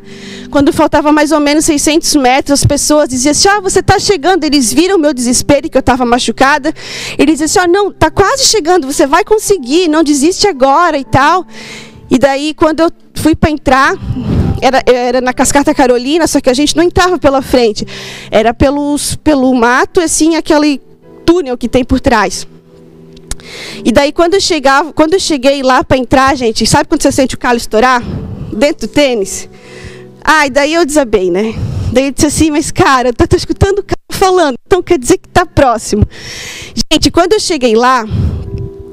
quando 0.51 0.71
faltava 0.71 1.11
mais 1.11 1.31
ou 1.31 1.39
menos 1.39 1.65
600 1.65 2.15
metros, 2.17 2.59
as 2.59 2.65
pessoas 2.65 3.09
diziam 3.09 3.31
assim: 3.31 3.47
Ah, 3.47 3.59
você 3.59 3.79
está 3.79 3.97
chegando. 3.97 4.43
Eles 4.43 4.71
viram 4.71 4.95
o 4.95 4.99
meu 4.99 5.11
desespero 5.11 5.67
que 5.67 5.75
eu 5.75 5.79
estava 5.79 6.05
machucada. 6.05 6.71
Eles 7.17 7.39
diziam 7.39 7.45
assim: 7.45 7.59
Ah, 7.59 7.67
não, 7.67 7.89
está 7.89 8.11
quase 8.11 8.45
chegando, 8.45 8.85
você 8.85 9.07
vai 9.07 9.23
conseguir, 9.23 9.87
não 9.87 10.03
desiste 10.03 10.47
agora 10.47 10.99
e 10.99 11.03
tal. 11.03 11.47
E 12.11 12.19
daí, 12.19 12.53
quando 12.53 12.81
eu 12.81 12.91
fui 13.15 13.35
para 13.35 13.49
entrar, 13.49 13.95
era, 14.61 14.83
era 14.85 15.19
na 15.19 15.33
Cascata 15.33 15.73
Carolina, 15.73 16.27
só 16.27 16.39
que 16.39 16.49
a 16.49 16.53
gente 16.53 16.77
não 16.77 16.83
entrava 16.83 17.17
pela 17.17 17.41
frente, 17.41 17.87
era 18.29 18.53
pelos, 18.53 19.15
pelo 19.15 19.51
mato, 19.55 19.99
assim, 19.99 20.35
aquele 20.35 20.79
túnel 21.25 21.57
que 21.57 21.67
tem 21.67 21.83
por 21.83 21.99
trás. 21.99 22.47
E 23.83 23.91
daí 23.91 24.11
quando 24.11 24.35
eu 24.35 24.41
chegava, 24.41 24.93
quando 24.93 25.13
eu 25.13 25.19
cheguei 25.19 25.63
lá 25.63 25.83
para 25.83 25.97
entrar, 25.97 26.35
gente, 26.35 26.67
sabe 26.67 26.87
quando 26.87 27.01
você 27.01 27.11
sente 27.11 27.33
o 27.33 27.37
calo 27.37 27.57
estourar 27.57 28.03
dentro 28.53 28.87
do 28.87 28.91
tênis? 28.91 29.49
E 30.25 30.49
daí 30.49 30.73
eu 30.73 30.85
desabei, 30.85 31.31
né? 31.31 31.53
Daí 31.91 32.05
eu 32.05 32.11
disse 32.11 32.27
assim, 32.27 32.51
mas 32.51 32.71
cara, 32.71 33.11
tô, 33.11 33.27
tô 33.27 33.35
escutando 33.35 33.79
o 33.79 33.83
cara 33.83 33.99
falando, 34.11 34.55
então 34.65 34.83
quer 34.83 34.99
dizer 34.99 35.17
que 35.17 35.27
está 35.27 35.45
próximo. 35.45 36.03
Gente, 36.91 37.09
quando 37.09 37.33
eu 37.33 37.39
cheguei 37.39 37.75
lá, 37.75 38.05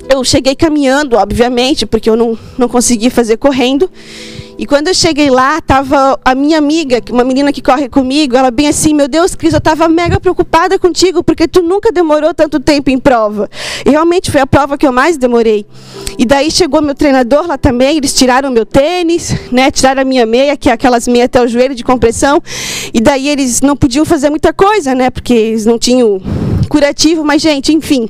eu 0.08 0.22
cheguei 0.24 0.54
caminhando, 0.54 1.16
obviamente, 1.16 1.84
porque 1.84 2.08
eu 2.08 2.16
não, 2.16 2.38
não 2.56 2.68
consegui 2.68 3.10
fazer 3.10 3.36
correndo. 3.36 3.90
E 4.58 4.64
quando 4.64 4.88
eu 4.88 4.94
cheguei 4.94 5.28
lá, 5.28 5.60
tava 5.60 6.18
a 6.24 6.34
minha 6.34 6.56
amiga, 6.56 7.02
uma 7.10 7.24
menina 7.24 7.52
que 7.52 7.60
corre 7.60 7.90
comigo, 7.90 8.36
ela 8.36 8.50
bem 8.50 8.68
assim, 8.68 8.94
meu 8.94 9.06
Deus, 9.06 9.34
Cris, 9.34 9.52
eu 9.52 9.58
estava 9.58 9.86
mega 9.86 10.18
preocupada 10.18 10.78
contigo, 10.78 11.22
porque 11.22 11.46
tu 11.46 11.62
nunca 11.62 11.92
demorou 11.92 12.32
tanto 12.32 12.58
tempo 12.58 12.88
em 12.88 12.98
prova. 12.98 13.50
E 13.84 13.90
realmente 13.90 14.30
foi 14.30 14.40
a 14.40 14.46
prova 14.46 14.78
que 14.78 14.86
eu 14.86 14.92
mais 14.92 15.18
demorei. 15.18 15.66
E 16.18 16.24
daí 16.24 16.50
chegou 16.50 16.80
meu 16.80 16.94
treinador 16.94 17.46
lá 17.46 17.58
também, 17.58 17.98
eles 17.98 18.14
tiraram 18.14 18.50
meu 18.50 18.64
tênis, 18.64 19.34
né, 19.52 19.70
tiraram 19.70 20.00
a 20.00 20.04
minha 20.06 20.24
meia, 20.24 20.56
que 20.56 20.70
é 20.70 20.72
aquelas 20.72 21.06
meias 21.06 21.26
até 21.26 21.42
o 21.42 21.46
joelho 21.46 21.74
de 21.74 21.84
compressão. 21.84 22.42
E 22.94 23.00
daí 23.00 23.28
eles 23.28 23.60
não 23.60 23.76
podiam 23.76 24.06
fazer 24.06 24.30
muita 24.30 24.54
coisa, 24.54 24.94
né, 24.94 25.10
porque 25.10 25.34
eles 25.34 25.66
não 25.66 25.78
tinham 25.78 26.18
curativo, 26.70 27.22
mas 27.22 27.42
gente, 27.42 27.74
enfim. 27.74 28.08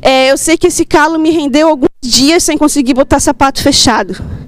É, 0.00 0.30
eu 0.30 0.38
sei 0.38 0.56
que 0.56 0.68
esse 0.68 0.86
calo 0.86 1.18
me 1.18 1.30
rendeu 1.30 1.68
alguns 1.68 1.90
dias 2.00 2.42
sem 2.42 2.56
conseguir 2.56 2.94
botar 2.94 3.20
sapato 3.20 3.62
fechado 3.62 4.39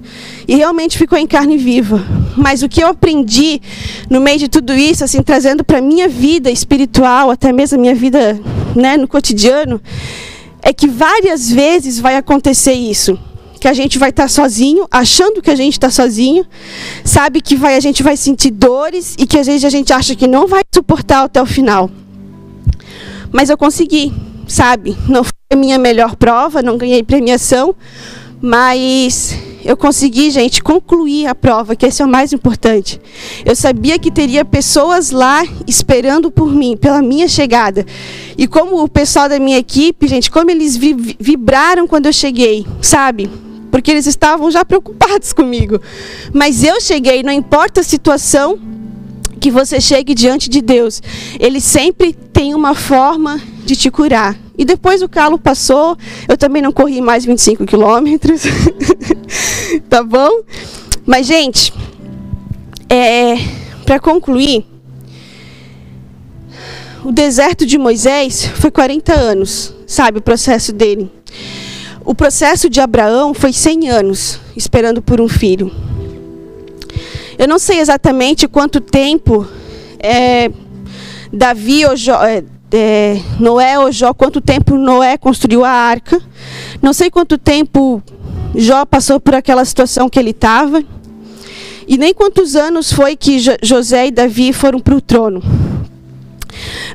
e 0.53 0.55
realmente 0.55 0.99
ficou 0.99 1.17
em 1.17 1.25
carne 1.25 1.57
viva. 1.57 2.05
Mas 2.37 2.61
o 2.61 2.69
que 2.69 2.83
eu 2.83 2.87
aprendi 2.87 3.59
no 4.07 4.21
meio 4.21 4.37
de 4.37 4.47
tudo 4.47 4.71
isso, 4.71 5.03
assim, 5.03 5.23
trazendo 5.23 5.63
para 5.63 5.81
minha 5.81 6.07
vida 6.07 6.51
espiritual, 6.51 7.31
até 7.31 7.51
mesmo 7.51 7.79
a 7.79 7.81
minha 7.81 7.95
vida 7.95 8.39
né, 8.75 8.95
no 8.95 9.07
cotidiano, 9.07 9.81
é 10.61 10.71
que 10.71 10.87
várias 10.87 11.49
vezes 11.49 11.99
vai 11.99 12.17
acontecer 12.17 12.73
isso. 12.73 13.17
Que 13.59 13.67
a 13.67 13.73
gente 13.73 13.97
vai 13.97 14.11
estar 14.11 14.25
tá 14.25 14.29
sozinho, 14.29 14.87
achando 14.91 15.41
que 15.41 15.49
a 15.49 15.55
gente 15.55 15.73
está 15.73 15.89
sozinho, 15.89 16.45
sabe 17.03 17.41
que 17.41 17.55
vai, 17.55 17.75
a 17.75 17.79
gente 17.79 18.03
vai 18.03 18.15
sentir 18.15 18.51
dores 18.51 19.15
e 19.17 19.25
que 19.25 19.39
às 19.39 19.47
vezes 19.47 19.65
a 19.65 19.71
gente 19.71 19.91
acha 19.91 20.13
que 20.13 20.27
não 20.27 20.45
vai 20.45 20.61
suportar 20.71 21.23
até 21.23 21.41
o 21.41 21.47
final. 21.47 21.89
Mas 23.31 23.49
eu 23.49 23.57
consegui, 23.57 24.13
sabe? 24.47 24.95
Não 25.09 25.23
foi 25.23 25.33
a 25.51 25.55
minha 25.55 25.79
melhor 25.79 26.15
prova, 26.15 26.61
não 26.61 26.77
ganhei 26.77 27.01
premiação, 27.01 27.75
mas 28.39 29.35
eu 29.63 29.77
consegui, 29.77 30.29
gente, 30.29 30.61
concluir 30.61 31.27
a 31.27 31.33
prova, 31.33 31.75
que 31.75 31.85
esse 31.85 32.01
é 32.01 32.05
o 32.05 32.07
mais 32.07 32.33
importante. 32.33 32.99
Eu 33.45 33.55
sabia 33.55 33.97
que 33.97 34.11
teria 34.11 34.43
pessoas 34.43 35.11
lá 35.11 35.43
esperando 35.65 36.29
por 36.29 36.53
mim, 36.53 36.75
pela 36.75 37.01
minha 37.01 37.27
chegada. 37.27 37.85
E 38.37 38.45
como 38.45 38.83
o 38.83 38.89
pessoal 38.89 39.29
da 39.29 39.39
minha 39.39 39.57
equipe, 39.57 40.07
gente, 40.07 40.29
como 40.29 40.51
eles 40.51 40.75
vibraram 40.77 41.87
quando 41.87 42.07
eu 42.07 42.13
cheguei, 42.13 42.65
sabe? 42.81 43.29
Porque 43.71 43.89
eles 43.89 44.05
estavam 44.05 44.51
já 44.51 44.65
preocupados 44.65 45.31
comigo. 45.33 45.79
Mas 46.33 46.63
eu 46.63 46.81
cheguei, 46.81 47.23
não 47.23 47.31
importa 47.31 47.81
a 47.81 47.83
situação 47.83 48.59
que 49.39 49.51
você 49.51 49.81
chegue 49.81 50.13
diante 50.13 50.49
de 50.49 50.61
Deus, 50.61 51.01
ele 51.37 51.59
sempre 51.59 52.13
tem 52.43 52.53
uma 52.53 52.75
forma 52.75 53.41
de 53.63 53.73
te 53.73 53.89
curar. 53.89 54.37
E 54.57 54.65
depois 54.65 55.01
o 55.01 55.07
calo 55.07 55.39
passou, 55.39 55.97
eu 56.27 56.35
também 56.35 56.61
não 56.61 56.73
corri 56.73 56.99
mais 56.99 57.23
25 57.23 57.65
quilômetros. 57.65 58.41
tá 59.87 60.03
bom? 60.03 60.41
Mas, 61.05 61.25
gente, 61.25 61.73
é, 62.89 63.35
para 63.85 63.97
concluir, 63.97 64.65
o 67.05 67.13
deserto 67.13 67.65
de 67.65 67.77
Moisés 67.77 68.45
foi 68.55 68.69
40 68.69 69.13
anos, 69.13 69.73
sabe, 69.87 70.17
o 70.17 70.21
processo 70.21 70.73
dele. 70.73 71.09
O 72.03 72.13
processo 72.13 72.69
de 72.69 72.81
Abraão 72.81 73.33
foi 73.33 73.53
100 73.53 73.89
anos, 73.89 74.37
esperando 74.53 75.01
por 75.01 75.21
um 75.21 75.29
filho. 75.29 75.71
Eu 77.39 77.47
não 77.47 77.57
sei 77.57 77.79
exatamente 77.79 78.49
quanto 78.49 78.81
tempo 78.81 79.47
é, 79.97 80.51
Davi 81.33 81.83
ou 81.83 81.93
é, 82.23 82.43
é, 82.71 83.19
Noé 83.39 83.79
ou 83.79 83.91
Jó, 83.91 84.13
quanto 84.13 84.39
tempo 84.39 84.77
Noé 84.77 85.17
construiu 85.17 85.65
a 85.65 85.71
arca. 85.71 86.21
Não 86.79 86.93
sei 86.93 87.09
quanto 87.09 87.39
tempo 87.39 88.03
Jó 88.55 88.85
passou 88.85 89.19
por 89.19 89.33
aquela 89.33 89.65
situação 89.65 90.07
que 90.07 90.19
ele 90.19 90.29
estava. 90.29 90.83
E 91.87 91.97
nem 91.97 92.13
quantos 92.13 92.55
anos 92.55 92.93
foi 92.93 93.15
que 93.15 93.39
José 93.61 94.07
e 94.07 94.11
Davi 94.11 94.53
foram 94.53 94.79
para 94.79 94.95
o 94.95 95.01
trono. 95.01 95.41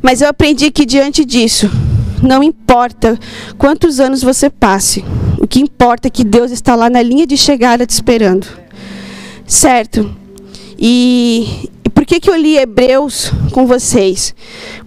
Mas 0.00 0.22
eu 0.22 0.28
aprendi 0.28 0.70
que 0.70 0.86
diante 0.86 1.24
disso, 1.24 1.68
não 2.22 2.42
importa 2.42 3.18
quantos 3.58 3.98
anos 3.98 4.22
você 4.22 4.48
passe, 4.48 5.04
o 5.38 5.46
que 5.46 5.60
importa 5.60 6.06
é 6.06 6.10
que 6.10 6.24
Deus 6.24 6.52
está 6.52 6.74
lá 6.76 6.88
na 6.88 7.02
linha 7.02 7.26
de 7.26 7.36
chegada 7.36 7.84
te 7.84 7.90
esperando. 7.90 8.46
Certo? 9.44 10.14
E 10.78 11.68
por 11.95 12.05
que, 12.05 12.20
que 12.20 12.30
eu 12.30 12.36
li 12.36 12.57
Hebreus 12.57 13.32
com 13.53 13.66
vocês? 13.66 14.34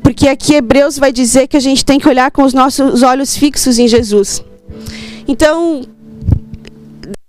Porque 0.02 0.28
aqui 0.28 0.56
Hebreus 0.56 0.98
vai 0.98 1.12
dizer 1.12 1.48
que 1.48 1.58
a 1.58 1.60
gente 1.60 1.86
tem 1.86 2.00
que 2.00 2.08
olhar 2.08 2.32
com 2.32 2.44
os 2.44 2.54
nossos 2.54 3.04
olhos 3.04 3.36
fixos 3.36 3.80
em 3.80 3.88
Jesus. 3.88 4.44
Então, 5.28 5.84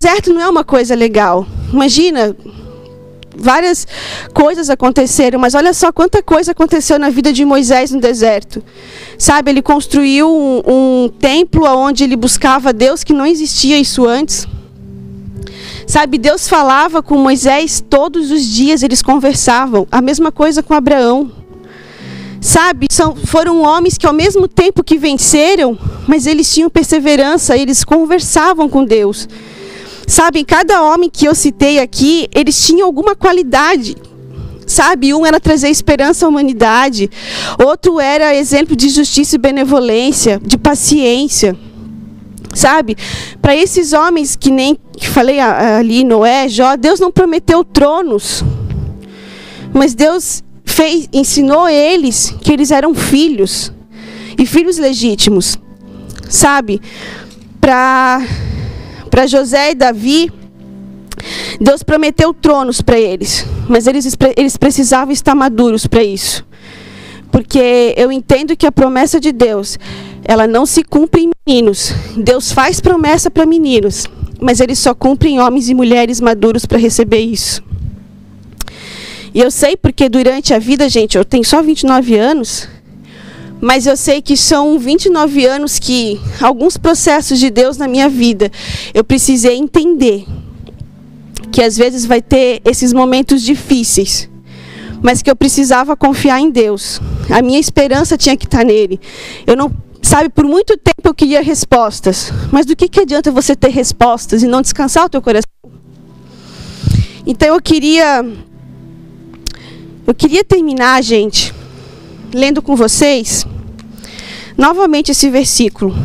deserto 0.03 0.33
não 0.33 0.41
é 0.41 0.49
uma 0.49 0.65
coisa 0.65 0.95
legal. 0.95 1.47
Imagina, 1.73 2.37
várias 3.37 3.87
coisas 4.33 4.71
aconteceram, 4.71 5.39
mas 5.39 5.55
olha 5.55 5.73
só 5.73 5.93
quanta 5.93 6.23
coisa 6.23 6.53
aconteceu 6.53 6.99
na 6.99 7.11
vida 7.11 7.33
de 7.33 7.45
Moisés 7.45 7.91
no 7.91 8.01
deserto. 8.01 8.63
Sabe, 9.19 9.51
ele 9.51 9.63
construiu 9.63 10.29
um, 10.29 10.63
um 11.05 11.09
templo 11.09 11.67
onde 11.67 12.05
ele 12.05 12.17
buscava 12.17 12.73
Deus 12.73 13.05
que 13.05 13.13
não 13.13 13.27
existia 13.27 13.79
isso 13.79 14.07
antes. 14.07 14.47
Sabe, 15.87 16.19
Deus 16.19 16.49
falava 16.49 17.03
com 17.03 17.17
Moisés 17.17 17.83
todos 17.89 18.31
os 18.31 18.45
dias, 18.45 18.83
eles 18.83 19.03
conversavam. 19.03 19.87
A 19.91 20.01
mesma 20.01 20.31
coisa 20.31 20.63
com 20.63 20.75
Abraão. 20.75 21.31
Sabe, 22.41 22.87
são, 22.91 23.15
foram 23.15 23.63
homens 23.63 23.97
que 23.97 24.07
ao 24.07 24.13
mesmo 24.13 24.49
tempo 24.49 24.83
que 24.83 24.99
venceram, 24.99 25.79
mas 26.09 26.27
eles 26.27 26.53
tinham 26.53 26.69
perseverança, 26.69 27.57
eles 27.57 27.85
conversavam 27.85 28.69
com 28.69 28.85
Deus. 28.85 29.29
Sabe, 30.09 30.45
cada 30.45 30.83
homem 30.83 31.09
que 31.09 31.25
eu 31.25 31.35
citei 31.35 31.79
aqui, 31.79 32.29
eles 32.35 32.67
tinham 32.67 32.87
alguma 32.87 33.15
qualidade. 33.15 33.97
Sabe, 34.67 35.15
um 35.15 35.25
era 35.25 35.39
trazer 35.39 35.69
esperança 35.69 36.27
à 36.27 36.29
humanidade, 36.29 37.11
outro 37.65 38.01
era 38.01 38.35
exemplo 38.35 38.75
de 38.75 38.89
justiça 38.89 39.37
e 39.37 39.39
benevolência, 39.39 40.41
de 40.43 40.57
paciência. 40.57 41.57
Sabe? 42.55 42.97
Para 43.41 43.57
esses 43.57 43.93
homens 43.93 44.37
que 44.37 44.51
nem 44.51 44.79
que 44.97 45.09
falei 45.09 45.41
ali, 45.41 46.05
Noé, 46.05 46.49
Jó, 46.49 46.77
Deus 46.77 47.01
não 47.01 47.11
prometeu 47.11 47.65
tronos. 47.65 48.45
Mas 49.73 49.95
Deus 49.95 50.43
fez, 50.65 51.09
ensinou 51.13 51.69
eles 51.69 52.35
que 52.43 52.53
eles 52.53 52.71
eram 52.71 52.95
filhos 52.95 53.73
e 54.39 54.45
filhos 54.47 54.79
legítimos. 54.79 55.59
Sabe? 56.29 56.81
Para 57.61 58.23
para 59.11 59.27
José 59.27 59.73
e 59.73 59.75
Davi, 59.75 60.33
Deus 61.61 61.83
prometeu 61.83 62.33
tronos 62.33 62.81
para 62.81 62.99
eles, 62.99 63.47
mas 63.69 63.87
eles, 63.87 64.17
eles 64.39 64.57
precisavam 64.57 65.13
estar 65.13 65.35
maduros 65.35 65.87
para 65.87 66.03
isso. 66.03 66.43
Porque 67.31 67.95
eu 67.97 68.11
entendo 68.11 68.57
que 68.57 68.67
a 68.67 68.73
promessa 68.73 69.21
de 69.21 69.31
Deus 69.31 69.79
ela 70.25 70.47
não 70.47 70.65
se 70.65 70.83
cumpre 70.83 71.23
em 71.23 71.31
meninos. 71.47 71.93
Deus 72.17 72.53
faz 72.53 72.81
promessa 72.81 73.31
para 73.31 73.47
meninos, 73.47 74.07
mas 74.41 74.61
ele 74.61 74.75
só 74.75 74.95
cumpre 74.95 75.31
em 75.31 75.41
homens 75.41 75.69
e 75.69 75.75
mulheres 75.75 76.21
maduros 76.21 76.65
para 76.65 76.79
receber 76.79 77.21
isso. 77.21 77.63
E 79.35 79.41
eu 79.41 79.51
sei 79.51 79.77
porque 79.77 80.09
durante 80.09 80.53
a 80.53 80.59
vida, 80.59 80.89
gente, 80.89 81.17
eu 81.17 81.25
tenho 81.25 81.45
só 81.45 81.63
29 81.63 82.17
anos, 82.17 82.69
mas 83.61 83.87
eu 83.87 83.97
sei 83.97 84.21
que 84.21 84.37
são 84.37 84.79
29 84.79 85.47
anos 85.47 85.79
que 85.79 86.21
alguns 86.41 86.77
processos 86.77 87.39
de 87.39 87.49
Deus 87.49 87.77
na 87.77 87.89
minha 87.89 88.09
vida 88.09 88.51
eu 88.93 89.05
precisei 89.05 89.57
entender 89.57 90.27
que 91.51 91.63
às 91.63 91.77
vezes 91.77 92.05
vai 92.05 92.21
ter 92.21 92.61
esses 92.65 92.93
momentos 92.93 93.43
difíceis, 93.43 94.29
mas 95.01 95.23
que 95.23 95.31
eu 95.31 95.37
precisava 95.37 95.97
confiar 95.97 96.41
em 96.41 96.51
Deus. 96.51 97.01
A 97.31 97.41
minha 97.41 97.61
esperança 97.61 98.17
tinha 98.17 98.37
que 98.37 98.47
estar 98.47 98.65
nele. 98.65 99.01
Eu 99.47 99.57
não 99.57 99.71
Sabe, 100.13 100.29
por 100.29 100.45
muito 100.45 100.77
tempo 100.77 101.09
eu 101.09 101.15
queria 101.15 101.41
respostas. 101.41 102.31
Mas 102.53 102.67
do 102.67 102.77
que, 102.77 102.87
que 102.87 103.01
adianta 103.01 103.31
você 103.31 103.57
ter 103.57 103.71
respostas 103.71 104.43
e 104.43 104.47
não 104.47 104.61
descansar 104.61 105.07
o 105.07 105.09
teu 105.09 105.23
coração? 105.23 105.49
Então 107.27 107.49
eu 107.49 107.63
queria. 107.63 108.23
Eu 110.07 110.15
queria 110.15 110.45
terminar, 110.45 111.03
gente, 111.03 111.55
lendo 112.31 112.61
com 112.61 112.77
vocês 112.77 113.47
novamente 114.55 115.13
esse 115.13 115.31
versículo. 115.31 115.97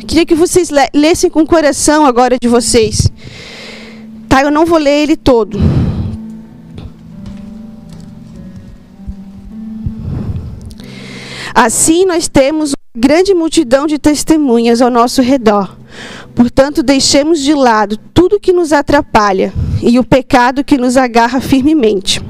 Eu 0.00 0.06
queria 0.06 0.24
que 0.24 0.34
vocês 0.34 0.70
lessem 0.94 1.28
com 1.28 1.42
o 1.42 1.46
coração 1.46 2.06
agora 2.06 2.38
de 2.40 2.48
vocês. 2.48 3.10
Tá? 4.26 4.40
Eu 4.40 4.50
não 4.50 4.64
vou 4.64 4.78
ler 4.78 5.02
ele 5.02 5.18
todo. 5.18 5.58
Assim 11.54 12.06
nós 12.06 12.26
temos 12.26 12.72
grande 12.94 13.34
multidão 13.34 13.86
de 13.86 13.98
testemunhas 13.98 14.82
ao 14.82 14.90
nosso 14.90 15.22
redor. 15.22 15.76
Portanto, 16.34 16.82
deixemos 16.82 17.40
de 17.40 17.54
lado 17.54 17.96
tudo 18.12 18.40
que 18.40 18.52
nos 18.52 18.72
atrapalha 18.72 19.52
e 19.82 19.98
o 19.98 20.04
pecado 20.04 20.64
que 20.64 20.76
nos 20.76 20.96
agarra 20.96 21.40
firmemente 21.40 22.20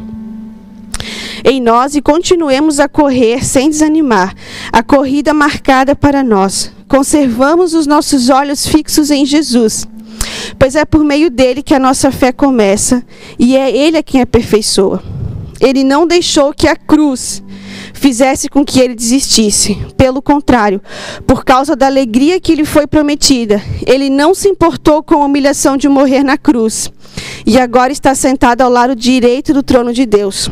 em 1.44 1.60
nós 1.60 1.94
e 1.94 2.02
continuemos 2.02 2.78
a 2.78 2.88
correr 2.88 3.44
sem 3.44 3.70
desanimar, 3.70 4.34
a 4.70 4.82
corrida 4.82 5.32
marcada 5.32 5.96
para 5.96 6.22
nós. 6.22 6.70
Conservamos 6.86 7.72
os 7.72 7.86
nossos 7.86 8.28
olhos 8.28 8.66
fixos 8.66 9.10
em 9.10 9.24
Jesus, 9.24 9.86
pois 10.58 10.74
é 10.76 10.84
por 10.84 11.04
meio 11.04 11.30
dele 11.30 11.62
que 11.62 11.74
a 11.74 11.78
nossa 11.78 12.10
fé 12.10 12.32
começa 12.32 13.02
e 13.38 13.56
é 13.56 13.74
ele 13.74 13.96
a 13.96 14.02
quem 14.02 14.20
aperfeiçoa. 14.20 15.02
Ele 15.60 15.84
não 15.84 16.06
deixou 16.06 16.52
que 16.52 16.66
a 16.66 16.74
cruz 16.74 17.42
fizesse 18.00 18.48
com 18.48 18.64
que 18.64 18.80
ele 18.80 18.94
desistisse. 18.94 19.76
Pelo 19.94 20.22
contrário, 20.22 20.80
por 21.26 21.44
causa 21.44 21.76
da 21.76 21.86
alegria 21.86 22.40
que 22.40 22.54
lhe 22.54 22.64
foi 22.64 22.86
prometida, 22.86 23.62
ele 23.86 24.08
não 24.08 24.34
se 24.34 24.48
importou 24.48 25.02
com 25.02 25.16
a 25.16 25.26
humilhação 25.26 25.76
de 25.76 25.86
morrer 25.86 26.24
na 26.24 26.38
cruz. 26.38 26.90
E 27.46 27.58
agora 27.58 27.92
está 27.92 28.14
sentado 28.14 28.62
ao 28.62 28.70
lado 28.70 28.96
direito 28.96 29.52
do 29.52 29.62
trono 29.62 29.92
de 29.92 30.06
Deus. 30.06 30.50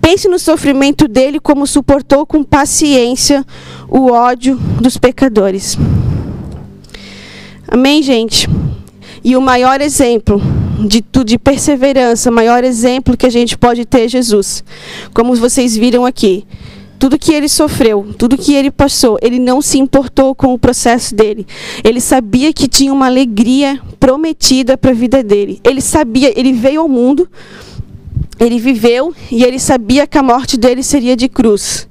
Pense 0.00 0.28
no 0.28 0.38
sofrimento 0.38 1.08
dele 1.08 1.40
como 1.40 1.66
suportou 1.66 2.24
com 2.24 2.44
paciência 2.44 3.44
o 3.88 4.12
ódio 4.12 4.54
dos 4.80 4.96
pecadores. 4.96 5.76
Amém, 7.66 8.00
gente? 8.00 8.48
E 9.24 9.34
o 9.36 9.40
maior 9.40 9.80
exemplo 9.80 10.40
de, 10.80 11.04
de 11.24 11.38
perseverança, 11.38 12.30
maior 12.30 12.64
exemplo 12.64 13.16
que 13.16 13.26
a 13.26 13.30
gente 13.30 13.56
pode 13.56 13.84
ter 13.84 14.02
é 14.02 14.08
Jesus. 14.08 14.64
Como 15.12 15.34
vocês 15.34 15.76
viram 15.76 16.04
aqui. 16.04 16.44
Tudo 16.98 17.18
que 17.18 17.32
ele 17.32 17.48
sofreu, 17.48 18.14
tudo 18.16 18.38
que 18.38 18.54
ele 18.54 18.70
passou, 18.70 19.18
ele 19.20 19.40
não 19.40 19.60
se 19.60 19.76
importou 19.76 20.36
com 20.36 20.54
o 20.54 20.58
processo 20.58 21.14
dele. 21.14 21.44
Ele 21.82 22.00
sabia 22.00 22.52
que 22.52 22.68
tinha 22.68 22.92
uma 22.92 23.06
alegria 23.06 23.80
prometida 23.98 24.78
para 24.78 24.92
a 24.92 24.94
vida 24.94 25.20
dele. 25.20 25.60
Ele 25.64 25.80
sabia, 25.80 26.32
ele 26.38 26.52
veio 26.52 26.80
ao 26.80 26.88
mundo, 26.88 27.28
ele 28.38 28.60
viveu 28.60 29.12
e 29.32 29.42
ele 29.42 29.58
sabia 29.58 30.06
que 30.06 30.16
a 30.16 30.22
morte 30.22 30.56
dele 30.56 30.82
seria 30.82 31.16
de 31.16 31.28
cruz. 31.28 31.88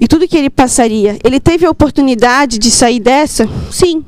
E 0.00 0.08
tudo 0.08 0.26
que 0.26 0.36
ele 0.36 0.50
passaria. 0.50 1.18
Ele 1.22 1.38
teve 1.38 1.64
a 1.64 1.70
oportunidade 1.70 2.58
de 2.58 2.70
sair 2.70 2.98
dessa? 2.98 3.48
Sim, 3.70 4.04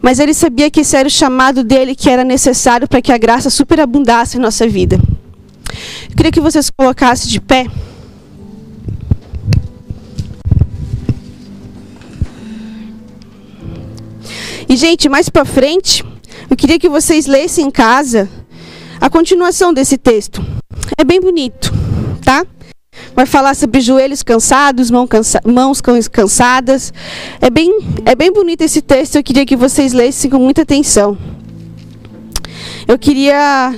mas 0.00 0.18
ele 0.18 0.34
sabia 0.34 0.70
que 0.70 0.80
esse 0.80 0.96
era 0.96 1.08
o 1.08 1.10
chamado 1.10 1.64
dele 1.64 1.94
que 1.94 2.10
era 2.10 2.24
necessário 2.24 2.88
para 2.88 3.02
que 3.02 3.12
a 3.12 3.18
graça 3.18 3.50
superabundasse 3.50 4.36
em 4.36 4.40
nossa 4.40 4.66
vida. 4.68 5.00
Eu 6.10 6.16
queria 6.16 6.32
que 6.32 6.40
vocês 6.40 6.70
colocassem 6.70 7.30
de 7.30 7.40
pé. 7.40 7.66
E 14.68 14.76
gente, 14.76 15.08
mais 15.08 15.28
para 15.28 15.44
frente, 15.44 16.04
eu 16.50 16.56
queria 16.56 16.78
que 16.78 16.88
vocês 16.88 17.26
lessem 17.26 17.66
em 17.66 17.70
casa 17.70 18.28
a 19.00 19.08
continuação 19.08 19.72
desse 19.72 19.96
texto. 19.96 20.44
É 20.98 21.04
bem 21.04 21.20
bonito, 21.20 21.72
tá? 22.24 22.44
Vai 23.14 23.26
falar 23.26 23.54
sobre 23.54 23.80
joelhos 23.80 24.22
cansados, 24.22 24.90
mãos, 24.90 25.08
cansa 25.08 25.40
mãos 25.44 25.80
cansadas. 26.10 26.92
É 27.40 27.50
bem, 27.50 27.78
é 28.04 28.14
bem 28.14 28.32
bonito 28.32 28.62
esse 28.62 28.82
texto, 28.82 29.16
eu 29.16 29.22
queria 29.22 29.46
que 29.46 29.56
vocês 29.56 29.92
lessem 29.92 30.30
com 30.30 30.38
muita 30.38 30.62
atenção. 30.62 31.16
Eu 32.86 32.98
queria 32.98 33.74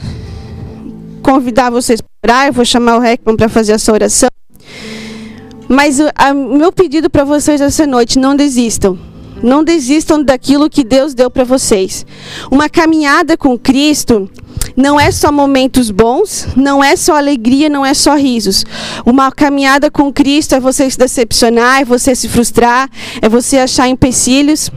convidar 1.22 1.70
vocês 1.70 2.00
para 2.00 2.34
orar, 2.34 2.46
eu 2.48 2.52
vou 2.52 2.64
chamar 2.64 2.96
o 2.96 3.00
Reckman 3.00 3.36
para 3.36 3.48
fazer 3.48 3.72
essa 3.72 3.92
oração. 3.92 4.28
Mas 5.68 5.98
o 6.00 6.56
meu 6.56 6.72
pedido 6.72 7.10
para 7.10 7.24
vocês 7.24 7.60
essa 7.60 7.86
noite, 7.86 8.18
não 8.18 8.34
desistam. 8.34 8.98
Não 9.42 9.62
desistam 9.62 10.22
daquilo 10.22 10.68
que 10.68 10.82
Deus 10.82 11.14
deu 11.14 11.30
para 11.30 11.44
vocês. 11.44 12.04
Uma 12.50 12.68
caminhada 12.68 13.36
com 13.36 13.58
Cristo 13.58 14.28
não 14.78 14.98
é 14.98 15.10
só 15.10 15.32
momentos 15.32 15.90
bons, 15.90 16.46
não 16.54 16.82
é 16.82 16.94
só 16.94 17.16
alegria, 17.16 17.68
não 17.68 17.84
é 17.84 17.92
só 17.92 18.14
risos. 18.14 18.64
Uma 19.04 19.32
caminhada 19.32 19.90
com 19.90 20.12
Cristo 20.12 20.54
é 20.54 20.60
você 20.60 20.88
se 20.88 20.96
decepcionar, 20.96 21.80
é 21.80 21.84
você 21.84 22.14
se 22.14 22.28
frustrar, 22.28 22.88
é 23.20 23.28
você 23.28 23.58
achar 23.58 23.88
empecilhos. 23.88 24.70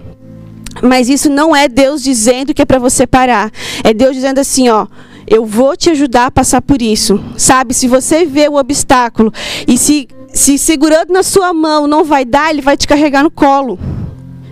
Mas 0.82 1.08
isso 1.08 1.30
não 1.30 1.56
é 1.56 1.68
Deus 1.68 2.02
dizendo 2.02 2.52
que 2.52 2.64
é 2.64 2.66
para 2.66 2.80
você 2.80 3.06
parar. 3.06 3.52
É 3.84 3.94
Deus 3.94 4.16
dizendo 4.16 4.40
assim, 4.40 4.70
ó, 4.70 4.88
eu 5.28 5.46
vou 5.46 5.78
te 5.78 5.92
ajudar 5.92 6.26
a 6.26 6.32
passar 6.32 6.64
por 6.64 6.82
isso. 6.82 7.24
Sabe, 7.38 7.76
se 7.76 7.88
você 7.88 8.26
vê 8.26 8.48
o 8.48 8.56
obstáculo 8.56 9.32
e 9.68 9.78
se 9.78 10.08
se 10.34 10.58
segurando 10.58 11.12
na 11.12 11.24
sua 11.24 11.54
mão 11.54 11.88
não 11.88 12.06
vai 12.06 12.24
dar, 12.24 12.50
ele 12.50 12.62
vai 12.62 12.78
te 12.78 12.88
carregar 12.88 13.22
no 13.22 13.30
colo. 13.30 13.78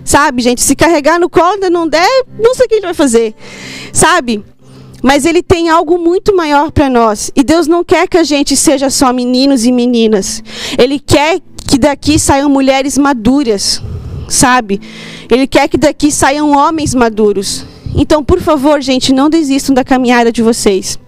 Sabe, 0.04 0.42
gente, 0.42 0.60
se 0.60 0.76
carregar 0.76 1.18
no 1.18 1.30
colo 1.30 1.54
ainda 1.54 1.70
não 1.70 1.88
der, 1.88 2.24
não 2.38 2.54
sei 2.54 2.66
o 2.66 2.68
que 2.68 2.74
ele 2.76 2.82
vai 2.82 2.94
fazer. 2.94 3.34
Sabe? 3.92 4.44
Mas 5.02 5.24
Ele 5.24 5.42
tem 5.42 5.68
algo 5.68 5.98
muito 5.98 6.34
maior 6.34 6.70
para 6.70 6.90
nós. 6.90 7.30
E 7.34 7.42
Deus 7.42 7.66
não 7.66 7.82
quer 7.84 8.08
que 8.08 8.18
a 8.18 8.24
gente 8.24 8.56
seja 8.56 8.90
só 8.90 9.12
meninos 9.12 9.64
e 9.64 9.72
meninas. 9.72 10.42
Ele 10.78 10.98
quer 10.98 11.40
que 11.66 11.78
daqui 11.78 12.18
saiam 12.18 12.50
mulheres 12.50 12.98
maduras, 12.98 13.82
sabe? 14.28 14.80
Ele 15.30 15.46
quer 15.46 15.68
que 15.68 15.78
daqui 15.78 16.10
saiam 16.10 16.50
homens 16.50 16.94
maduros. 16.94 17.64
Então, 17.94 18.24
por 18.24 18.40
favor, 18.40 18.80
gente, 18.80 19.12
não 19.12 19.30
desistam 19.30 19.74
da 19.74 19.84
caminhada 19.84 20.30
de 20.30 20.42
vocês. 20.42 20.98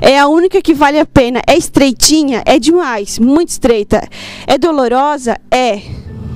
É 0.00 0.18
a 0.18 0.28
única 0.28 0.60
que 0.60 0.74
vale 0.74 0.98
a 0.98 1.06
pena. 1.06 1.40
É 1.46 1.56
estreitinha? 1.56 2.42
É 2.44 2.58
demais, 2.58 3.18
muito 3.18 3.48
estreita. 3.48 4.06
É 4.46 4.58
dolorosa? 4.58 5.38
É. 5.50 5.80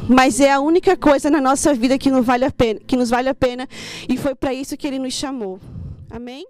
Mas 0.08 0.40
é 0.40 0.50
a 0.50 0.60
única 0.60 0.96
coisa 0.96 1.30
na 1.30 1.40
nossa 1.40 1.72
vida 1.72 1.96
que, 1.98 2.10
não 2.10 2.22
vale 2.22 2.44
a 2.44 2.50
pena, 2.50 2.80
que 2.86 2.96
nos 2.96 3.10
vale 3.10 3.28
a 3.28 3.34
pena. 3.34 3.68
E 4.08 4.16
foi 4.16 4.34
para 4.34 4.52
isso 4.52 4.76
que 4.76 4.86
ele 4.86 4.98
nos 4.98 5.14
chamou. 5.14 5.60
Amém? 6.10 6.44